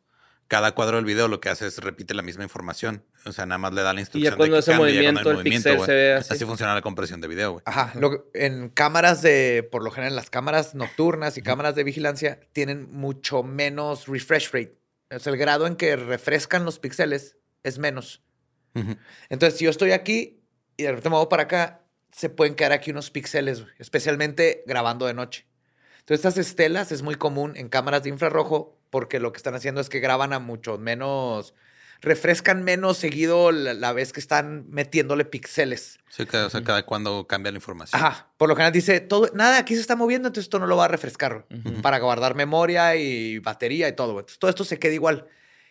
cada 0.48 0.72
cuadro 0.74 0.96
del 0.96 1.04
video 1.04 1.28
lo 1.28 1.40
que 1.40 1.48
hace 1.48 1.66
es 1.66 1.78
repite 1.78 2.14
la 2.14 2.22
misma 2.22 2.42
información. 2.44 3.02
O 3.24 3.32
sea, 3.32 3.46
nada 3.46 3.58
más 3.58 3.72
le 3.72 3.82
da 3.82 3.92
la 3.92 4.00
instrucción. 4.00 4.36
cuando 4.36 4.56
de 4.56 4.62
que 4.62 4.70
hace 4.70 4.78
cambie, 4.78 4.94
ya 4.94 5.12
cuando 5.12 5.32
movimiento, 5.34 5.68
el 5.70 5.86
se 5.86 5.92
ve 5.92 6.12
así. 6.14 6.44
funciona 6.44 6.74
la 6.74 6.82
compresión 6.82 7.20
de 7.20 7.28
video, 7.28 7.52
güey. 7.52 7.62
Ajá. 7.66 7.92
lo- 7.98 8.26
en 8.34 8.68
cámaras 8.68 9.22
de, 9.22 9.66
por 9.70 9.82
lo 9.82 9.90
general, 9.90 10.14
las 10.16 10.30
cámaras 10.30 10.74
nocturnas 10.74 11.36
y 11.38 11.42
cámaras 11.42 11.74
de 11.74 11.84
vigilancia 11.84 12.40
tienen 12.52 12.90
mucho 12.92 13.42
menos 13.42 14.06
refresh 14.06 14.50
rate. 14.52 14.76
O 15.10 15.18
sea, 15.18 15.32
el 15.32 15.38
grado 15.38 15.66
en 15.66 15.76
que 15.76 15.96
refrescan 15.96 16.64
los 16.64 16.78
píxeles 16.78 17.36
es 17.62 17.78
menos. 17.78 18.22
Entonces, 19.28 19.58
si 19.58 19.64
yo 19.64 19.70
estoy 19.70 19.92
aquí 19.92 20.42
y 20.76 20.82
de 20.82 20.90
repente 20.90 21.10
me 21.10 21.16
voy 21.16 21.26
para 21.28 21.44
acá, 21.44 21.80
se 22.10 22.28
pueden 22.28 22.54
quedar 22.54 22.72
aquí 22.72 22.90
unos 22.90 23.10
píxeles, 23.10 23.64
especialmente 23.78 24.62
grabando 24.66 25.06
de 25.06 25.14
noche. 25.14 25.46
Entonces, 26.00 26.24
estas 26.26 26.36
estelas 26.38 26.92
es 26.92 27.02
muy 27.02 27.14
común 27.14 27.54
en 27.56 27.68
cámaras 27.68 28.02
de 28.02 28.10
infrarrojo 28.10 28.78
porque 28.94 29.18
lo 29.18 29.32
que 29.32 29.38
están 29.38 29.56
haciendo 29.56 29.80
es 29.80 29.88
que 29.88 29.98
graban 29.98 30.32
a 30.32 30.38
mucho 30.38 30.78
menos, 30.78 31.52
refrescan 32.00 32.62
menos 32.62 32.96
seguido 32.96 33.50
la, 33.50 33.74
la 33.74 33.92
vez 33.92 34.12
que 34.12 34.20
están 34.20 34.66
metiéndole 34.70 35.24
píxeles. 35.24 35.98
Sí, 36.10 36.26
cada, 36.26 36.46
o 36.46 36.50
sea, 36.50 36.62
cada 36.62 36.84
cuando 36.86 37.26
cambia 37.26 37.50
la 37.50 37.56
información. 37.58 38.00
Ajá. 38.00 38.30
Por 38.36 38.48
lo 38.48 38.54
general 38.54 38.72
dice, 38.72 39.00
todo, 39.00 39.28
nada, 39.34 39.58
aquí 39.58 39.74
se 39.74 39.80
está 39.80 39.96
moviendo, 39.96 40.28
entonces 40.28 40.44
esto 40.44 40.60
no 40.60 40.68
lo 40.68 40.76
va 40.76 40.84
a 40.84 40.88
refrescar 40.88 41.44
güey, 41.50 41.60
Ujú. 41.60 41.82
para 41.82 41.98
guardar 41.98 42.36
memoria 42.36 42.94
y 42.94 43.40
batería 43.40 43.88
y 43.88 43.94
todo. 43.96 44.12
Entonces, 44.12 44.38
todo 44.38 44.48
esto 44.48 44.64
se 44.64 44.78
queda 44.78 44.92
igual. 44.94 45.26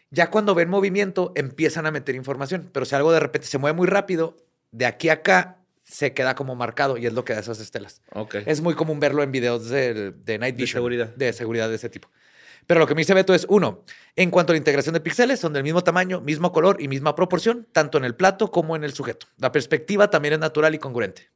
Ya 0.10 0.30
cuando 0.30 0.54
ven 0.54 0.70
movimiento, 0.70 1.32
empiezan 1.36 1.86
a 1.86 1.92
meter 1.92 2.14
información. 2.16 2.70
Pero 2.74 2.86
si 2.86 2.94
algo 2.94 3.14
de 3.14 3.22
repente 3.22 3.48
se 3.48 3.58
mueve 3.58 3.78
muy 3.78 3.88
rápido, 3.88 4.36
de 4.72 4.86
aquí 4.86 5.08
a 5.08 5.14
acá 5.14 5.60
se 5.84 6.14
queda 6.14 6.36
como 6.36 6.56
marcado 6.56 6.98
y 6.98 7.06
es 7.06 7.14
lo 7.14 7.24
que 7.24 7.34
da 7.34 7.40
esas 7.40 7.62
estelas. 7.62 8.02
Ok. 8.12 8.36
Es 8.46 8.60
muy 8.60 8.74
común 8.74 9.00
verlo 9.00 9.24
en 9.24 9.32
videos 9.32 9.70
de, 9.70 10.12
de 10.12 10.38
Night 10.40 10.56
De 10.56 10.64
Vision. 10.64 10.80
seguridad. 10.80 11.08
De 11.16 11.32
seguridad 11.32 11.70
de 11.70 11.76
ese 11.76 11.90
tipo. 11.90 12.10
Pero 12.68 12.80
lo 12.80 12.88
que 12.88 12.96
me 12.96 13.02
dice 13.02 13.14
Beto 13.14 13.34
es, 13.34 13.46
uno, 13.50 13.84
en 14.16 14.32
cuanto 14.32 14.52
a 14.52 14.54
la 14.54 14.58
integración 14.58 14.94
de 14.94 15.02
píxeles, 15.02 15.40
son 15.40 15.54
del 15.54 15.64
mismo 15.64 15.84
tamaño, 15.84 16.22
mismo 16.22 16.52
color 16.52 16.82
y 16.82 16.88
misma 16.88 17.16
proporción, 17.16 17.68
tanto 17.72 17.98
en 17.98 18.06
el 18.06 18.16
plato 18.16 18.52
como 18.52 18.76
en 18.76 18.84
el 18.84 18.94
sujeto. 18.94 19.28
La 19.38 19.52
perspectiva 19.52 20.10
también 20.10 20.36
es 20.36 20.40
natural 20.40 20.74
y 20.76 20.80
congruente. 20.80 21.30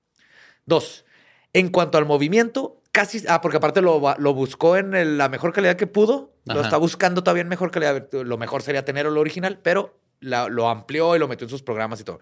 Dos, 0.65 1.05
en 1.53 1.69
cuanto 1.69 1.97
al 1.97 2.05
movimiento, 2.05 2.81
casi, 2.91 3.23
ah, 3.27 3.41
porque 3.41 3.57
aparte 3.57 3.81
lo, 3.81 3.99
buscó 4.33 4.77
en 4.77 4.93
el- 4.95 5.17
la 5.17 5.29
mejor 5.29 5.53
calidad 5.53 5.75
que 5.75 5.87
pudo, 5.87 6.33
lo 6.45 6.61
está 6.61 6.77
buscando 6.77 7.23
todavía 7.23 7.41
en 7.41 7.47
mejor 7.49 7.71
calidad. 7.71 8.07
Lo 8.11 8.37
mejor 8.37 8.61
sería 8.63 8.83
tener 8.85 9.05
lo 9.05 9.19
original, 9.19 9.59
pero 9.61 9.99
la- 10.19 10.47
lo 10.49 10.69
amplió 10.69 11.15
y 11.15 11.19
lo 11.19 11.27
metió 11.27 11.45
en 11.45 11.49
sus 11.49 11.61
programas 11.63 11.99
y 11.99 12.03
todo. 12.03 12.19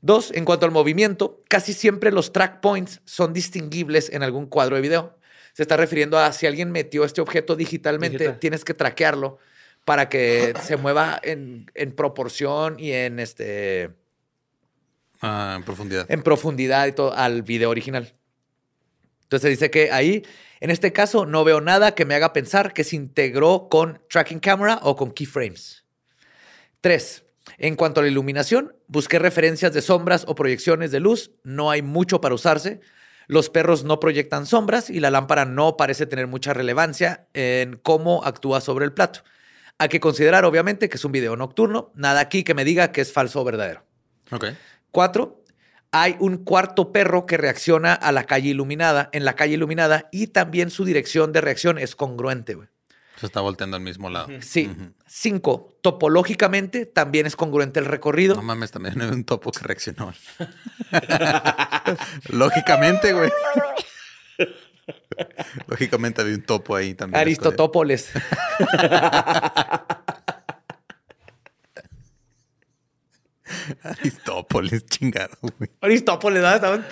Dos, 0.00 0.32
en 0.32 0.44
cuanto 0.44 0.66
al 0.66 0.72
movimiento, 0.72 1.42
casi 1.48 1.72
siempre 1.72 2.12
los 2.12 2.32
track 2.32 2.60
points 2.60 3.00
son 3.04 3.32
distinguibles 3.32 4.10
en 4.10 4.22
algún 4.22 4.46
cuadro 4.46 4.76
de 4.76 4.82
video. 4.82 5.16
Se 5.54 5.62
está 5.62 5.76
refiriendo 5.78 6.18
a 6.18 6.30
si 6.32 6.46
alguien 6.46 6.70
metió 6.70 7.04
este 7.04 7.20
objeto 7.22 7.56
digitalmente, 7.56 8.18
Digital. 8.18 8.38
tienes 8.38 8.64
que 8.64 8.74
traquearlo 8.74 9.38
para 9.86 10.08
que 10.10 10.52
se 10.62 10.76
mueva 10.76 11.18
en, 11.22 11.70
en 11.74 11.92
proporción 11.92 12.78
y 12.78 12.92
en 12.92 13.18
este 13.20 13.90
Ah, 15.22 15.54
en 15.56 15.62
profundidad. 15.64 16.06
en 16.10 16.22
profundidad 16.22 16.86
y 16.86 16.92
todo 16.92 17.14
al 17.14 17.42
video 17.42 17.70
original. 17.70 18.12
Entonces 19.22 19.50
dice 19.50 19.70
que 19.70 19.90
ahí, 19.90 20.22
en 20.60 20.70
este 20.70 20.92
caso, 20.92 21.24
no 21.24 21.44
veo 21.44 21.62
nada 21.62 21.94
que 21.94 22.04
me 22.04 22.14
haga 22.14 22.32
pensar 22.34 22.74
que 22.74 22.84
se 22.84 22.96
integró 22.96 23.68
con 23.70 24.02
tracking 24.10 24.38
camera 24.38 24.80
o 24.82 24.96
con 24.96 25.12
keyframes. 25.12 25.84
Tres, 26.82 27.24
en 27.56 27.74
cuanto 27.76 28.00
a 28.00 28.02
la 28.02 28.10
iluminación, 28.10 28.76
busqué 28.86 29.18
referencias 29.18 29.72
de 29.72 29.80
sombras 29.80 30.24
o 30.28 30.34
proyecciones 30.34 30.90
de 30.90 31.00
luz. 31.00 31.30
No 31.42 31.70
hay 31.70 31.80
mucho 31.80 32.20
para 32.20 32.34
usarse. 32.34 32.80
Los 33.26 33.50
perros 33.50 33.84
no 33.84 34.00
proyectan 34.00 34.46
sombras 34.46 34.90
y 34.90 35.00
la 35.00 35.10
lámpara 35.10 35.44
no 35.44 35.76
parece 35.76 36.06
tener 36.06 36.26
mucha 36.26 36.52
relevancia 36.52 37.26
en 37.34 37.76
cómo 37.76 38.24
actúa 38.24 38.60
sobre 38.60 38.84
el 38.84 38.92
plato. 38.92 39.20
Hay 39.78 39.88
que 39.88 40.00
considerar, 40.00 40.44
obviamente, 40.44 40.88
que 40.88 40.96
es 40.96 41.04
un 41.04 41.12
video 41.12 41.36
nocturno. 41.36 41.90
Nada 41.94 42.20
aquí 42.20 42.44
que 42.44 42.54
me 42.54 42.64
diga 42.64 42.92
que 42.92 43.00
es 43.00 43.12
falso 43.12 43.40
o 43.40 43.44
verdadero. 43.44 43.84
Ok. 44.30 44.46
Cuatro, 44.90 45.42
hay 45.90 46.16
un 46.20 46.44
cuarto 46.44 46.92
perro 46.92 47.26
que 47.26 47.36
reacciona 47.36 47.92
a 47.94 48.12
la 48.12 48.24
calle 48.24 48.50
iluminada, 48.50 49.10
en 49.12 49.24
la 49.24 49.34
calle 49.34 49.54
iluminada, 49.54 50.08
y 50.12 50.28
también 50.28 50.70
su 50.70 50.84
dirección 50.84 51.32
de 51.32 51.40
reacción 51.40 51.78
es 51.78 51.96
congruente. 51.96 52.54
güey. 52.54 52.68
Se 53.16 53.26
está 53.26 53.40
volteando 53.40 53.76
al 53.76 53.82
mismo 53.82 54.10
lado. 54.10 54.28
Sí. 54.40 54.70
Cinco, 55.06 55.78
topológicamente 55.82 56.84
también 56.86 57.26
es 57.26 57.36
congruente 57.36 57.78
el 57.80 57.86
recorrido. 57.86 58.34
No 58.34 58.42
mames, 58.42 58.70
también 58.72 59.00
hay 59.00 59.08
un 59.08 59.24
topo 59.24 59.52
que 59.52 59.60
reaccionó. 59.60 60.12
Lógicamente, 62.28 63.12
güey. 63.12 63.30
Lógicamente 65.68 66.20
había 66.22 66.34
un 66.34 66.42
topo 66.42 66.74
ahí 66.74 66.94
también. 66.94 67.20
Aristotópolis. 67.20 68.10
Aristópolis, 73.82 74.84
chingado, 74.86 75.36
güey. 75.40 75.70
Aristópolis, 75.80 76.42
¿verdad? 76.42 76.56
Estaban- 76.56 76.86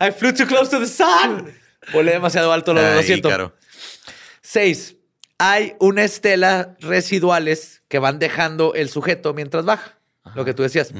I 0.00 0.10
flew 0.10 0.32
too 0.32 0.46
close 0.46 0.70
to 0.70 0.78
the 0.80 0.86
sun. 0.86 1.52
Volé 1.92 2.12
demasiado 2.12 2.52
alto, 2.52 2.74
lo, 2.74 2.82
lo 2.82 2.98
Ay, 2.98 3.04
siento. 3.04 3.28
Ícaro. 3.28 3.54
Seis, 4.42 4.96
hay 5.38 5.74
una 5.80 6.04
estela 6.04 6.76
residuales 6.80 7.82
que 7.88 7.98
van 7.98 8.18
dejando 8.18 8.74
el 8.74 8.88
sujeto 8.88 9.32
mientras 9.34 9.64
baja. 9.64 9.98
Lo 10.34 10.44
que 10.44 10.54
tú 10.54 10.62
decías. 10.62 10.92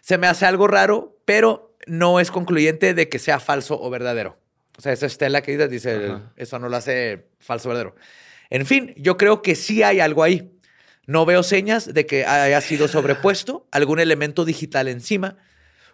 Se 0.00 0.18
me 0.18 0.26
hace 0.26 0.46
algo 0.46 0.66
raro, 0.66 1.16
pero 1.24 1.76
no 1.86 2.20
es 2.20 2.30
concluyente 2.30 2.94
de 2.94 3.08
que 3.08 3.18
sea 3.18 3.40
falso 3.40 3.80
o 3.80 3.88
verdadero. 3.88 4.38
O 4.76 4.82
sea, 4.82 4.92
esa 4.92 5.06
estela 5.06 5.42
que 5.42 5.52
dices, 5.52 5.70
dice, 5.70 6.06
Ajá. 6.06 6.32
eso 6.36 6.58
no 6.58 6.68
lo 6.68 6.76
hace 6.76 7.28
falso 7.38 7.68
o 7.68 7.70
verdadero. 7.70 7.96
En 8.50 8.66
fin, 8.66 8.94
yo 8.96 9.16
creo 9.16 9.42
que 9.42 9.54
sí 9.54 9.82
hay 9.82 10.00
algo 10.00 10.22
ahí. 10.22 10.52
No 11.06 11.24
veo 11.24 11.42
señas 11.42 11.92
de 11.92 12.06
que 12.06 12.26
haya 12.26 12.60
sido 12.60 12.86
sobrepuesto 12.88 13.66
algún 13.70 13.98
elemento 13.98 14.44
digital 14.44 14.88
encima. 14.88 15.36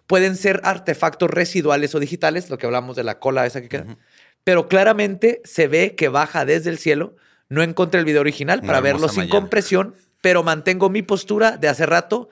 Pueden 0.06 0.36
ser 0.36 0.60
artefactos 0.64 1.30
residuales 1.30 1.94
o 1.94 2.00
digitales, 2.00 2.50
lo 2.50 2.58
que 2.58 2.66
hablamos 2.66 2.96
de 2.96 3.04
la 3.04 3.18
cola 3.20 3.46
esa 3.46 3.60
que 3.60 3.68
queda. 3.68 3.96
Pero 4.44 4.68
claramente 4.68 5.40
se 5.44 5.68
ve 5.68 5.94
que 5.94 6.08
baja 6.08 6.44
desde 6.44 6.70
el 6.70 6.78
cielo. 6.78 7.16
No 7.48 7.62
encontré 7.62 8.00
el 8.00 8.06
video 8.06 8.20
original 8.20 8.58
Una 8.60 8.66
para 8.66 8.80
verlo 8.80 9.08
sin 9.08 9.20
mañana. 9.20 9.40
compresión, 9.40 9.94
pero 10.20 10.42
mantengo 10.42 10.88
mi 10.90 11.02
postura 11.02 11.56
de 11.56 11.68
hace 11.68 11.86
rato. 11.86 12.28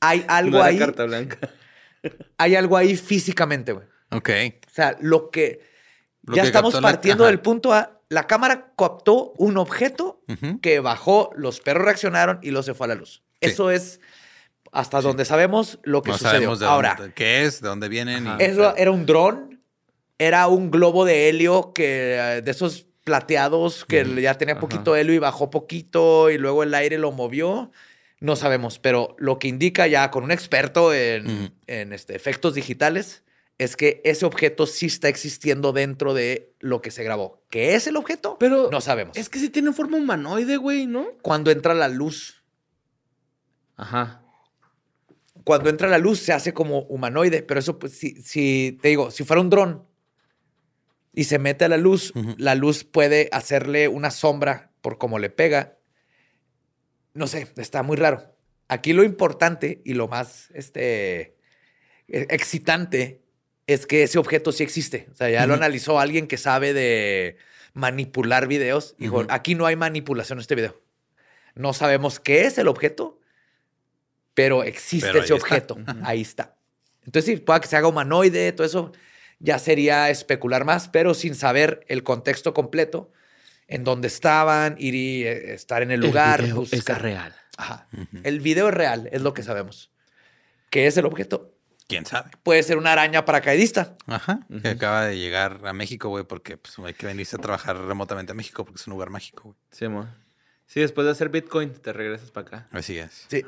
Hay 0.00 0.24
algo 0.28 0.58
No 0.58 0.62
ahí, 0.64 0.78
carta 0.78 1.04
blanca. 1.04 1.38
hay 2.38 2.54
algo 2.56 2.76
ahí 2.76 2.96
físicamente, 2.96 3.72
güey. 3.72 3.86
Ok. 4.12 4.30
O 4.66 4.70
sea, 4.72 4.96
lo 5.00 5.30
que 5.30 5.60
Lo 6.22 6.36
ya 6.36 6.42
que 6.42 6.48
estamos 6.48 6.74
la- 6.74 6.80
partiendo 6.80 7.24
del 7.24 7.40
punto 7.40 7.72
A. 7.72 7.92
La 8.08 8.28
cámara 8.28 8.72
captó 8.78 9.32
un 9.36 9.56
objeto 9.58 10.22
que 10.62 10.78
bajó, 10.78 11.30
los 11.36 11.58
perros 11.60 11.84
reaccionaron 11.86 12.38
y 12.40 12.52
lo 12.52 12.62
se 12.62 12.72
fue 12.72 12.84
a 12.86 12.88
la 12.88 12.94
luz. 12.94 13.24
Sí. 13.42 13.50
Eso 13.50 13.72
es 13.72 14.00
hasta 14.70 15.00
donde 15.00 15.24
sabemos 15.24 15.80
lo 15.82 16.02
que 16.02 16.10
No 16.12 16.18
sucedió. 16.18 16.34
sabemos 16.34 16.60
de 16.60 16.66
Ahora, 16.66 16.94
dónde, 16.96 17.14
qué 17.14 17.44
es, 17.44 17.60
de 17.60 17.68
dónde 17.68 17.88
vienen. 17.88 18.26
y- 18.38 18.42
eso 18.44 18.76
era 18.76 18.92
un 18.92 19.06
dron, 19.06 19.55
era 20.18 20.46
un 20.48 20.70
globo 20.70 21.04
de 21.04 21.28
helio 21.28 21.72
que 21.72 22.16
eh, 22.16 22.42
de 22.42 22.50
esos 22.50 22.86
plateados 23.04 23.84
que 23.84 24.04
ya 24.20 24.34
tenía 24.34 24.58
poquito 24.58 24.96
helio 24.96 25.14
y 25.14 25.20
bajó 25.20 25.48
poquito 25.48 26.28
y 26.28 26.38
luego 26.38 26.64
el 26.64 26.74
aire 26.74 26.98
lo 26.98 27.12
movió. 27.12 27.70
No 28.18 28.34
sabemos, 28.34 28.80
pero 28.80 29.14
lo 29.18 29.38
que 29.38 29.46
indica 29.46 29.86
ya 29.86 30.10
con 30.10 30.24
un 30.24 30.32
experto 30.32 30.92
en, 30.92 31.54
en, 31.68 31.92
este, 31.92 32.16
efectos 32.16 32.54
digitales 32.54 33.22
es 33.58 33.76
que 33.76 34.00
ese 34.04 34.26
objeto 34.26 34.66
sí 34.66 34.86
está 34.86 35.08
existiendo 35.08 35.72
dentro 35.72 36.14
de 36.14 36.52
lo 36.58 36.82
que 36.82 36.90
se 36.90 37.04
grabó. 37.04 37.42
¿Qué 37.48 37.74
es 37.74 37.86
el 37.86 37.96
objeto? 37.96 38.38
Pero 38.40 38.70
no 38.72 38.80
sabemos. 38.80 39.16
Es 39.16 39.28
que 39.28 39.38
sí 39.38 39.50
tiene 39.50 39.72
forma 39.72 39.98
humanoide, 39.98 40.56
güey, 40.56 40.86
¿no? 40.86 41.06
Cuando 41.22 41.52
entra 41.52 41.74
la 41.74 41.88
luz, 41.88 42.42
Ajá. 43.76 44.22
cuando 45.44 45.70
entra 45.70 45.88
la 45.88 45.98
luz 45.98 46.18
se 46.18 46.32
hace 46.32 46.52
como 46.52 46.80
humanoide, 46.80 47.42
pero 47.42 47.60
eso, 47.60 47.78
pues, 47.78 47.92
si, 47.96 48.20
si 48.22 48.78
te 48.82 48.88
digo, 48.88 49.12
si 49.12 49.22
fuera 49.22 49.40
un 49.40 49.48
dron 49.48 49.85
y 51.16 51.24
se 51.24 51.38
mete 51.38 51.64
a 51.64 51.68
la 51.68 51.78
luz, 51.78 52.12
la 52.36 52.54
luz 52.54 52.84
puede 52.84 53.30
hacerle 53.32 53.88
una 53.88 54.10
sombra 54.10 54.70
por 54.82 54.98
cómo 54.98 55.18
le 55.18 55.30
pega. 55.30 55.78
No 57.14 57.26
sé, 57.26 57.50
está 57.56 57.82
muy 57.82 57.96
raro. 57.96 58.36
Aquí 58.68 58.92
lo 58.92 59.02
importante 59.02 59.80
y 59.82 59.94
lo 59.94 60.08
más 60.08 60.50
este, 60.52 61.20
eh, 62.08 62.26
excitante 62.28 63.22
es 63.66 63.86
que 63.86 64.02
ese 64.02 64.18
objeto 64.18 64.52
sí 64.52 64.62
existe. 64.62 65.08
O 65.10 65.14
sea, 65.14 65.30
ya 65.30 65.46
lo 65.46 65.54
analizó 65.54 65.98
alguien 65.98 66.26
que 66.26 66.36
sabe 66.36 66.74
de 66.74 67.38
manipular 67.72 68.46
videos. 68.46 68.94
Dijo, 68.98 69.24
aquí 69.30 69.54
no 69.54 69.64
hay 69.64 69.74
manipulación 69.74 70.36
en 70.36 70.42
este 70.42 70.54
video. 70.54 70.82
No 71.54 71.72
sabemos 71.72 72.20
qué 72.20 72.42
es 72.44 72.58
el 72.58 72.68
objeto, 72.68 73.18
pero 74.34 74.64
existe 74.64 75.08
Pero 75.08 75.24
ese 75.24 75.34
está. 75.34 75.46
objeto. 75.46 75.78
Ahí 76.02 76.20
está. 76.20 76.58
Entonces, 77.06 77.36
sí, 77.36 77.40
pueda 77.40 77.58
que 77.60 77.68
se 77.68 77.76
haga 77.76 77.88
humanoide, 77.88 78.52
todo 78.52 78.66
eso 78.66 78.92
ya 79.38 79.58
sería 79.58 80.10
especular 80.10 80.64
más, 80.64 80.88
pero 80.88 81.14
sin 81.14 81.34
saber 81.34 81.84
el 81.88 82.02
contexto 82.02 82.54
completo, 82.54 83.12
en 83.68 83.84
dónde 83.84 84.08
estaban, 84.08 84.76
ir 84.78 84.94
y 84.94 85.24
eh, 85.24 85.54
estar 85.54 85.82
en 85.82 85.90
el 85.90 86.00
lugar. 86.00 86.40
El 86.40 86.46
video 86.46 86.60
buscar. 86.60 86.96
es 86.96 87.02
real. 87.02 87.36
Ajá. 87.56 87.88
El 88.22 88.40
video 88.40 88.68
es 88.68 88.74
real, 88.74 89.08
es 89.12 89.22
lo 89.22 89.34
que 89.34 89.42
sabemos. 89.42 89.90
¿Qué 90.70 90.86
es 90.86 90.96
el 90.96 91.06
objeto? 91.06 91.52
¿Quién 91.88 92.04
sabe? 92.04 92.30
Puede 92.42 92.62
ser 92.62 92.78
una 92.78 92.92
araña 92.92 93.24
paracaidista. 93.24 93.96
Ajá. 94.06 94.40
Que 94.62 94.68
acaba 94.68 95.06
de 95.06 95.18
llegar 95.18 95.60
a 95.64 95.72
México, 95.72 96.08
güey, 96.08 96.24
porque 96.24 96.56
pues, 96.56 96.78
hay 96.80 96.94
que 96.94 97.06
venirse 97.06 97.36
a 97.36 97.38
trabajar 97.38 97.76
remotamente 97.78 98.32
a 98.32 98.34
México 98.34 98.64
porque 98.64 98.80
es 98.80 98.86
un 98.86 98.92
lugar 98.92 99.10
mágico, 99.10 99.44
güey. 99.44 99.56
Sí, 99.70 99.86
mo. 99.88 100.08
Sí, 100.66 100.80
después 100.80 101.04
de 101.04 101.12
hacer 101.12 101.28
Bitcoin, 101.28 101.72
te 101.72 101.92
regresas 101.92 102.32
para 102.32 102.46
acá. 102.46 102.68
Así 102.72 102.98
es. 102.98 103.26
Sí. 103.28 103.44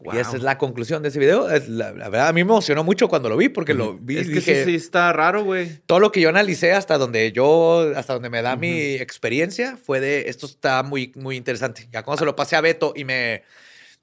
Wow. 0.00 0.14
Y 0.14 0.18
esa 0.18 0.36
es 0.36 0.42
la 0.42 0.58
conclusión 0.58 1.02
de 1.02 1.08
ese 1.08 1.18
video. 1.18 1.48
Es 1.50 1.68
la, 1.68 1.90
la 1.92 2.10
verdad, 2.10 2.28
a 2.28 2.32
mí 2.32 2.44
me 2.44 2.50
emocionó 2.52 2.84
mucho 2.84 3.08
cuando 3.08 3.28
lo 3.30 3.36
vi, 3.38 3.48
porque 3.48 3.72
lo 3.72 3.94
vi 3.94 4.18
Es 4.18 4.26
y 4.26 4.28
que 4.28 4.34
dije, 4.36 4.64
sí, 4.64 4.70
sí 4.70 4.76
está 4.76 5.10
raro, 5.14 5.42
güey. 5.42 5.78
todo 5.86 6.00
lo 6.00 6.12
que 6.12 6.20
yo 6.20 6.28
analicé 6.28 6.72
hasta 6.74 6.98
donde 6.98 7.32
yo, 7.32 7.92
hasta 7.96 8.12
donde 8.12 8.28
me 8.28 8.42
da 8.42 8.56
mi 8.56 8.94
experiencia, 8.96 9.78
fue 9.82 10.00
de 10.00 10.28
esto 10.28 10.44
está 10.46 10.82
muy, 10.82 11.12
muy 11.16 11.36
interesante. 11.36 11.88
Ya 11.90 12.02
cuando 12.02 12.18
se 12.18 12.24
lo 12.26 12.36
pasé 12.36 12.56
a 12.56 12.60
Beto 12.60 12.92
y 12.94 13.04
me, 13.04 13.42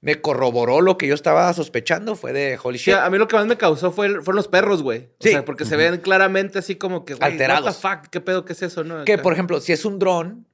me 0.00 0.20
corroboró 0.20 0.80
lo 0.80 0.98
que 0.98 1.06
yo 1.06 1.14
estaba 1.14 1.52
sospechando, 1.54 2.16
fue 2.16 2.32
de 2.32 2.58
holy 2.60 2.76
shit. 2.78 2.94
a 2.94 3.08
mí 3.08 3.16
lo 3.16 3.28
que 3.28 3.36
más 3.36 3.46
me 3.46 3.56
causó 3.56 3.92
fue 3.92 4.08
fueron 4.20 4.34
los 4.36 4.48
perros, 4.48 4.82
güey. 4.82 4.98
O 4.98 5.08
Sí. 5.20 5.30
sea, 5.30 5.44
porque 5.44 5.64
se 5.64 5.76
ven 5.76 5.98
claramente 5.98 6.58
así 6.58 6.74
como 6.74 7.04
que, 7.04 7.14
güey, 7.14 7.30
Alterados. 7.30 7.66
What 7.66 7.72
the 7.92 7.98
fuck, 8.02 8.10
¿qué 8.10 8.20
pedo? 8.20 8.44
¿Qué 8.44 8.52
es 8.54 8.62
eso, 8.62 8.82
no? 8.82 9.04
Que, 9.04 9.16
por 9.16 9.32
ejemplo, 9.32 9.60
si 9.60 9.72
es 9.72 9.84
un 9.84 10.00
dron 10.00 10.44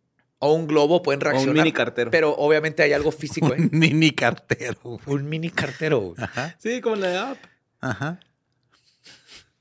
o 0.41 0.53
un 0.55 0.67
globo, 0.67 1.03
pueden 1.03 1.21
reaccionar. 1.21 1.55
mini 1.55 1.71
cartero. 1.73 2.11
Pero 2.11 2.35
obviamente 2.37 2.83
hay 2.83 2.93
algo 2.93 3.13
físico, 3.13 3.47
¿eh? 3.55 3.61
Un 3.61 3.71
mini 3.79 4.11
cartero, 4.11 4.79
güey. 4.83 4.99
un 5.07 5.29
mini 5.29 5.51
cartero. 5.51 6.15
Ajá. 6.19 6.57
Sí, 6.59 6.81
como 6.81 6.97
la 6.97 7.07
de 7.09 7.33
Up. 7.33 7.39
Ajá. 7.81 8.19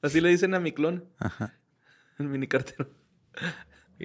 Así 0.02 0.22
le 0.22 0.30
dicen 0.30 0.54
a 0.56 0.60
mi 0.60 0.72
clon. 0.72 1.06
Ajá. 1.20 1.56
El 2.18 2.28
mini 2.28 2.48
cartero. 2.48 2.90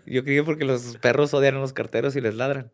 Yo 0.06 0.24
creo 0.24 0.44
porque 0.44 0.64
los 0.64 0.96
perros 0.98 1.32
odian 1.34 1.56
a 1.56 1.60
los 1.60 1.72
carteros 1.72 2.16
y 2.16 2.20
les 2.20 2.34
ladran. 2.34 2.72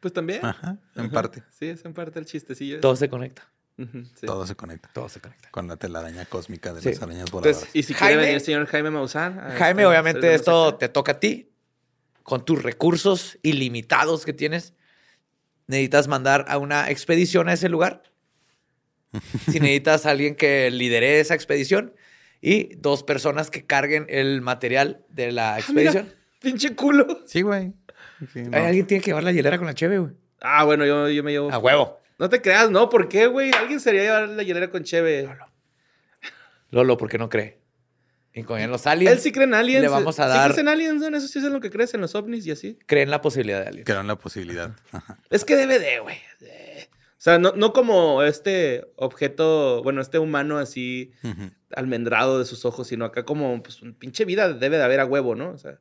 Pues 0.00 0.14
también. 0.14 0.44
Ajá. 0.44 0.78
En 0.96 1.06
Ajá. 1.06 1.12
parte. 1.12 1.42
Sí, 1.50 1.66
es 1.66 1.84
en 1.84 1.92
parte 1.92 2.18
el 2.18 2.24
chistecillo. 2.26 2.80
Todo 2.80 2.96
se 2.96 3.08
conecta. 3.08 3.50
Sí. 3.76 4.26
Todo 4.26 4.44
se 4.46 4.56
conecta. 4.56 4.90
Todo 4.92 5.08
se 5.08 5.20
conecta. 5.20 5.50
Con 5.50 5.68
la 5.68 5.76
telaraña 5.76 6.24
cósmica 6.26 6.72
de 6.72 6.80
Sí. 6.80 6.88
las 6.90 7.02
arañas 7.02 7.30
voladoras. 7.30 7.58
Entonces, 7.58 7.76
Y 7.76 7.82
si 7.84 7.94
Jaime- 7.94 8.06
quiere 8.08 8.16
venir 8.22 8.34
el 8.36 8.40
señor 8.40 8.66
Jaime 8.66 8.90
Maussan. 8.90 9.38
Jaime, 9.56 9.82
este- 9.82 9.86
obviamente 9.86 10.34
esto 10.34 10.74
te 10.76 10.88
toca 10.88 11.12
a 11.12 11.20
ti. 11.20 11.47
Con 12.28 12.44
tus 12.44 12.62
recursos 12.62 13.38
ilimitados 13.42 14.26
que 14.26 14.34
tienes, 14.34 14.74
necesitas 15.66 16.08
mandar 16.08 16.44
a 16.48 16.58
una 16.58 16.90
expedición 16.90 17.48
a 17.48 17.54
ese 17.54 17.70
lugar. 17.70 18.02
si 19.50 19.60
necesitas 19.60 20.04
a 20.04 20.10
alguien 20.10 20.34
que 20.34 20.70
lidere 20.70 21.20
esa 21.20 21.34
expedición 21.34 21.94
y 22.42 22.74
dos 22.76 23.02
personas 23.02 23.50
que 23.50 23.64
carguen 23.64 24.04
el 24.10 24.42
material 24.42 25.06
de 25.08 25.32
la 25.32 25.54
Ah, 25.54 25.60
mira, 25.70 25.90
expedición. 25.90 26.14
Pinche 26.38 26.74
culo. 26.76 27.22
Sí, 27.24 27.40
güey. 27.40 27.72
Sí, 28.30 28.42
no. 28.42 28.58
Ay, 28.58 28.66
Alguien 28.66 28.86
tiene 28.86 29.02
que 29.02 29.06
llevar 29.10 29.24
la 29.24 29.32
hielera 29.32 29.56
con 29.56 29.66
la 29.66 29.72
cheve, 29.72 29.98
güey. 29.98 30.12
Ah, 30.42 30.64
bueno, 30.64 30.84
yo, 30.84 31.08
yo 31.08 31.24
me 31.24 31.32
llevo. 31.32 31.50
A 31.50 31.56
huevo. 31.56 31.98
No 32.18 32.28
te 32.28 32.42
creas, 32.42 32.70
no, 32.70 32.90
¿por 32.90 33.08
qué, 33.08 33.26
güey? 33.26 33.50
Alguien 33.52 33.80
sería 33.80 34.02
llevar 34.02 34.28
la 34.28 34.42
hielera 34.42 34.68
con 34.70 34.84
Cheve. 34.84 35.30
Lolo, 36.72 36.98
¿por 36.98 37.08
qué 37.08 37.16
no 37.16 37.30
cree? 37.30 37.58
Y 38.38 38.42
con 38.44 38.70
los 38.70 38.86
aliens, 38.86 39.16
Él 39.16 39.20
sí 39.20 39.32
cree 39.32 39.44
en 39.44 39.54
aliens. 39.54 39.82
Le 39.82 39.88
vamos 39.88 40.18
a 40.20 40.24
¿Sí 40.24 40.28
dar- 40.30 40.44
crees 40.46 40.58
en 40.58 40.68
aliens, 40.68 41.00
¿no? 41.00 41.16
Eso 41.16 41.26
sí 41.28 41.38
es 41.38 41.44
en 41.44 41.52
lo 41.52 41.60
que 41.60 41.70
crees, 41.70 41.92
en 41.94 42.00
los 42.00 42.14
ovnis 42.14 42.46
y 42.46 42.50
así. 42.52 42.78
creen 42.86 43.10
la 43.10 43.20
posibilidad 43.20 43.60
de 43.62 43.68
aliens. 43.68 43.84
Crearon 43.86 44.06
la 44.06 44.16
posibilidad. 44.16 44.72
Ajá. 44.92 45.18
Es 45.30 45.44
que 45.44 45.56
debe 45.56 45.78
de, 45.78 46.00
güey. 46.00 46.16
de- 46.40 46.88
O 46.92 47.20
sea, 47.20 47.38
no, 47.38 47.52
no 47.56 47.72
como 47.72 48.22
este 48.22 48.86
objeto, 48.96 49.82
bueno, 49.82 50.00
este 50.00 50.18
humano 50.20 50.58
así 50.58 51.10
almendrado 51.74 52.38
de 52.38 52.44
sus 52.44 52.64
ojos, 52.64 52.86
sino 52.88 53.04
acá 53.04 53.24
como, 53.24 53.62
pues, 53.62 53.82
un 53.82 53.94
pinche 53.94 54.24
vida 54.24 54.52
debe 54.52 54.76
de 54.78 54.84
haber 54.84 55.00
a 55.00 55.04
huevo, 55.06 55.34
¿no? 55.34 55.50
O 55.50 55.58
sea, 55.58 55.78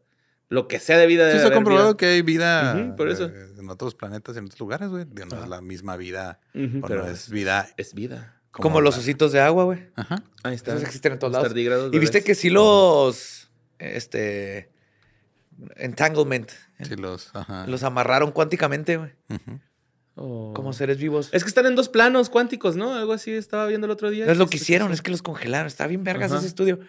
lo 0.50 0.68
que 0.68 0.80
sea 0.80 0.98
de 0.98 1.06
vida 1.08 1.32
Sí, 1.32 1.40
se 1.40 1.46
ha 1.48 1.52
comprobado 1.54 1.90
vida. 1.90 1.98
que 1.98 2.06
hay 2.08 2.22
vida 2.22 2.76
Ujú, 2.76 2.96
por 2.96 3.10
eso. 3.10 3.26
eh, 3.26 3.50
en 3.60 3.70
otros 3.70 3.96
planetas 3.96 4.36
y 4.36 4.40
en 4.40 4.46
otros 4.46 4.60
lugares, 4.60 4.90
güey. 4.90 5.06
No 5.30 5.44
es 5.44 5.50
la 5.50 5.62
misma 5.62 5.96
vida. 5.98 6.40
O 6.56 6.88
pero 6.88 7.04
no 7.04 7.08
es 7.10 7.30
vida. 7.30 7.68
es 7.78 7.94
vida. 7.94 8.37
Como, 8.62 8.82
los 8.82 8.98
ositos 8.98 9.32
de 9.32 9.40
agua, 9.40 9.64
güey. 9.66 9.88
Ajá. 9.96 10.24
Ahí 10.44 10.56
está. 10.56 10.72
Esos 10.72 10.84
existen 10.84 11.14
en 11.14 11.20
todos 11.20 11.32
Los 11.32 11.38
lados. 11.38 11.50
tardígrados 11.50 11.94
Y 11.94 12.00
viste 12.00 12.24
que 12.24 12.36
sí 12.36 12.50
los, 12.50 13.50
este, 13.80 14.70
entanglement, 15.76 16.52
Sí, 16.82 16.96
los. 16.96 17.36
Ajá. 17.36 17.66
los 17.68 17.84
amarraron 17.84 18.32
cuánticamente, 18.32 18.98
güey. 18.98 19.12
Oh. 20.20 20.52
como 20.56 20.74
seres 20.74 20.98
vivos. 20.98 21.30
Es 21.32 21.44
que 21.44 21.48
están 21.48 21.68
en 21.68 21.76
dos 21.76 21.90
planos 21.90 22.30
cuánticos, 22.30 22.76
¿no? 22.76 22.96
Algo 22.96 23.14
así 23.14 23.32
estaba 23.32 23.68
viendo 23.68 23.86
el 23.86 23.92
otro 23.92 24.10
día. 24.10 24.26
No 24.26 24.32
es 24.32 24.40
lo 24.40 24.48
que 24.48 24.58
hicieron, 24.58 24.92
es 24.92 25.04
que 25.04 25.12
los 25.12 25.22
congelaron. 25.22 25.68
Está 25.68 25.86
bien 25.86 26.04
vergas 26.04 26.32
ese 26.32 26.48
estudio. 26.48 26.80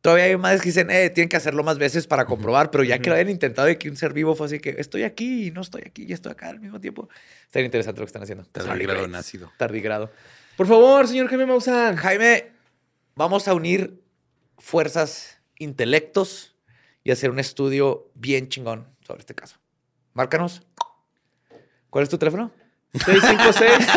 Todavía 0.00 0.24
hay 0.24 0.36
madres 0.36 0.62
que 0.62 0.68
dicen, 0.68 0.90
eh, 0.90 1.10
tienen 1.10 1.28
que 1.28 1.36
hacerlo 1.36 1.62
más 1.62 1.78
veces 1.78 2.08
para 2.08 2.24
comprobar, 2.24 2.72
pero 2.72 2.82
ya 2.82 2.98
que 2.98 3.08
lo 3.08 3.14
hayan 3.14 3.30
intentado 3.30 3.68
y 3.70 3.76
que 3.76 3.88
un 3.88 3.96
ser 3.96 4.12
vivo 4.12 4.34
fue 4.34 4.46
así 4.46 4.58
que 4.58 4.74
estoy 4.78 5.04
aquí 5.04 5.46
y 5.46 5.50
no 5.52 5.60
estoy 5.60 5.82
aquí 5.86 6.04
y 6.08 6.12
estoy 6.12 6.32
acá 6.32 6.48
al 6.48 6.58
mismo 6.58 6.80
tiempo. 6.80 7.08
Está 7.46 7.60
bien 7.60 7.66
interesante 7.66 8.00
lo 8.00 8.06
que 8.06 8.08
están 8.08 8.22
haciendo. 8.22 8.44
Tardigrado 8.44 8.78
Tardigrades. 8.78 9.10
nácido. 9.10 9.52
Tardigrado. 9.56 10.10
Por 10.56 10.66
favor, 10.66 11.08
señor 11.08 11.28
Jaime 11.28 11.46
Maussan. 11.46 11.96
Jaime, 11.96 12.52
vamos 13.14 13.48
a 13.48 13.54
unir 13.54 14.02
fuerzas, 14.58 15.40
intelectos 15.58 16.54
y 17.04 17.10
hacer 17.10 17.30
un 17.30 17.38
estudio 17.38 18.10
bien 18.14 18.48
chingón 18.48 18.86
sobre 19.06 19.20
este 19.20 19.34
caso. 19.34 19.56
Márcanos. 20.12 20.62
¿Cuál 21.90 22.04
es 22.04 22.10
tu 22.10 22.18
teléfono? 22.18 22.52
656 22.92 23.88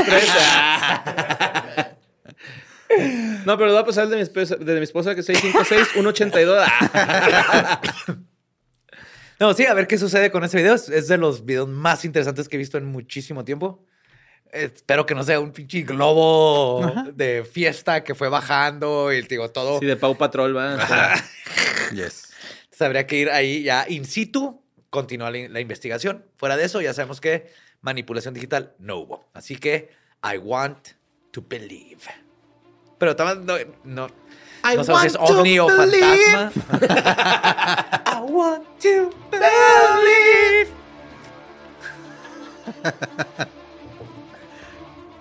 No, 3.46 3.58
pero 3.58 3.68
le 3.68 3.74
voy 3.74 3.82
a 3.82 3.86
pasar 3.86 4.06
el 4.06 4.12
de 4.12 4.16
mi 4.16 4.22
esposa, 4.22 4.56
de 4.56 4.76
mi 4.76 4.84
esposa 4.84 5.14
que 5.14 5.20
es 5.20 5.26
656 5.26 5.90
182. 5.94 6.68
No, 9.38 9.54
sí, 9.54 9.66
a 9.66 9.74
ver 9.74 9.86
qué 9.86 9.98
sucede 9.98 10.32
con 10.32 10.46
ese 10.46 10.56
video. 10.56 10.76
Es 10.76 11.10
de 11.10 11.18
los 11.18 11.44
videos 11.44 11.68
más 11.68 12.06
interesantes 12.06 12.48
que 12.48 12.56
he 12.56 12.58
visto 12.58 12.78
en 12.78 12.86
muchísimo 12.86 13.44
tiempo. 13.44 13.86
Espero 14.56 15.06
que 15.06 15.14
no 15.14 15.24
sea 15.24 15.40
un 15.40 15.52
pinche 15.52 15.82
globo 15.82 16.82
de 17.14 17.44
fiesta 17.44 18.04
que 18.04 18.16
fue 18.16 18.30
bajando 18.30 19.12
y 19.12 19.22
digo 19.24 19.52
todo. 19.52 19.80
Sí, 19.80 19.86
de 19.86 19.98
Pau 19.98 20.18
Patrol, 20.18 20.56
va. 20.56 20.78
Yes. 21.92 22.30
Entonces, 22.64 22.82
habría 22.82 23.06
que 23.06 23.18
ir 23.18 23.30
ahí 23.30 23.64
ya 23.64 23.86
in 23.88 24.06
situ 24.06 24.62
continúa 24.90 25.30
la, 25.30 25.50
la 25.50 25.60
investigación. 25.60 26.26
Fuera 26.38 26.56
de 26.56 26.66
eso, 26.66 26.80
ya 26.82 26.94
sabemos 26.94 27.20
que 27.20 27.52
manipulación 27.82 28.34
digital 28.34 28.74
no 28.80 28.98
hubo. 28.98 29.30
Así 29.34 29.58
que 29.58 29.92
I 30.24 30.38
want 30.38 30.90
to 31.32 31.44
believe. 31.48 32.02
Pero 32.98 33.16
también 33.16 33.46
no, 33.46 33.56
no, 33.84 34.08
I 34.64 34.78
no 34.78 34.84
sabemos 34.84 35.02
si 35.02 35.08
es 35.08 35.16
ovni 35.18 35.60
o 35.60 35.68
fantasma. 35.68 36.52
I 38.08 38.22
want 38.22 38.66
to 38.80 39.10
believe. 39.30 40.72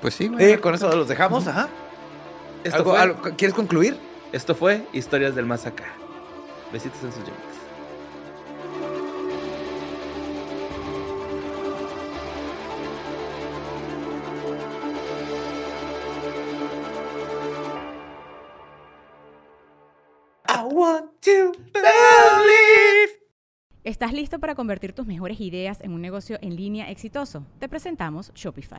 Pues 0.05 0.13
sí, 0.17 0.29
güey. 0.29 0.53
Eh, 0.53 0.61
con 0.61 0.75
eso 0.75 0.95
los 0.95 1.09
dejamos, 1.09 1.47
ajá. 1.47 1.67
Esto 2.63 2.77
¿Algo- 2.81 2.91
fue, 2.91 3.01
algo- 3.01 3.23
¿Quieres 3.39 3.55
concluir? 3.55 3.99
esto 4.33 4.55
fue 4.55 4.87
Historias 4.93 5.35
del 5.35 5.47
Más 5.47 5.65
Acá. 5.65 5.85
Besitos 6.71 7.03
en 7.05 7.11
sus 7.11 7.21
yumas. 7.25 7.41
I 20.49 20.63
want 20.65 21.11
to 21.23 21.53
believe. 21.73 23.11
¿Estás 23.83 24.13
listo 24.13 24.39
para 24.39 24.55
convertir 24.55 24.93
tus 24.95 25.07
mejores 25.07 25.41
ideas 25.41 25.81
en 25.83 25.93
un 25.93 26.01
negocio 26.01 26.39
en 26.41 26.57
línea 26.57 26.91
exitoso? 26.91 27.47
Te 27.59 27.69
presentamos 27.69 28.33
Shopify. 28.35 28.79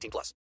18 0.01 0.09
plus. 0.09 0.33